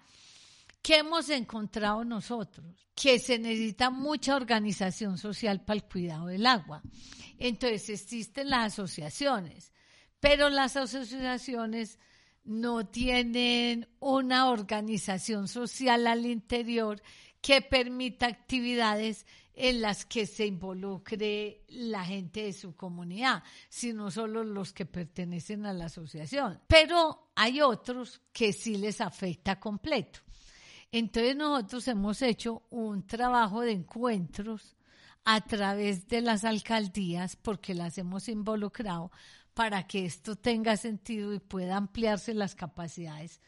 ¿Qué 0.88 1.00
hemos 1.00 1.30
encontrado 1.30 2.06
nosotros? 2.06 2.88
Que 2.96 3.20
se 3.20 3.38
necesita 3.38 3.90
mucha 3.90 4.38
organización 4.38 5.18
social 5.18 5.66
para 5.66 5.76
el 5.76 5.84
cuidado 5.84 6.28
del 6.28 6.46
agua. 6.46 6.82
Entonces 7.38 7.90
existen 7.90 8.50
las 8.50 8.72
asociaciones, 8.72 9.74
pero 10.22 10.50
las 10.50 10.78
asociaciones 10.78 12.00
no 12.46 12.88
tienen 12.88 13.90
una 14.00 14.50
organización 14.50 15.50
social 15.50 16.08
al 16.08 16.26
interior 16.26 17.02
que 17.42 17.62
permita 17.62 18.28
actividades 18.28 19.26
en 19.56 19.82
las 19.82 20.06
que 20.06 20.26
se 20.26 20.46
involucre 20.46 21.66
la 21.68 22.06
gente 22.06 22.44
de 22.44 22.54
su 22.54 22.78
comunidad, 22.78 23.44
sino 23.68 24.10
solo 24.10 24.42
los 24.46 24.72
que 24.72 24.86
pertenecen 24.86 25.66
a 25.66 25.74
la 25.74 25.88
asociación. 25.88 26.62
Pero 26.66 27.34
hay 27.36 27.60
otros 27.60 28.22
que 28.32 28.54
sí 28.54 28.78
les 28.78 29.02
afecta 29.02 29.60
completo. 29.60 30.22
Entonces 30.92 31.36
nosotros 31.36 31.88
hemos 31.88 32.22
hecho 32.22 32.64
un 32.70 33.06
trabajo 33.06 33.62
de 33.62 33.72
encuentros 33.72 34.76
a 35.26 35.42
través 35.42 36.08
de 36.08 36.22
las 36.22 36.46
alcaldías 36.46 37.36
porque 37.36 37.74
las 37.74 37.98
hemos 37.98 38.30
involucrado 38.30 39.12
para 39.54 39.88
que 39.88 40.06
esto 40.06 40.36
tenga 40.36 40.78
sentido 40.78 41.34
y 41.34 41.40
pueda 41.40 41.76
ampliarse 41.76 42.34
las 42.34 42.56
capacidades. 42.56 43.42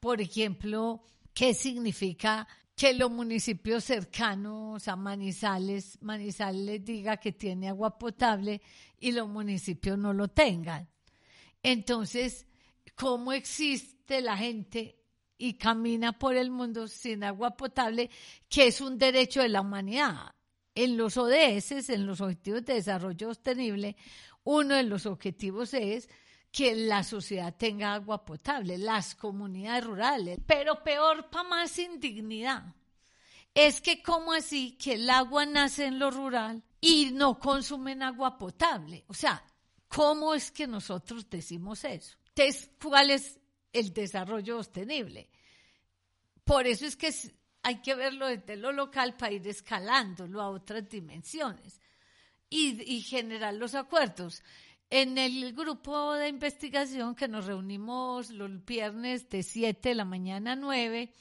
Por 0.00 0.20
ejemplo, 0.20 1.02
¿qué 1.34 1.52
significa 1.52 2.48
que 2.78 2.94
los 2.94 3.10
municipios 3.10 3.82
cercanos 3.82 4.86
a 4.86 4.94
Manizales, 4.94 5.98
Manizales 6.00 6.84
diga 6.84 7.16
que 7.16 7.32
tiene 7.32 7.68
agua 7.68 7.98
potable 7.98 8.62
y 9.00 9.10
los 9.10 9.28
municipios 9.28 9.98
no 9.98 10.12
lo 10.12 10.28
tengan. 10.28 10.88
Entonces, 11.60 12.46
¿cómo 12.94 13.32
existe 13.32 14.20
la 14.20 14.36
gente 14.36 14.97
y 15.38 15.54
camina 15.54 16.18
por 16.18 16.36
el 16.36 16.50
mundo 16.50 16.88
sin 16.88 17.24
agua 17.24 17.56
potable, 17.56 18.10
que 18.48 18.66
es 18.66 18.80
un 18.80 18.98
derecho 18.98 19.40
de 19.40 19.48
la 19.48 19.62
humanidad? 19.62 20.34
En 20.74 20.96
los 20.96 21.16
ODS, 21.16 21.88
en 21.88 22.06
los 22.06 22.20
Objetivos 22.20 22.64
de 22.64 22.74
Desarrollo 22.74 23.28
Sostenible, 23.28 23.96
uno 24.44 24.74
de 24.74 24.82
los 24.82 25.06
objetivos 25.06 25.74
es 25.74 26.08
que 26.50 26.74
la 26.74 27.04
sociedad 27.04 27.54
tenga 27.56 27.94
agua 27.94 28.24
potable, 28.24 28.78
las 28.78 29.14
comunidades 29.14 29.84
rurales, 29.84 30.38
pero 30.46 30.82
peor 30.82 31.28
para 31.30 31.48
más 31.48 31.78
indignidad. 31.78 32.74
Es 33.54 33.80
que 33.80 34.02
como 34.02 34.32
así 34.32 34.72
que 34.78 34.94
el 34.94 35.10
agua 35.10 35.44
nace 35.46 35.86
en 35.86 35.98
lo 35.98 36.10
rural 36.10 36.62
y 36.80 37.10
no 37.12 37.38
consumen 37.38 38.02
agua 38.02 38.38
potable. 38.38 39.04
O 39.08 39.14
sea, 39.14 39.42
¿cómo 39.88 40.34
es 40.34 40.50
que 40.50 40.66
nosotros 40.66 41.28
decimos 41.28 41.84
eso? 41.84 42.16
Entonces, 42.28 42.70
¿cuál 42.80 43.10
es 43.10 43.37
el 43.72 43.92
desarrollo 43.92 44.56
sostenible? 44.58 45.28
Por 46.44 46.66
eso 46.66 46.86
es 46.86 46.96
que 46.96 47.12
hay 47.62 47.82
que 47.82 47.94
verlo 47.94 48.26
desde 48.26 48.56
lo 48.56 48.72
local 48.72 49.16
para 49.16 49.32
ir 49.32 49.46
escalándolo 49.46 50.40
a 50.40 50.50
otras 50.50 50.88
dimensiones 50.88 51.80
y, 52.48 52.80
y 52.94 53.02
generar 53.02 53.54
los 53.54 53.74
acuerdos. 53.74 54.42
En 54.90 55.18
el 55.18 55.52
grupo 55.52 56.14
de 56.14 56.28
investigación 56.28 57.14
que 57.14 57.28
nos 57.28 57.44
reunimos 57.44 58.30
los 58.30 58.64
viernes 58.64 59.28
de 59.28 59.42
7 59.42 59.90
de 59.90 59.94
la 59.94 60.06
mañana 60.06 60.52
a 60.52 60.56
9, 60.56 61.12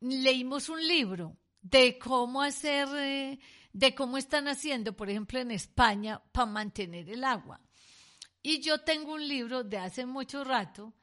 leímos 0.00 0.68
un 0.68 0.86
libro 0.86 1.36
de 1.62 1.98
cómo 1.98 2.42
hacer, 2.42 2.88
eh, 2.94 3.38
de 3.72 3.94
cómo 3.94 4.18
están 4.18 4.46
haciendo, 4.46 4.94
por 4.94 5.10
ejemplo, 5.10 5.40
en 5.40 5.50
España 5.50 6.22
para 6.30 6.46
mantener 6.46 7.10
el 7.10 7.24
agua. 7.24 7.60
Y 8.40 8.60
yo 8.60 8.78
tengo 8.78 9.14
un 9.14 9.26
libro 9.26 9.64
de 9.64 9.78
hace 9.78 10.06
mucho 10.06 10.44
rato 10.44 10.94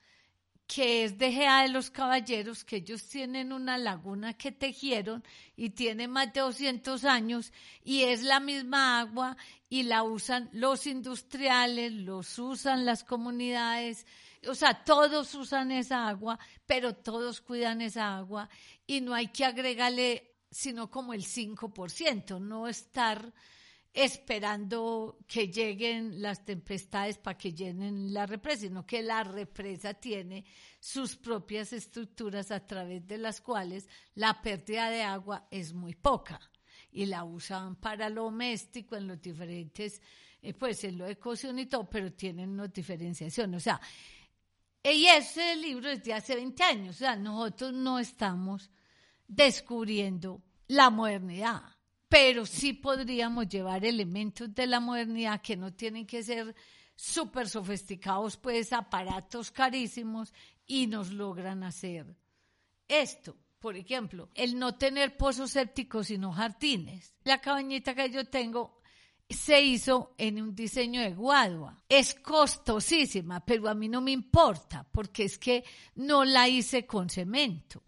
que 0.68 1.04
es 1.04 1.18
de 1.18 1.32
Gea 1.32 1.64
de 1.64 1.70
los 1.70 1.90
Caballeros, 1.90 2.64
que 2.64 2.78
ellos 2.78 3.08
tienen 3.08 3.52
una 3.52 3.78
laguna 3.78 4.34
que 4.34 4.52
tejieron 4.52 5.24
y 5.56 5.72
tiene 5.72 6.08
más 6.08 6.34
de 6.34 6.42
200 6.42 7.04
años 7.06 7.52
y 7.84 8.04
es 8.04 8.24
la 8.24 8.40
misma 8.40 9.00
agua 9.00 9.38
y 9.70 9.84
la 9.84 10.04
usan 10.04 10.50
los 10.54 10.88
industriales, 10.88 11.92
los 11.92 12.40
usan 12.40 12.86
las 12.86 13.04
comunidades, 13.04 14.06
o 14.48 14.56
sea, 14.56 14.84
todos 14.84 15.34
usan 15.36 15.72
esa 15.72 16.08
agua, 16.08 16.40
pero 16.66 16.96
todos 16.96 17.42
cuidan 17.42 17.82
esa 17.82 18.18
agua 18.18 18.50
y 18.88 19.02
no 19.02 19.14
hay 19.14 19.28
que 19.28 19.46
agregarle 19.46 20.34
sino 20.54 20.90
como 20.90 21.14
el 21.14 21.24
5%, 21.24 22.40
no 22.40 22.68
estar 22.68 23.34
esperando 23.94 25.20
que 25.28 25.50
lleguen 25.50 26.20
las 26.20 26.44
tempestades 26.44 27.20
para 27.20 27.38
que 27.38 27.54
llenen 27.54 28.12
la 28.12 28.26
represa, 28.26 28.62
sino 28.62 28.86
que 28.86 29.04
la 29.04 29.24
represa 29.24 29.94
tiene 29.94 30.46
sus 30.80 31.16
propias 31.16 31.74
estructuras 31.74 32.50
a 32.50 32.66
través 32.66 33.06
de 33.08 33.20
las 33.20 33.40
cuales 33.40 33.88
la 34.16 34.42
pérdida 34.42 34.90
de 34.90 35.04
agua 35.04 35.48
es 35.52 35.74
muy 35.74 35.94
poca 35.94 36.40
y 36.92 37.06
la 37.06 37.24
usan 37.24 37.76
para 37.76 38.10
lo 38.10 38.24
doméstico 38.24 38.96
en 38.96 39.08
los 39.08 39.22
diferentes, 39.22 40.02
eh, 40.42 40.54
pues 40.56 40.84
en 40.86 40.98
lo 40.98 41.06
de 41.06 41.18
cocción 41.20 41.60
y 41.60 41.68
todo, 41.68 41.88
pero 41.88 42.12
tienen 42.14 42.50
una 42.50 42.68
diferenciación. 42.68 43.54
O 43.54 43.60
sea, 43.60 43.80
y 44.84 45.06
ese 45.06 45.56
libro 45.56 45.92
es 45.92 46.04
de 46.04 46.16
hace 46.16 46.36
20 46.36 46.64
años, 46.64 46.96
o 46.96 47.00
sea, 47.00 47.16
nosotros 47.16 47.74
no 47.74 48.00
estamos 48.00 48.72
descubriendo 49.28 50.42
la 50.68 50.90
modernidad 50.90 51.73
pero 52.14 52.46
sí 52.46 52.74
podríamos 52.74 53.50
llevar 53.50 53.84
elementos 53.84 54.54
de 54.54 54.68
la 54.68 54.80
modernidad 54.80 55.42
que 55.42 55.58
no 55.58 55.74
tienen 55.74 56.06
que 56.06 56.22
ser 56.22 56.54
súper 56.96 57.50
sofisticados, 57.50 58.38
pues 58.38 58.72
aparatos 58.72 59.50
carísimos 59.50 60.32
y 60.68 60.86
nos 60.86 61.12
logran 61.12 61.64
hacer 61.64 62.16
esto. 62.88 63.36
Por 63.58 63.76
ejemplo, 63.76 64.30
el 64.36 64.60
no 64.60 64.76
tener 64.76 65.18
pozos 65.18 65.50
sépticos 65.50 66.06
sino 66.06 66.32
jardines. 66.32 67.16
La 67.24 67.42
cabañita 67.42 67.96
que 67.96 68.12
yo 68.12 68.26
tengo 68.26 68.80
se 69.28 69.64
hizo 69.64 70.14
en 70.20 70.40
un 70.40 70.54
diseño 70.54 71.02
de 71.02 71.16
guadua. 71.16 71.84
Es 71.90 72.14
costosísima, 72.14 73.44
pero 73.44 73.68
a 73.70 73.74
mí 73.74 73.90
no 73.90 74.02
me 74.02 74.12
importa 74.12 74.88
porque 74.92 75.24
es 75.24 75.40
que 75.40 75.64
no 75.96 76.26
la 76.26 76.48
hice 76.48 76.86
con 76.86 77.10
cemento 77.10 77.82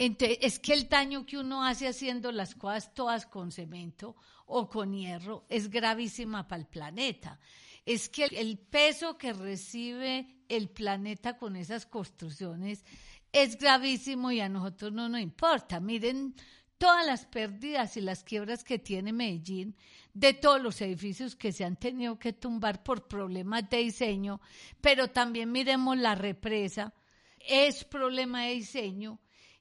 es 0.00 0.58
que 0.58 0.72
el 0.72 0.88
daño 0.88 1.26
que 1.26 1.36
uno 1.36 1.62
hace 1.62 1.86
haciendo 1.86 2.32
las 2.32 2.54
cosas 2.54 2.94
todas 2.94 3.26
con 3.26 3.52
cemento 3.52 4.16
o 4.46 4.66
con 4.66 4.94
hierro 4.94 5.44
es 5.50 5.68
gravísima 5.68 6.48
para 6.48 6.62
el 6.62 6.68
planeta. 6.68 7.38
Es 7.84 8.08
que 8.08 8.24
el 8.24 8.58
peso 8.58 9.18
que 9.18 9.34
recibe 9.34 10.38
el 10.48 10.70
planeta 10.70 11.36
con 11.36 11.54
esas 11.54 11.84
construcciones 11.84 12.82
es 13.30 13.58
gravísimo 13.58 14.32
y 14.32 14.40
a 14.40 14.48
nosotros 14.48 14.90
no 14.90 15.10
nos 15.10 15.20
importa. 15.20 15.80
Miren 15.80 16.34
todas 16.78 17.04
las 17.04 17.26
pérdidas 17.26 17.98
y 17.98 18.00
las 18.00 18.24
quiebras 18.24 18.64
que 18.64 18.78
tiene 18.78 19.12
Medellín 19.12 19.76
de 20.14 20.32
todos 20.32 20.62
los 20.62 20.80
edificios 20.80 21.36
que 21.36 21.52
se 21.52 21.64
han 21.66 21.76
tenido 21.76 22.18
que 22.18 22.32
tumbar 22.32 22.82
por 22.82 23.06
problemas 23.06 23.68
de 23.68 23.76
diseño, 23.76 24.40
pero 24.80 25.08
también 25.08 25.52
miremos 25.52 25.98
la 25.98 26.14
represa, 26.14 26.94
es 27.38 27.84
problema 27.84 28.44
de 28.44 28.54
diseño 28.54 29.20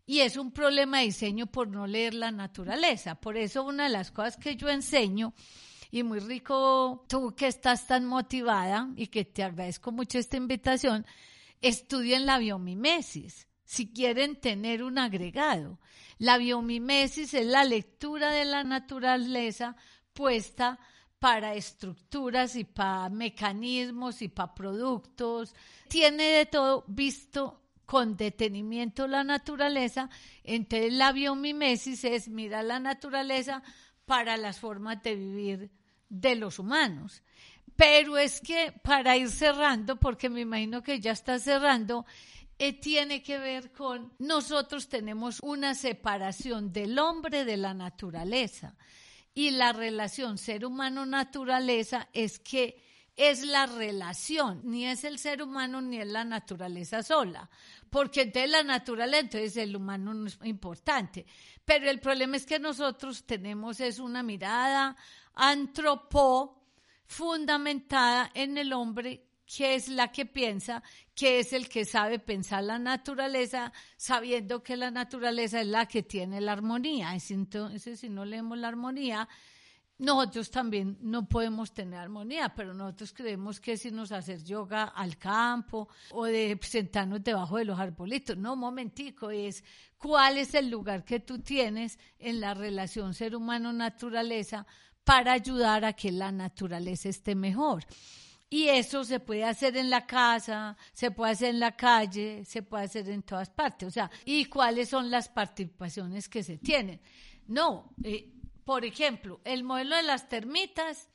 y 0.10 0.22
es 0.22 0.38
un 0.38 0.52
problema 0.52 0.98
de 0.98 1.04
diseño 1.04 1.46
por 1.46 1.68
no 1.68 1.86
leer 1.86 2.16
la 2.16 2.32
naturaleza. 2.32 3.14
Por 3.14 3.38
eso 3.38 3.64
una 3.64 3.84
de 3.84 3.92
las 3.92 4.10
cosas 4.10 4.38
que 4.38 4.56
yo 4.56 4.68
enseño, 4.68 5.36
y 5.92 6.02
muy 6.02 6.18
rico 6.20 7.06
tú 7.08 7.36
que 7.36 7.46
estás 7.46 7.86
tan 7.86 8.06
motivada 8.06 8.90
y 8.96 9.06
que 9.06 9.24
te 9.24 9.44
agradezco 9.44 9.92
mucho 9.92 10.18
esta 10.18 10.36
invitación, 10.36 11.06
estudien 11.62 12.26
la 12.26 12.40
biomimesis 12.40 13.48
si 13.64 13.94
quieren 13.94 14.42
tener 14.42 14.82
un 14.82 14.98
agregado. 14.98 15.80
La 16.18 16.40
biomimesis 16.40 17.36
es 17.36 17.46
la 17.46 17.64
lectura 17.64 18.32
de 18.32 18.46
la 18.46 18.64
naturaleza 18.64 19.76
puesta 20.14 20.80
para 21.20 21.54
estructuras 21.54 22.56
y 22.56 22.64
para 22.64 23.10
mecanismos 23.10 24.24
y 24.24 24.28
para 24.28 24.56
productos. 24.56 25.54
Tiene 25.88 26.24
de 26.24 26.46
todo 26.48 26.84
visto 26.88 27.59
con 27.90 28.16
detenimiento 28.16 29.08
la 29.08 29.24
naturaleza, 29.24 30.12
entonces 30.44 30.94
la 30.94 31.12
biomimesis 31.12 32.04
es 32.04 32.30
mirar 32.30 32.66
la 32.66 32.80
naturaleza 32.80 33.64
para 34.06 34.38
las 34.38 34.60
formas 34.60 35.02
de 35.02 35.16
vivir 35.16 35.72
de 36.08 36.36
los 36.36 36.60
humanos. 36.60 37.24
Pero 37.76 38.20
es 38.20 38.42
que 38.42 38.72
para 38.84 39.18
ir 39.18 39.32
cerrando, 39.32 39.96
porque 39.96 40.30
me 40.30 40.42
imagino 40.42 40.84
que 40.84 41.00
ya 41.00 41.14
está 41.14 41.40
cerrando, 41.40 42.06
eh, 42.60 42.74
tiene 42.80 43.24
que 43.24 43.40
ver 43.40 43.72
con 43.72 44.14
nosotros 44.20 44.88
tenemos 44.88 45.40
una 45.42 45.74
separación 45.74 46.72
del 46.72 47.00
hombre 47.00 47.44
de 47.44 47.58
la 47.58 47.74
naturaleza 47.74 48.76
y 49.34 49.50
la 49.50 49.74
relación 49.74 50.38
ser 50.38 50.64
humano-naturaleza 50.64 52.08
es 52.14 52.38
que 52.38 52.84
es 53.20 53.44
la 53.44 53.66
relación, 53.66 54.62
ni 54.64 54.86
es 54.86 55.04
el 55.04 55.20
ser 55.20 55.44
humano 55.44 55.82
ni 55.82 56.00
es 56.00 56.08
la 56.08 56.24
naturaleza 56.24 57.04
sola, 57.04 57.50
porque 57.90 58.26
de 58.26 58.48
la 58.48 58.64
naturaleza 58.64 59.20
entonces 59.20 59.58
el 59.58 59.76
humano 59.76 60.14
no 60.14 60.28
es 60.28 60.40
importante, 60.44 61.26
pero 61.66 61.90
el 61.90 62.00
problema 62.00 62.38
es 62.38 62.46
que 62.46 62.60
nosotros 62.60 63.26
tenemos 63.26 63.82
es 63.82 64.00
una 64.00 64.24
mirada 64.24 64.96
antropo 65.34 66.64
fundamentada 67.08 68.32
en 68.34 68.58
el 68.58 68.72
hombre 68.72 69.26
que 69.46 69.76
es 69.76 69.90
la 69.90 70.14
que 70.14 70.26
piensa, 70.26 70.82
que 71.14 71.40
es 71.40 71.52
el 71.52 71.68
que 71.68 71.84
sabe 71.84 72.20
pensar 72.20 72.64
la 72.64 72.80
naturaleza, 72.80 73.74
sabiendo 73.98 74.64
que 74.64 74.78
la 74.78 74.92
naturaleza 74.92 75.60
es 75.60 75.68
la 75.68 75.88
que 75.88 76.04
tiene 76.04 76.40
la 76.40 76.54
armonía. 76.54 77.18
Entonces, 77.30 78.00
si 78.00 78.08
no 78.08 78.24
leemos 78.24 78.58
la 78.58 78.70
armonía, 78.70 79.28
nosotros 80.00 80.50
también 80.50 80.98
no 81.02 81.28
podemos 81.28 81.74
tener 81.74 82.00
armonía, 82.00 82.50
pero 82.56 82.74
nosotros 82.74 83.14
creemos 83.14 83.60
que 83.60 83.76
si 83.76 83.92
nos 83.92 84.14
hacer 84.14 84.42
yoga 84.44 84.86
al 84.86 85.18
campo 85.18 85.90
o 86.12 86.24
de 86.26 86.58
sentarnos 86.62 87.22
debajo 87.22 87.58
de 87.58 87.66
los 87.66 87.78
arbolitos. 87.78 88.38
No, 88.38 88.56
momentico, 88.56 89.30
es 89.30 89.62
cuál 89.98 90.38
es 90.38 90.54
el 90.54 90.70
lugar 90.70 91.04
que 91.04 91.20
tú 91.20 91.40
tienes 91.40 92.00
en 92.18 92.40
la 92.40 92.54
relación 92.54 93.14
ser 93.14 93.36
humano-naturaleza 93.36 94.66
para 95.04 95.34
ayudar 95.34 95.84
a 95.84 95.94
que 95.94 96.14
la 96.14 96.32
naturaleza 96.32 97.10
esté 97.10 97.36
mejor. 97.36 97.86
Y 98.50 98.70
eso 98.70 99.04
se 99.04 99.20
puede 99.20 99.44
hacer 99.44 99.76
en 99.76 99.90
la 99.90 100.08
casa, 100.08 100.78
se 100.94 101.12
puede 101.12 101.34
hacer 101.34 101.50
en 101.50 101.60
la 101.60 101.76
calle, 101.76 102.46
se 102.46 102.64
puede 102.64 102.86
hacer 102.86 103.10
en 103.10 103.22
todas 103.24 103.50
partes. 103.50 103.90
O 103.90 103.92
sea, 103.92 104.10
¿y 104.24 104.46
cuáles 104.46 104.88
son 104.88 105.12
las 105.12 105.28
participaciones 105.28 106.30
que 106.30 106.42
se 106.42 106.58
tienen? 106.58 107.02
No, 107.48 107.94
eh, 108.02 108.39
por 108.70 108.86
ejemplo, 108.86 109.42
el 109.46 109.64
modelo 109.64 109.96
de 109.96 110.04
las 110.04 110.30
termitas 110.30 111.10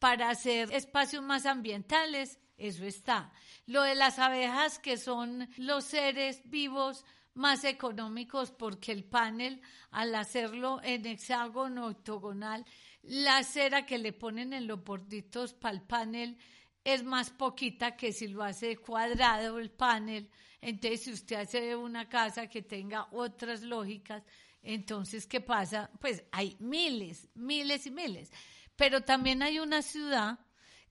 para 0.00 0.30
hacer 0.30 0.72
espacios 0.72 1.22
más 1.22 1.46
ambientales, 1.46 2.40
eso 2.56 2.84
está. 2.84 3.32
Lo 3.66 3.82
de 3.82 3.94
las 3.94 4.18
abejas, 4.18 4.80
que 4.80 4.96
son 4.96 5.48
los 5.58 5.84
seres 5.84 6.42
vivos 6.46 7.04
más 7.34 7.62
económicos, 7.62 8.50
porque 8.50 8.90
el 8.90 9.04
panel, 9.04 9.62
al 9.92 10.12
hacerlo 10.16 10.80
en 10.82 11.06
hexágono 11.06 11.86
octogonal, 11.86 12.64
la 13.02 13.44
cera 13.44 13.86
que 13.86 13.98
le 13.98 14.12
ponen 14.12 14.52
en 14.52 14.66
los 14.66 14.82
borditos 14.82 15.54
para 15.54 15.76
el 15.76 15.82
panel, 15.82 16.36
es 16.82 17.04
más 17.04 17.30
poquita 17.30 17.94
que 17.96 18.12
si 18.12 18.26
lo 18.26 18.42
hace 18.42 18.76
cuadrado 18.76 19.60
el 19.60 19.70
panel. 19.70 20.28
Entonces, 20.60 21.02
si 21.02 21.12
usted 21.12 21.36
hace 21.36 21.76
una 21.76 22.08
casa 22.08 22.48
que 22.48 22.62
tenga 22.62 23.06
otras 23.12 23.62
lógicas, 23.62 24.24
entonces, 24.62 25.26
¿qué 25.26 25.40
pasa? 25.40 25.90
Pues 26.00 26.24
hay 26.32 26.56
miles, 26.60 27.28
miles 27.34 27.86
y 27.86 27.90
miles. 27.90 28.30
Pero 28.76 29.02
también 29.02 29.42
hay 29.42 29.58
una 29.58 29.82
ciudad 29.82 30.38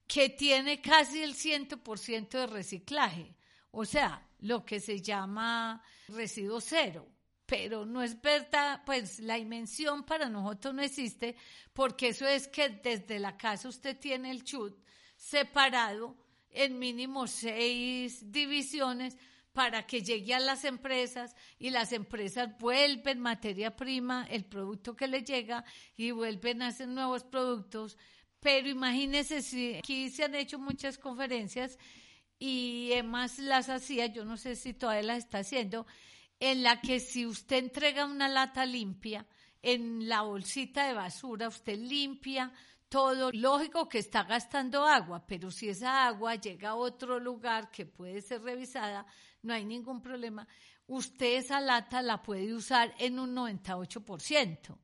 que 0.07 0.29
tiene 0.29 0.81
casi 0.81 1.21
el 1.21 1.35
100% 1.35 2.29
de 2.29 2.47
reciclaje, 2.47 3.35
o 3.71 3.85
sea, 3.85 4.25
lo 4.39 4.65
que 4.65 4.79
se 4.79 5.01
llama 5.01 5.83
residuo 6.07 6.61
cero. 6.61 7.07
Pero 7.45 7.85
no 7.85 8.03
es 8.03 8.21
verdad, 8.21 8.83
pues 8.85 9.19
la 9.19 9.35
dimensión 9.35 10.03
para 10.03 10.29
nosotros 10.29 10.73
no 10.73 10.81
existe, 10.81 11.35
porque 11.73 12.09
eso 12.09 12.27
es 12.27 12.47
que 12.47 12.69
desde 12.69 13.19
la 13.19 13.37
casa 13.37 13.69
usted 13.69 13.97
tiene 13.97 14.31
el 14.31 14.43
chut, 14.43 14.77
separado 15.15 16.17
en 16.49 16.79
mínimo 16.79 17.27
seis 17.27 18.31
divisiones 18.31 19.17
para 19.57 19.87
que 19.87 20.03
llegue 20.03 20.35
a 20.35 20.39
las 20.39 20.65
empresas 20.65 21.35
y 21.57 21.71
las 21.71 21.91
empresas 21.91 22.55
vuelven 22.59 23.19
materia 23.19 23.75
prima, 23.75 24.27
el 24.29 24.45
producto 24.45 24.95
que 24.95 25.07
le 25.07 25.23
llega 25.23 25.65
y 25.95 26.11
vuelven 26.11 26.61
a 26.61 26.67
hacer 26.67 26.87
nuevos 26.87 27.23
productos. 27.23 27.97
Pero 28.39 28.69
imagínese 28.69 29.41
si 29.41 29.73
aquí 29.73 30.11
se 30.11 30.25
han 30.25 30.35
hecho 30.35 30.59
muchas 30.59 30.99
conferencias 30.99 31.79
y 32.37 32.89
además 32.93 33.39
las 33.39 33.67
hacía, 33.69 34.05
yo 34.05 34.25
no 34.25 34.37
sé 34.37 34.55
si 34.55 34.75
todavía 34.75 35.01
las 35.01 35.17
está 35.23 35.39
haciendo, 35.39 35.87
en 36.39 36.61
la 36.61 36.79
que 36.79 36.99
si 36.99 37.25
usted 37.25 37.57
entrega 37.57 38.05
una 38.05 38.29
lata 38.29 38.63
limpia 38.63 39.25
en 39.63 40.07
la 40.07 40.21
bolsita 40.21 40.85
de 40.85 40.93
basura, 40.93 41.47
usted 41.47 41.79
limpia 41.79 42.53
todo 42.89 43.31
lógico 43.33 43.89
que 43.89 43.97
está 43.97 44.23
gastando 44.23 44.85
agua, 44.85 45.25
pero 45.25 45.49
si 45.49 45.69
esa 45.69 46.05
agua 46.05 46.35
llega 46.35 46.69
a 46.69 46.75
otro 46.75 47.19
lugar 47.19 47.71
que 47.71 47.87
puede 47.87 48.21
ser 48.21 48.43
revisada, 48.43 49.07
no 49.47 49.53
hay 49.53 49.65
ningún 49.65 50.01
problema. 50.01 50.47
Usted 50.85 51.37
esa 51.37 51.59
lata 51.61 52.01
la 52.01 52.21
puede 52.21 52.53
usar 52.53 52.93
en 52.99 53.17
un 53.17 53.35
98%. 53.35 54.77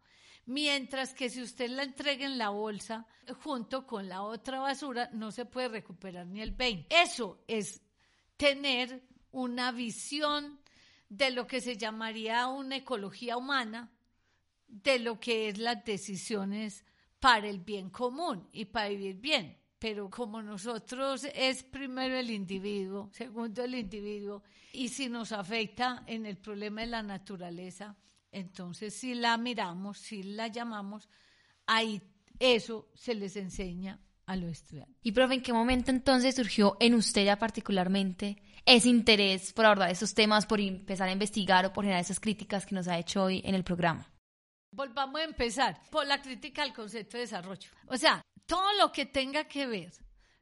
Mientras 0.46 1.14
que 1.14 1.30
si 1.30 1.42
usted 1.42 1.70
la 1.70 1.84
entrega 1.84 2.26
en 2.26 2.38
la 2.38 2.50
bolsa 2.50 3.06
junto 3.44 3.86
con 3.86 4.10
la 4.10 4.24
otra 4.24 4.60
basura, 4.60 5.10
no 5.14 5.32
se 5.32 5.46
puede 5.46 5.68
recuperar 5.68 6.26
ni 6.26 6.42
el 6.42 6.56
20%. 6.58 6.88
Eso 6.90 7.44
es 7.48 7.82
tener 8.38 9.04
una 9.32 9.72
visión 9.72 10.60
de 11.10 11.32
lo 11.32 11.46
que 11.46 11.62
se 11.62 11.78
llamaría 11.78 12.48
una 12.48 12.78
ecología 12.78 13.38
humana, 13.38 13.92
de 14.68 15.00
lo 15.00 15.20
que 15.20 15.50
es 15.50 15.58
las 15.58 15.84
decisiones 15.86 16.86
para 17.20 17.48
el 17.48 17.60
bien 17.60 17.90
común 17.90 18.50
y 18.52 18.66
para 18.66 18.90
vivir 18.90 19.18
bien. 19.18 19.63
Pero 19.84 20.10
como 20.10 20.42
nosotros 20.42 21.28
es 21.36 21.62
primero 21.62 22.16
el 22.16 22.32
individuo, 22.32 23.10
segundo 23.12 23.66
el 23.66 23.76
individuo, 23.76 24.42
y 24.72 24.88
si 24.88 25.10
nos 25.10 25.34
afecta 25.34 26.06
en 26.08 26.26
el 26.26 26.38
problema 26.38 26.80
de 26.80 26.88
la 26.88 27.04
naturaleza, 27.04 27.94
entonces 28.32 28.94
si 28.94 29.14
la 29.14 29.36
miramos, 29.38 29.98
si 29.98 30.24
la 30.24 30.48
llamamos, 30.48 31.10
ahí 31.68 32.02
eso 32.40 32.92
se 32.94 33.14
les 33.14 33.36
enseña 33.36 34.00
a 34.26 34.38
los 34.38 34.52
estudiantes. 34.52 34.96
Y 35.04 35.12
profe, 35.12 35.34
¿en 35.34 35.42
qué 35.42 35.52
momento 35.52 35.92
entonces 35.92 36.36
surgió 36.36 36.78
en 36.80 36.94
usted 36.94 37.26
ya 37.26 37.38
particularmente 37.38 38.42
ese 38.66 38.88
interés 38.88 39.52
por 39.52 39.66
abordar 39.66 39.92
esos 39.92 40.14
temas, 40.14 40.46
por 40.46 40.62
empezar 40.62 41.10
a 41.10 41.12
investigar 41.12 41.66
o 41.66 41.74
por 41.74 41.84
generar 41.84 42.00
esas 42.00 42.22
críticas 42.22 42.66
que 42.66 42.74
nos 42.74 42.88
ha 42.88 42.98
hecho 42.98 43.24
hoy 43.24 43.42
en 43.44 43.54
el 43.54 43.66
programa? 43.66 44.13
Volvamos 44.74 45.22
a 45.22 45.24
empezar 45.24 45.80
por 45.92 46.08
la 46.08 46.22
crítica 46.22 46.64
al 46.64 46.74
concepto 46.74 47.18
de 47.18 47.22
desarrollo. 47.22 47.70
O 47.88 47.98
sea, 47.98 48.26
todo 48.46 48.74
lo 48.80 48.92
que 48.92 49.06
tenga 49.06 49.46
que 49.46 49.68
ver 49.68 49.94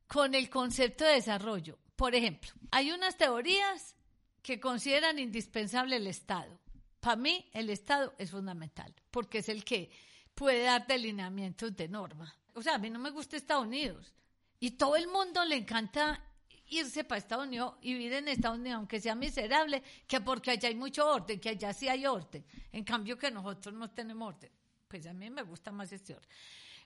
con 0.08 0.34
el 0.36 0.50
concepto 0.50 1.04
de 1.04 1.14
desarrollo. 1.14 1.78
Por 1.96 2.16
ejemplo, 2.16 2.50
hay 2.72 2.92
unas 2.92 3.18
teorías 3.18 3.96
que 4.42 4.60
consideran 4.60 5.20
indispensable 5.20 5.98
el 5.98 6.08
Estado. 6.08 6.60
Para 7.00 7.18
mí, 7.18 7.50
el 7.54 7.70
Estado 7.70 8.14
es 8.18 8.32
fundamental, 8.32 8.94
porque 9.12 9.40
es 9.40 9.50
el 9.50 9.64
que 9.64 9.92
puede 10.34 10.64
dar 10.64 10.88
delineamientos 10.88 11.76
de 11.76 11.88
norma. 11.88 12.34
O 12.54 12.62
sea, 12.62 12.76
a 12.76 12.78
mí 12.78 12.90
no 12.90 13.00
me 13.00 13.10
gusta 13.10 13.36
Estados 13.36 13.66
Unidos. 13.66 14.14
Y 14.60 14.72
todo 14.72 14.96
el 14.96 15.08
mundo 15.08 15.44
le 15.44 15.58
encanta 15.58 16.24
irse 16.72 17.04
para 17.04 17.20
Estados 17.20 17.46
Unidos 17.46 17.76
y 17.82 17.94
vivir 17.94 18.14
en 18.14 18.30
Estados 18.30 18.58
Unidos, 18.58 18.78
aunque 18.78 19.00
sea 19.00 19.14
miserable, 19.14 19.84
que 20.08 20.22
porque 20.22 20.52
allá 20.52 20.70
hay 20.70 20.76
mucho 20.76 21.08
orden, 21.08 21.40
que 21.40 21.50
allá 21.50 21.74
sí 21.74 21.88
hay 21.88 22.06
orden. 22.08 22.44
En 22.72 22.84
cambio 22.84 23.18
que 23.18 23.30
nosotros 23.30 23.76
no 23.76 23.92
tenemos 23.92 24.36
orden. 24.36 24.52
Pues 24.88 25.06
a 25.06 25.14
mí 25.14 25.30
me 25.30 25.44
gusta 25.44 25.72
más 25.72 25.92
este 25.92 26.16
orden. 26.16 26.30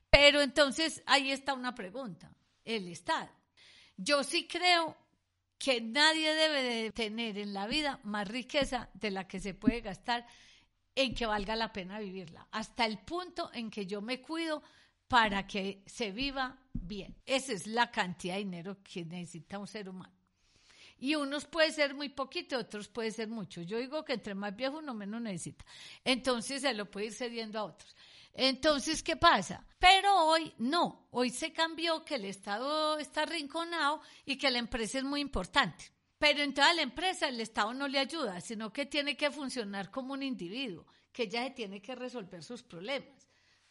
Pero 0.10 0.42
entonces 0.42 1.02
ahí 1.06 1.32
está 1.32 1.54
una 1.54 1.74
pregunta, 1.74 2.32
el 2.64 2.88
Estado. 2.88 3.30
Yo 3.96 4.24
sí 4.24 4.48
creo 4.48 4.98
que 5.58 5.82
nadie 5.82 6.34
debe 6.34 6.64
de 6.64 6.92
tener 6.92 7.38
en 7.38 7.54
la 7.54 7.68
vida 7.68 8.00
más 8.04 8.28
riqueza 8.28 8.90
de 8.94 9.12
la 9.12 9.28
que 9.28 9.40
se 9.40 9.54
puede 9.54 9.82
gastar 9.82 10.26
en 10.96 11.14
que 11.14 11.26
valga 11.26 11.56
la 11.56 11.72
pena 11.72 12.00
vivirla, 12.00 12.48
hasta 12.52 12.86
el 12.86 13.00
punto 13.00 13.52
en 13.54 13.70
que 13.70 13.86
yo 13.86 14.02
me 14.02 14.22
cuido 14.22 14.64
para 15.08 15.46
que 15.46 15.84
se 15.86 16.12
viva 16.12 16.58
bien. 16.74 17.16
Esa 17.26 17.54
es 17.54 17.68
la 17.68 17.92
cantidad 17.92 18.36
de 18.36 18.40
dinero 18.40 18.78
que 18.84 19.06
necesita 19.06 19.60
un 19.60 19.68
ser 19.68 19.90
humano. 19.90 20.14
Y 20.98 21.16
unos 21.16 21.46
puede 21.46 21.72
ser 21.72 21.94
muy 21.94 22.10
poquito, 22.10 22.58
otros 22.58 22.88
puede 22.88 23.12
ser 23.12 23.28
mucho. 23.28 23.62
Yo 23.62 23.78
digo 23.78 24.06
que 24.06 24.14
entre 24.14 24.34
más 24.34 24.56
viejo 24.56 24.80
uno 24.80 24.94
menos 24.94 25.22
necesita. 25.22 25.66
Entonces 26.04 26.62
se 26.62 26.74
lo 26.74 26.90
puede 26.90 27.08
ir 27.08 27.14
cediendo 27.14 27.60
a 27.60 27.66
otros. 27.66 27.96
Entonces, 28.34 29.02
¿qué 29.02 29.16
pasa? 29.16 29.66
Pero 29.80 30.14
hoy 30.26 30.54
no, 30.58 31.08
hoy 31.12 31.30
se 31.30 31.54
cambió 31.54 32.04
que 32.04 32.16
el 32.16 32.26
Estado 32.26 32.98
está 32.98 33.24
arrinconado 33.24 34.02
y 34.26 34.38
que 34.38 34.52
la 34.52 34.60
empresa 34.60 34.98
es 34.98 35.04
muy 35.06 35.22
importante. 35.22 35.92
Pero 36.18 36.42
en 36.42 36.54
toda 36.54 36.74
la 36.74 36.82
empresa 36.82 37.28
el 37.28 37.40
Estado 37.40 37.74
no 37.74 37.88
le 37.88 38.00
ayuda, 38.00 38.42
sino 38.42 38.72
que 38.74 38.86
tiene 38.86 39.16
que 39.16 39.32
funcionar 39.32 39.90
como 39.90 40.14
un 40.14 40.24
individuo, 40.24 40.86
que 41.12 41.28
ya 41.30 41.54
tiene 41.54 41.82
que 41.82 41.96
resolver 41.96 42.44
sus 42.44 42.64
problemas. 42.64 43.15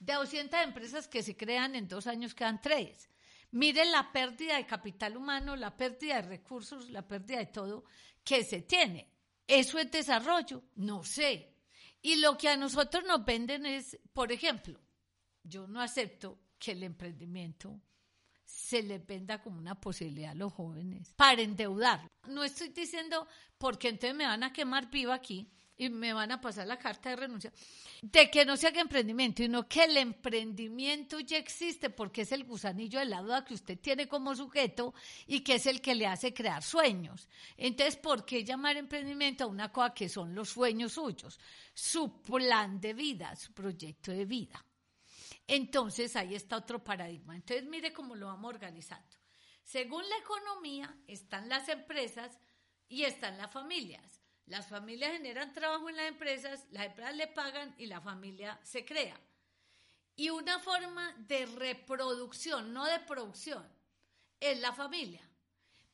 De 0.05 0.13
200 0.13 0.61
empresas 0.61 1.09
que 1.09 1.23
se 1.23 1.35
crean 1.35 1.75
en 1.75 1.89
dos 1.89 2.07
años 2.07 2.35
quedan 2.35 2.61
tres. 2.61 3.09
Miren 3.53 3.91
la 3.91 4.13
pérdida 4.13 4.57
de 4.57 4.67
capital 4.67 5.17
humano, 5.17 5.57
la 5.57 5.75
pérdida 5.75 6.17
de 6.17 6.29
recursos, 6.29 6.91
la 6.91 7.09
pérdida 7.09 7.39
de 7.39 7.47
todo 7.47 7.85
que 8.23 8.45
se 8.45 8.61
tiene. 8.61 9.09
¿Eso 9.47 9.79
es 9.79 9.91
desarrollo? 9.91 10.65
No 10.75 11.05
sé. 11.05 11.55
Y 12.03 12.17
lo 12.17 12.37
que 12.37 12.51
a 12.51 12.57
nosotros 12.59 13.03
nos 13.05 13.25
venden 13.25 13.65
es, 13.65 13.99
por 14.13 14.31
ejemplo, 14.31 14.79
yo 15.43 15.67
no 15.67 15.81
acepto 15.81 16.39
que 16.59 16.73
el 16.73 16.83
emprendimiento 16.83 17.81
se 18.45 18.83
les 18.83 19.07
venda 19.07 19.41
como 19.41 19.59
una 19.59 19.81
posibilidad 19.81 20.33
a 20.33 20.35
los 20.35 20.53
jóvenes 20.53 21.15
para 21.17 21.41
endeudar. 21.41 22.11
No 22.29 22.45
estoy 22.45 22.69
diciendo 22.69 23.27
porque 23.57 23.89
entonces 23.89 24.15
me 24.15 24.27
van 24.27 24.43
a 24.43 24.53
quemar 24.53 24.91
viva 24.91 25.15
aquí 25.15 25.51
y 25.77 25.89
me 25.89 26.13
van 26.13 26.31
a 26.31 26.41
pasar 26.41 26.67
la 26.67 26.79
carta 26.79 27.11
de 27.11 27.17
renuncia, 27.17 27.53
de 28.01 28.31
que 28.31 28.45
no 28.45 28.57
se 28.57 28.69
haga 28.69 28.81
emprendimiento, 28.81 29.43
sino 29.43 29.69
que 29.69 29.85
el 29.85 29.97
emprendimiento 29.97 31.21
ya 31.21 31.39
existe 31.39 31.91
porque 31.91 32.23
es 32.23 32.33
el 32.33 32.45
gusanillo 32.45 33.01
de 33.01 33.07
la 33.07 33.23
duda 33.23 33.45
que 33.45 33.55
usted 33.55 33.79
tiene 33.79 34.07
como 34.07 34.35
sujeto 34.37 34.95
y 35.27 35.41
que 35.41 35.55
es 35.55 35.67
el 35.67 35.81
que 35.81 35.95
le 35.95 36.07
hace 36.07 36.33
crear 36.33 36.63
sueños. 36.63 37.29
Entonces, 37.57 37.97
¿por 37.97 38.25
qué 38.25 38.45
llamar 38.45 38.77
emprendimiento 38.77 39.45
a 39.45 39.49
una 39.49 39.73
cosa 39.73 39.95
que 39.95 40.09
son 40.09 40.35
los 40.35 40.51
sueños 40.51 40.93
suyos? 40.93 41.41
Su 41.73 42.23
plan 42.23 42.81
de 42.81 42.95
vida, 42.95 43.35
su 43.35 43.53
proyecto 43.53 44.13
de 44.13 44.25
vida. 44.25 44.65
Entonces, 45.47 46.15
ahí 46.17 46.35
está 46.35 46.57
otro 46.57 46.83
paradigma. 46.83 47.35
Entonces, 47.35 47.67
mire 47.67 47.93
cómo 47.93 48.15
lo 48.15 48.27
vamos 48.27 48.55
organizando. 48.55 49.17
Según 49.65 50.09
la 50.09 50.19
economía, 50.19 50.97
están 51.07 51.49
las 51.49 51.69
empresas 51.69 52.39
y 52.89 53.03
están 53.05 53.37
las 53.39 53.51
familias. 53.51 54.14
Las 54.47 54.69
familias 54.69 55.13
generan 55.13 55.53
trabajo 55.53 55.89
en 55.89 55.97
las 55.97 56.09
empresas, 56.09 56.67
las 56.71 56.87
empresas 56.87 57.17
le 57.17 57.29
pagan 57.29 57.75
y 57.79 57.87
la 57.87 58.01
familia 58.01 58.61
se 58.63 58.85
crea. 58.85 59.19
Y 60.17 60.31
una 60.31 60.59
forma 60.59 61.13
de 61.27 61.47
reproducción, 61.47 62.73
no 62.73 62.85
de 62.85 63.01
producción, 63.01 63.67
es 64.39 64.61
la 64.61 64.73
familia. 64.73 65.29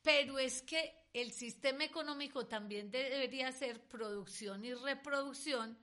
Pero 0.02 0.38
es 0.38 0.62
que 0.62 1.06
el 1.12 1.32
sistema 1.32 1.84
económico 1.84 2.46
también 2.46 2.90
debería 2.90 3.52
ser 3.52 3.80
producción 3.88 4.64
y 4.64 4.74
reproducción 4.74 5.78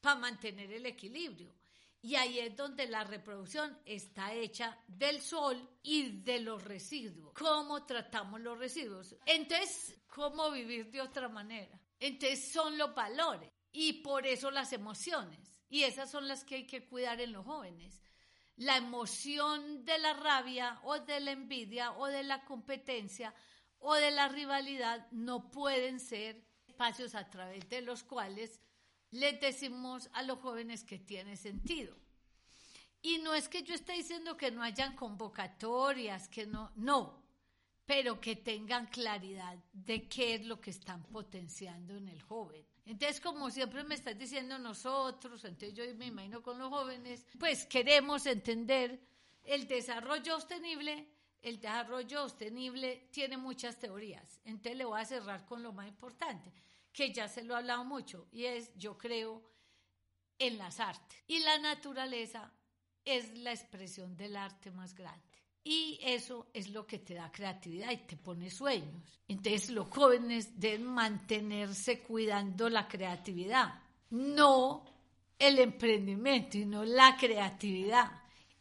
para 0.00 0.16
mantener 0.16 0.72
el 0.72 0.86
equilibrio. 0.86 1.54
Y 2.02 2.14
ahí 2.14 2.38
es 2.38 2.56
donde 2.56 2.86
la 2.86 3.04
reproducción 3.04 3.78
está 3.84 4.32
hecha 4.32 4.78
del 4.86 5.20
sol 5.20 5.68
y 5.82 6.22
de 6.22 6.40
los 6.40 6.64
residuos. 6.64 7.34
¿Cómo 7.34 7.84
tratamos 7.84 8.40
los 8.40 8.58
residuos? 8.58 9.16
Entonces, 9.26 9.98
¿cómo 10.06 10.50
vivir 10.50 10.90
de 10.90 11.02
otra 11.02 11.28
manera? 11.28 11.78
Entonces 12.00 12.52
son 12.52 12.78
los 12.78 12.94
valores 12.94 13.50
y 13.70 14.02
por 14.02 14.26
eso 14.26 14.50
las 14.50 14.72
emociones. 14.72 15.60
Y 15.68 15.84
esas 15.84 16.10
son 16.10 16.26
las 16.26 16.44
que 16.44 16.56
hay 16.56 16.66
que 16.66 16.86
cuidar 16.86 17.20
en 17.20 17.32
los 17.32 17.46
jóvenes. 17.46 18.02
La 18.56 18.76
emoción 18.76 19.84
de 19.84 19.98
la 19.98 20.14
rabia 20.14 20.80
o 20.82 20.98
de 20.98 21.20
la 21.20 21.30
envidia 21.30 21.92
o 21.92 22.06
de 22.06 22.24
la 22.24 22.44
competencia 22.44 23.34
o 23.78 23.94
de 23.94 24.10
la 24.10 24.28
rivalidad 24.28 25.06
no 25.12 25.50
pueden 25.50 26.00
ser 26.00 26.44
espacios 26.66 27.14
a 27.14 27.30
través 27.30 27.68
de 27.68 27.82
los 27.82 28.02
cuales 28.02 28.60
les 29.10 29.40
decimos 29.40 30.10
a 30.12 30.22
los 30.22 30.38
jóvenes 30.38 30.84
que 30.84 30.98
tiene 30.98 31.36
sentido. 31.36 31.96
Y 33.02 33.18
no 33.18 33.34
es 33.34 33.48
que 33.48 33.62
yo 33.62 33.74
esté 33.74 33.94
diciendo 33.94 34.36
que 34.36 34.50
no 34.50 34.62
hayan 34.62 34.94
convocatorias, 34.94 36.28
que 36.28 36.46
no, 36.46 36.70
no, 36.76 37.19
pero 37.90 38.20
que 38.20 38.36
tengan 38.36 38.86
claridad 38.86 39.58
de 39.72 40.08
qué 40.08 40.34
es 40.36 40.46
lo 40.46 40.60
que 40.60 40.70
están 40.70 41.02
potenciando 41.02 41.96
en 41.96 42.06
el 42.06 42.22
joven. 42.22 42.64
Entonces, 42.86 43.20
como 43.20 43.50
siempre 43.50 43.82
me 43.82 43.96
estás 43.96 44.16
diciendo 44.16 44.60
nosotros, 44.60 45.44
entonces 45.44 45.74
yo 45.74 45.82
me 45.96 46.06
imagino 46.06 46.40
con 46.40 46.56
los 46.56 46.68
jóvenes, 46.68 47.26
pues 47.36 47.66
queremos 47.66 48.26
entender 48.26 49.00
el 49.42 49.66
desarrollo 49.66 50.34
sostenible. 50.34 51.08
El 51.42 51.58
desarrollo 51.58 52.28
sostenible 52.28 53.08
tiene 53.10 53.36
muchas 53.36 53.76
teorías. 53.76 54.40
Entonces 54.44 54.76
le 54.76 54.84
voy 54.84 55.00
a 55.00 55.04
cerrar 55.04 55.44
con 55.44 55.60
lo 55.60 55.72
más 55.72 55.88
importante 55.88 56.52
que 56.92 57.12
ya 57.12 57.26
se 57.26 57.42
lo 57.42 57.54
he 57.54 57.56
hablado 57.56 57.84
mucho, 57.84 58.28
y 58.30 58.44
es 58.44 58.72
yo 58.76 58.96
creo 58.96 59.42
en 60.38 60.58
las 60.58 60.78
artes. 60.78 61.24
Y 61.26 61.40
la 61.40 61.58
naturaleza 61.58 62.52
es 63.04 63.36
la 63.38 63.50
expresión 63.50 64.16
del 64.16 64.36
arte 64.36 64.70
más 64.70 64.94
grande. 64.94 65.29
Y 65.62 65.98
eso 66.02 66.48
es 66.54 66.70
lo 66.70 66.86
que 66.86 66.98
te 66.98 67.14
da 67.14 67.30
creatividad 67.30 67.90
y 67.90 67.98
te 67.98 68.16
pone 68.16 68.50
sueños. 68.50 69.20
Entonces 69.28 69.70
los 69.70 69.88
jóvenes 69.88 70.58
deben 70.58 70.86
mantenerse 70.86 72.00
cuidando 72.00 72.68
la 72.68 72.88
creatividad, 72.88 73.74
no 74.10 74.84
el 75.38 75.58
emprendimiento, 75.58 76.52
sino 76.52 76.84
la 76.84 77.16
creatividad. 77.16 78.10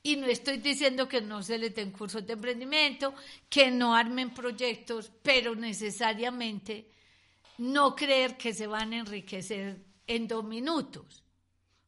Y 0.02 0.16
no 0.16 0.28
estoy 0.28 0.58
diciendo 0.58 1.08
que 1.08 1.22
no 1.22 1.44
se 1.44 1.58
les 1.58 1.76
den 1.76 1.92
cursos 1.92 2.26
de 2.26 2.34
emprendimiento, 2.34 3.14
que 3.50 3.70
no 3.70 3.94
armen 3.94 4.34
proyectos, 4.34 5.12
pero 5.22 5.56
necesariamente 5.56 6.90
no 7.58 7.96
creer 7.96 8.38
que 8.38 8.54
se 8.54 8.68
van 8.68 8.94
a 8.94 9.00
enriquecer 9.00 9.84
en 10.08 10.28
dos 10.28 10.44
minutos. 10.44 11.24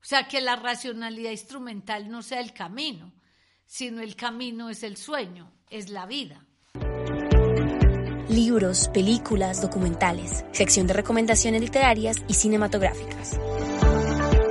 O 0.02 0.06
sea, 0.06 0.28
que 0.28 0.42
la 0.42 0.56
racionalidad 0.56 1.32
instrumental 1.32 2.10
no 2.10 2.22
sea 2.22 2.42
el 2.42 2.54
camino, 2.54 3.14
sino 3.72 4.02
el 4.02 4.18
camino 4.18 4.70
es 4.70 4.84
el 4.84 4.98
sueño, 4.98 5.50
es 5.70 5.90
la 5.90 6.06
vida. 6.06 6.46
Libros, 8.28 8.90
películas, 8.90 9.62
documentales, 9.62 10.44
sección 10.52 10.88
de 10.88 10.94
recomendaciones 10.94 11.62
literarias 11.62 12.18
y 12.28 12.34
cinematográficas. 12.34 13.40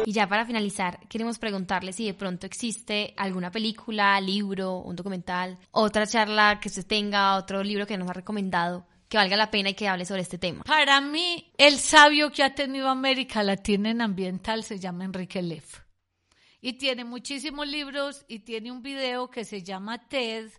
Y 0.06 0.12
ya 0.12 0.26
para 0.26 0.46
finalizar, 0.46 1.06
queremos 1.06 1.38
preguntarle 1.38 1.92
si 1.92 2.06
de 2.06 2.14
pronto 2.14 2.46
existe 2.46 3.12
alguna 3.18 3.50
película, 3.50 4.18
libro, 4.22 4.78
un 4.78 4.96
documental, 4.96 5.58
otra 5.70 6.06
charla 6.06 6.58
que 6.58 6.68
usted 6.70 6.86
tenga, 6.86 7.36
otro 7.36 7.62
libro 7.62 7.86
que 7.86 7.98
nos 7.98 8.08
ha 8.08 8.14
recomendado 8.14 8.86
que 9.10 9.18
valga 9.18 9.36
la 9.36 9.50
pena 9.50 9.70
y 9.70 9.74
que 9.74 9.88
hable 9.88 10.06
sobre 10.06 10.22
este 10.22 10.38
tema. 10.38 10.62
Para 10.62 11.00
mí, 11.02 11.52
el 11.58 11.78
sabio 11.78 12.30
que 12.30 12.42
ha 12.44 12.54
tenido 12.54 12.88
América 12.88 13.42
Latina 13.42 13.90
en 13.90 14.00
ambiental 14.00 14.64
se 14.64 14.78
llama 14.78 15.04
Enrique 15.04 15.42
Leff. 15.42 15.89
Y 16.60 16.74
tiene 16.74 17.04
muchísimos 17.04 17.66
libros 17.66 18.24
y 18.28 18.40
tiene 18.40 18.70
un 18.70 18.82
video 18.82 19.30
que 19.30 19.44
se 19.44 19.62
llama 19.62 20.08
TED 20.08 20.50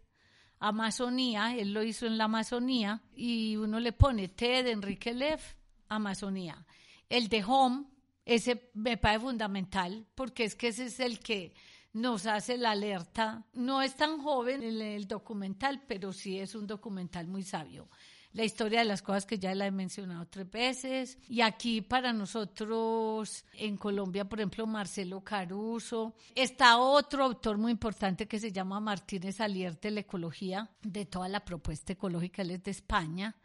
Amazonía, 0.60 1.56
él 1.56 1.74
lo 1.74 1.82
hizo 1.82 2.06
en 2.06 2.20
la 2.20 2.26
Amazonía 2.26 3.02
y 3.16 3.56
uno 3.56 3.80
le 3.80 3.94
pone 3.94 4.28
TED 4.28 4.68
Enrique 4.68 5.12
Leff, 5.12 5.56
Amazonía. 5.90 6.66
El 7.10 7.30
de 7.30 7.44
Home, 7.44 7.86
ese 8.24 8.70
me 8.76 8.96
parece 8.98 9.26
fundamental 9.26 10.06
porque 10.14 10.44
es 10.44 10.56
que 10.56 10.68
ese 10.68 10.86
es 10.86 11.00
el 11.00 11.20
que 11.20 11.56
nos 11.94 12.28
hace 12.28 12.58
la 12.58 12.72
alerta. 12.72 13.44
No 13.54 13.82
es 13.82 13.96
tan 13.96 14.22
joven 14.22 14.62
el 14.62 15.08
documental, 15.08 15.84
pero 15.88 16.14
sí 16.14 16.40
es 16.40 16.54
un 16.54 16.68
documental 16.68 17.28
muy 17.28 17.42
sabio 17.42 17.90
la 18.34 18.44
historia 18.44 18.80
de 18.80 18.86
las 18.86 19.02
cosas 19.02 19.26
que 19.26 19.40
ya 19.40 19.54
la 19.56 19.68
he 19.68 19.72
mencionado 19.72 20.26
tres 20.28 20.50
veces. 20.50 21.18
Y 21.28 21.42
aquí 21.42 21.82
para 21.82 22.14
nosotros 22.14 23.46
en 23.54 23.78
Colombia, 23.78 24.28
por 24.28 24.40
ejemplo, 24.40 24.66
Marcelo 24.66 25.22
Caruso. 25.22 26.16
Está 26.36 26.78
otro 26.78 27.24
autor 27.24 27.58
muy 27.58 27.72
importante 27.72 28.28
que 28.28 28.40
se 28.40 28.52
llama 28.52 28.80
Martínez 28.80 29.42
Alierte, 29.42 29.90
de 29.90 29.96
la 29.96 30.00
ecología, 30.02 30.70
de 30.82 31.06
toda 31.06 31.28
la 31.28 31.44
propuesta 31.44 31.94
ecológica, 31.94 32.42
él 32.42 32.52
es 32.52 32.64
de 32.64 32.72
España. 32.72 33.36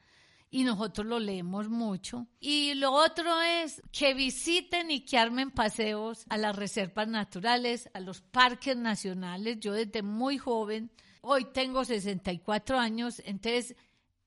Y 0.49 0.63
nosotros 0.63 1.07
lo 1.07 1.19
leemos 1.19 1.69
mucho. 1.69 2.29
Y 2.39 2.75
lo 2.75 2.93
otro 2.93 3.43
es 3.43 3.83
que 3.91 4.15
visiten 4.15 4.93
y 4.93 5.01
que 5.01 5.19
armen 5.19 5.51
paseos 5.51 6.25
a 6.29 6.39
las 6.39 6.55
reservas 6.55 7.09
naturales, 7.09 7.91
a 7.93 8.01
los 8.01 8.23
parques 8.23 8.77
nacionales. 8.77 9.59
Yo 9.59 9.73
desde 9.73 10.03
muy 10.03 10.39
joven, 10.39 10.93
hoy 11.21 11.47
tengo 11.53 11.85
64 11.85 12.79
años, 12.79 13.21
entonces 13.25 13.75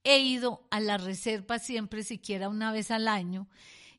he 0.04 0.20
ido 0.20 0.68
a 0.72 0.80
la 0.80 0.97
reserva 0.97 1.60
siempre, 1.60 2.04
siquiera 2.04 2.50
una 2.50 2.72
vez 2.72 2.91
al 2.91 3.08
año, 3.08 3.47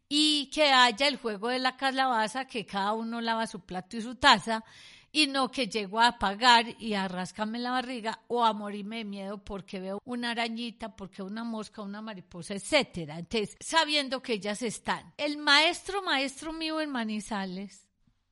y 0.09 0.51
que 0.53 0.73
haya 0.73 1.07
el 1.07 1.17
juego 1.17 1.49
de 1.49 1.59
la 1.59 1.77
calabaza, 1.77 2.47
que 2.47 2.67
cada 2.67 2.93
uno 2.93 3.21
lava 3.21 3.47
su 3.47 3.61
plato 3.61 3.97
y 3.97 4.03
su 4.03 4.17
taza, 4.17 4.65
y 5.13 5.27
no 5.27 5.51
que 5.51 5.69
llego 5.69 6.01
a 6.01 6.19
pagar 6.19 6.67
y 6.79 6.95
a 6.95 7.09
rascarme 7.09 7.59
la 7.59 7.73
barriga 7.73 8.21
o 8.29 8.45
a 8.45 8.53
morirme 8.53 8.99
de 8.99 9.05
miedo 9.05 9.39
porque 9.39 9.81
veo 9.81 10.01
una 10.05 10.31
arañita, 10.31 10.95
porque 10.95 11.23
una 11.23 11.43
mosca, 11.43 11.83
una 11.83 12.01
mariposa, 12.01 12.55
etcétera. 12.55 13.19
Entonces, 13.19 13.57
sabiendo 13.61 14.23
que 14.23 14.35
ellas 14.35 14.63
están. 14.63 15.13
El 15.17 15.39
maestro, 15.39 16.03
maestro 16.03 16.53
mío 16.53 16.81
en 16.81 16.91
Manizales, 16.91 17.89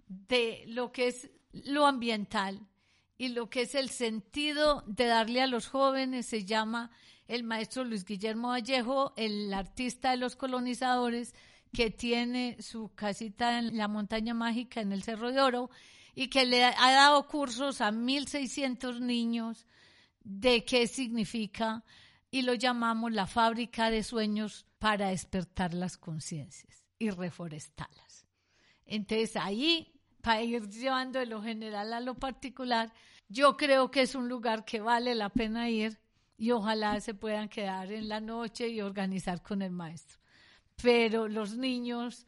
de 0.06 0.64
lo 0.68 0.92
que 0.92 1.08
es 1.08 1.30
lo 1.52 1.86
ambiental 1.86 2.66
y 3.16 3.28
lo 3.28 3.50
que 3.50 3.62
es 3.62 3.74
el 3.74 3.90
sentido 3.90 4.84
de 4.86 5.06
darle 5.06 5.42
a 5.42 5.46
los 5.46 5.68
jóvenes 5.68 6.26
se 6.26 6.44
llama 6.44 6.90
el 7.28 7.44
maestro 7.44 7.84
Luis 7.84 8.04
Guillermo 8.04 8.48
Vallejo, 8.48 9.12
el 9.16 9.52
artista 9.52 10.10
de 10.10 10.16
los 10.16 10.34
colonizadores, 10.34 11.34
que 11.72 11.90
tiene 11.90 12.56
su 12.60 12.94
casita 12.94 13.58
en 13.58 13.76
la 13.76 13.88
montaña 13.88 14.32
mágica 14.32 14.80
en 14.80 14.92
el 14.92 15.02
Cerro 15.02 15.30
de 15.30 15.40
Oro 15.40 15.70
y 16.14 16.28
que 16.28 16.46
le 16.46 16.64
ha 16.64 16.90
dado 16.90 17.28
cursos 17.28 17.82
a 17.82 17.92
1.600 17.92 19.00
niños 19.00 19.66
de 20.24 20.64
qué 20.64 20.86
significa 20.86 21.84
y 22.30 22.42
lo 22.42 22.54
llamamos 22.54 23.12
la 23.12 23.26
fábrica 23.26 23.90
de 23.90 24.02
sueños 24.02 24.66
para 24.78 25.08
despertar 25.08 25.74
las 25.74 25.96
conciencias 25.96 26.86
y 26.98 27.10
reforestarlas. 27.10 28.26
Entonces 28.86 29.36
ahí, 29.36 29.92
para 30.22 30.42
ir 30.42 30.68
llevando 30.68 31.18
de 31.18 31.26
lo 31.26 31.42
general 31.42 31.92
a 31.92 32.00
lo 32.00 32.14
particular, 32.14 32.92
yo 33.28 33.56
creo 33.56 33.90
que 33.90 34.02
es 34.02 34.14
un 34.14 34.28
lugar 34.28 34.64
que 34.64 34.80
vale 34.80 35.14
la 35.14 35.28
pena 35.28 35.68
ir 35.68 35.98
y 36.38 36.52
ojalá 36.52 37.00
se 37.00 37.14
puedan 37.14 37.48
quedar 37.48 37.92
en 37.92 38.08
la 38.08 38.20
noche 38.20 38.68
y 38.68 38.80
organizar 38.80 39.42
con 39.42 39.60
el 39.60 39.72
maestro. 39.72 40.18
Pero 40.80 41.26
los 41.26 41.56
niños 41.56 42.24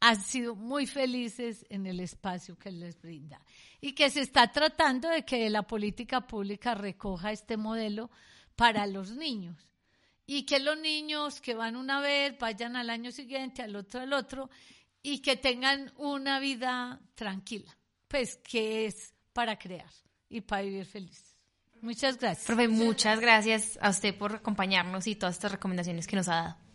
han 0.00 0.22
sido 0.22 0.54
muy 0.54 0.86
felices 0.86 1.66
en 1.68 1.84
el 1.86 1.98
espacio 1.98 2.56
que 2.56 2.70
les 2.70 3.00
brinda 3.00 3.42
y 3.80 3.92
que 3.92 4.10
se 4.10 4.20
está 4.20 4.52
tratando 4.52 5.08
de 5.08 5.24
que 5.24 5.50
la 5.50 5.64
política 5.64 6.26
pública 6.26 6.74
recoja 6.74 7.32
este 7.32 7.56
modelo 7.56 8.10
para 8.54 8.86
los 8.86 9.10
niños 9.10 9.56
y 10.24 10.44
que 10.44 10.60
los 10.60 10.78
niños 10.78 11.40
que 11.40 11.54
van 11.54 11.74
una 11.74 12.00
vez 12.00 12.38
vayan 12.38 12.76
al 12.76 12.90
año 12.90 13.10
siguiente, 13.10 13.62
al 13.62 13.74
otro, 13.74 14.00
al 14.00 14.12
otro 14.12 14.50
y 15.02 15.20
que 15.20 15.36
tengan 15.36 15.92
una 15.96 16.38
vida 16.38 17.00
tranquila, 17.16 17.76
pues 18.06 18.36
que 18.36 18.86
es 18.86 19.14
para 19.32 19.58
crear 19.58 19.90
y 20.28 20.42
para 20.42 20.62
vivir 20.62 20.86
feliz. 20.86 21.27
Muchas 21.80 22.18
gracias. 22.18 22.46
Profe, 22.46 22.68
muchas 22.68 23.20
gracias 23.20 23.78
a 23.80 23.90
usted 23.90 24.14
por 24.16 24.34
acompañarnos 24.34 25.06
y 25.06 25.14
todas 25.14 25.36
estas 25.36 25.52
recomendaciones 25.52 26.06
que 26.06 26.16
nos 26.16 26.28
ha 26.28 26.34
dado. 26.34 26.68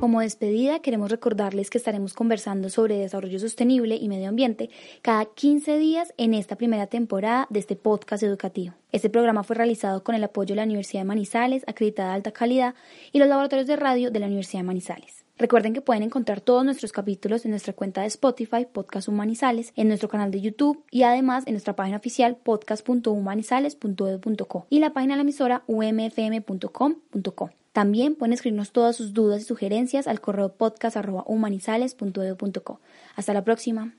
Como 0.00 0.22
despedida, 0.22 0.80
queremos 0.80 1.10
recordarles 1.10 1.68
que 1.68 1.76
estaremos 1.76 2.14
conversando 2.14 2.70
sobre 2.70 2.96
desarrollo 2.96 3.38
sostenible 3.38 3.96
y 3.96 4.08
medio 4.08 4.30
ambiente 4.30 4.70
cada 5.02 5.26
15 5.26 5.76
días 5.78 6.14
en 6.16 6.32
esta 6.32 6.56
primera 6.56 6.86
temporada 6.86 7.46
de 7.50 7.60
este 7.60 7.76
podcast 7.76 8.22
educativo. 8.22 8.74
Este 8.92 9.10
programa 9.10 9.44
fue 9.44 9.56
realizado 9.56 10.02
con 10.02 10.14
el 10.14 10.24
apoyo 10.24 10.54
de 10.54 10.56
la 10.56 10.64
Universidad 10.64 11.02
de 11.02 11.04
Manizales, 11.04 11.64
acreditada 11.66 12.08
de 12.08 12.14
alta 12.14 12.32
calidad, 12.32 12.74
y 13.12 13.18
los 13.18 13.28
laboratorios 13.28 13.68
de 13.68 13.76
radio 13.76 14.10
de 14.10 14.20
la 14.20 14.26
Universidad 14.26 14.60
de 14.60 14.66
Manizales. 14.68 15.19
Recuerden 15.40 15.72
que 15.72 15.80
pueden 15.80 16.02
encontrar 16.02 16.42
todos 16.42 16.66
nuestros 16.66 16.92
capítulos 16.92 17.46
en 17.46 17.52
nuestra 17.52 17.72
cuenta 17.72 18.02
de 18.02 18.08
Spotify, 18.08 18.66
Podcast 18.70 19.08
Humanizales, 19.08 19.72
en 19.74 19.88
nuestro 19.88 20.10
canal 20.10 20.30
de 20.30 20.42
YouTube 20.42 20.84
y 20.90 21.04
además 21.04 21.44
en 21.46 21.54
nuestra 21.54 21.74
página 21.74 21.96
oficial 21.96 22.36
podcast.humanizales.edu.co 22.36 24.66
y 24.68 24.80
la 24.80 24.92
página 24.92 25.14
de 25.14 25.16
la 25.16 25.22
emisora 25.22 25.62
umfm.com.co. 25.66 27.50
También 27.72 28.16
pueden 28.16 28.34
escribirnos 28.34 28.72
todas 28.72 28.96
sus 28.96 29.14
dudas 29.14 29.40
y 29.40 29.44
sugerencias 29.44 30.06
al 30.08 30.20
correo 30.20 30.52
podcast.humanizales.edu.co. 30.52 32.80
Hasta 33.16 33.32
la 33.32 33.42
próxima. 33.42 33.94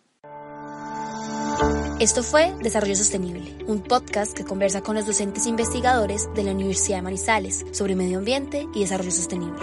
Esto 1.99 2.21
fue 2.21 2.53
Desarrollo 2.61 2.95
Sostenible, 2.95 3.65
un 3.65 3.81
podcast 3.81 4.37
que 4.37 4.45
conversa 4.45 4.81
con 4.81 4.93
los 4.93 5.07
docentes 5.07 5.47
investigadores 5.47 6.29
de 6.35 6.43
la 6.43 6.51
Universidad 6.51 6.97
de 6.97 7.01
Manizales 7.01 7.65
sobre 7.71 7.95
medio 7.95 8.19
ambiente 8.19 8.67
y 8.75 8.81
desarrollo 8.81 9.09
sostenible. 9.09 9.57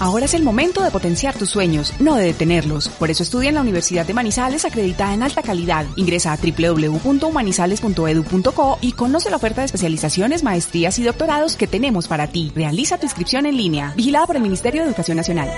Ahora 0.00 0.24
es 0.24 0.32
el 0.32 0.42
momento 0.42 0.82
de 0.82 0.90
potenciar 0.90 1.36
tus 1.36 1.50
sueños, 1.50 1.92
no 2.00 2.16
de 2.16 2.24
detenerlos. 2.24 2.88
Por 2.88 3.10
eso 3.10 3.22
estudia 3.22 3.50
en 3.50 3.54
la 3.54 3.60
Universidad 3.60 4.06
de 4.06 4.14
Manizales 4.14 4.64
acreditada 4.64 5.12
en 5.12 5.22
alta 5.22 5.42
calidad. 5.42 5.84
Ingresa 5.96 6.32
a 6.32 6.38
www.humanizales.edu.co 6.38 8.78
y 8.80 8.92
conoce 8.92 9.28
la 9.28 9.36
oferta 9.36 9.60
de 9.60 9.66
especializaciones, 9.66 10.42
maestrías 10.42 10.98
y 10.98 11.02
doctorados 11.02 11.54
que 11.54 11.66
tenemos 11.66 12.08
para 12.08 12.28
ti. 12.28 12.50
Realiza 12.54 12.96
tu 12.96 13.04
inscripción 13.04 13.44
en 13.44 13.58
línea. 13.58 13.92
Vigilada 13.94 14.26
por 14.26 14.36
el 14.36 14.42
Ministerio 14.42 14.80
de 14.80 14.88
Educación 14.88 15.18
Nacional. 15.18 15.50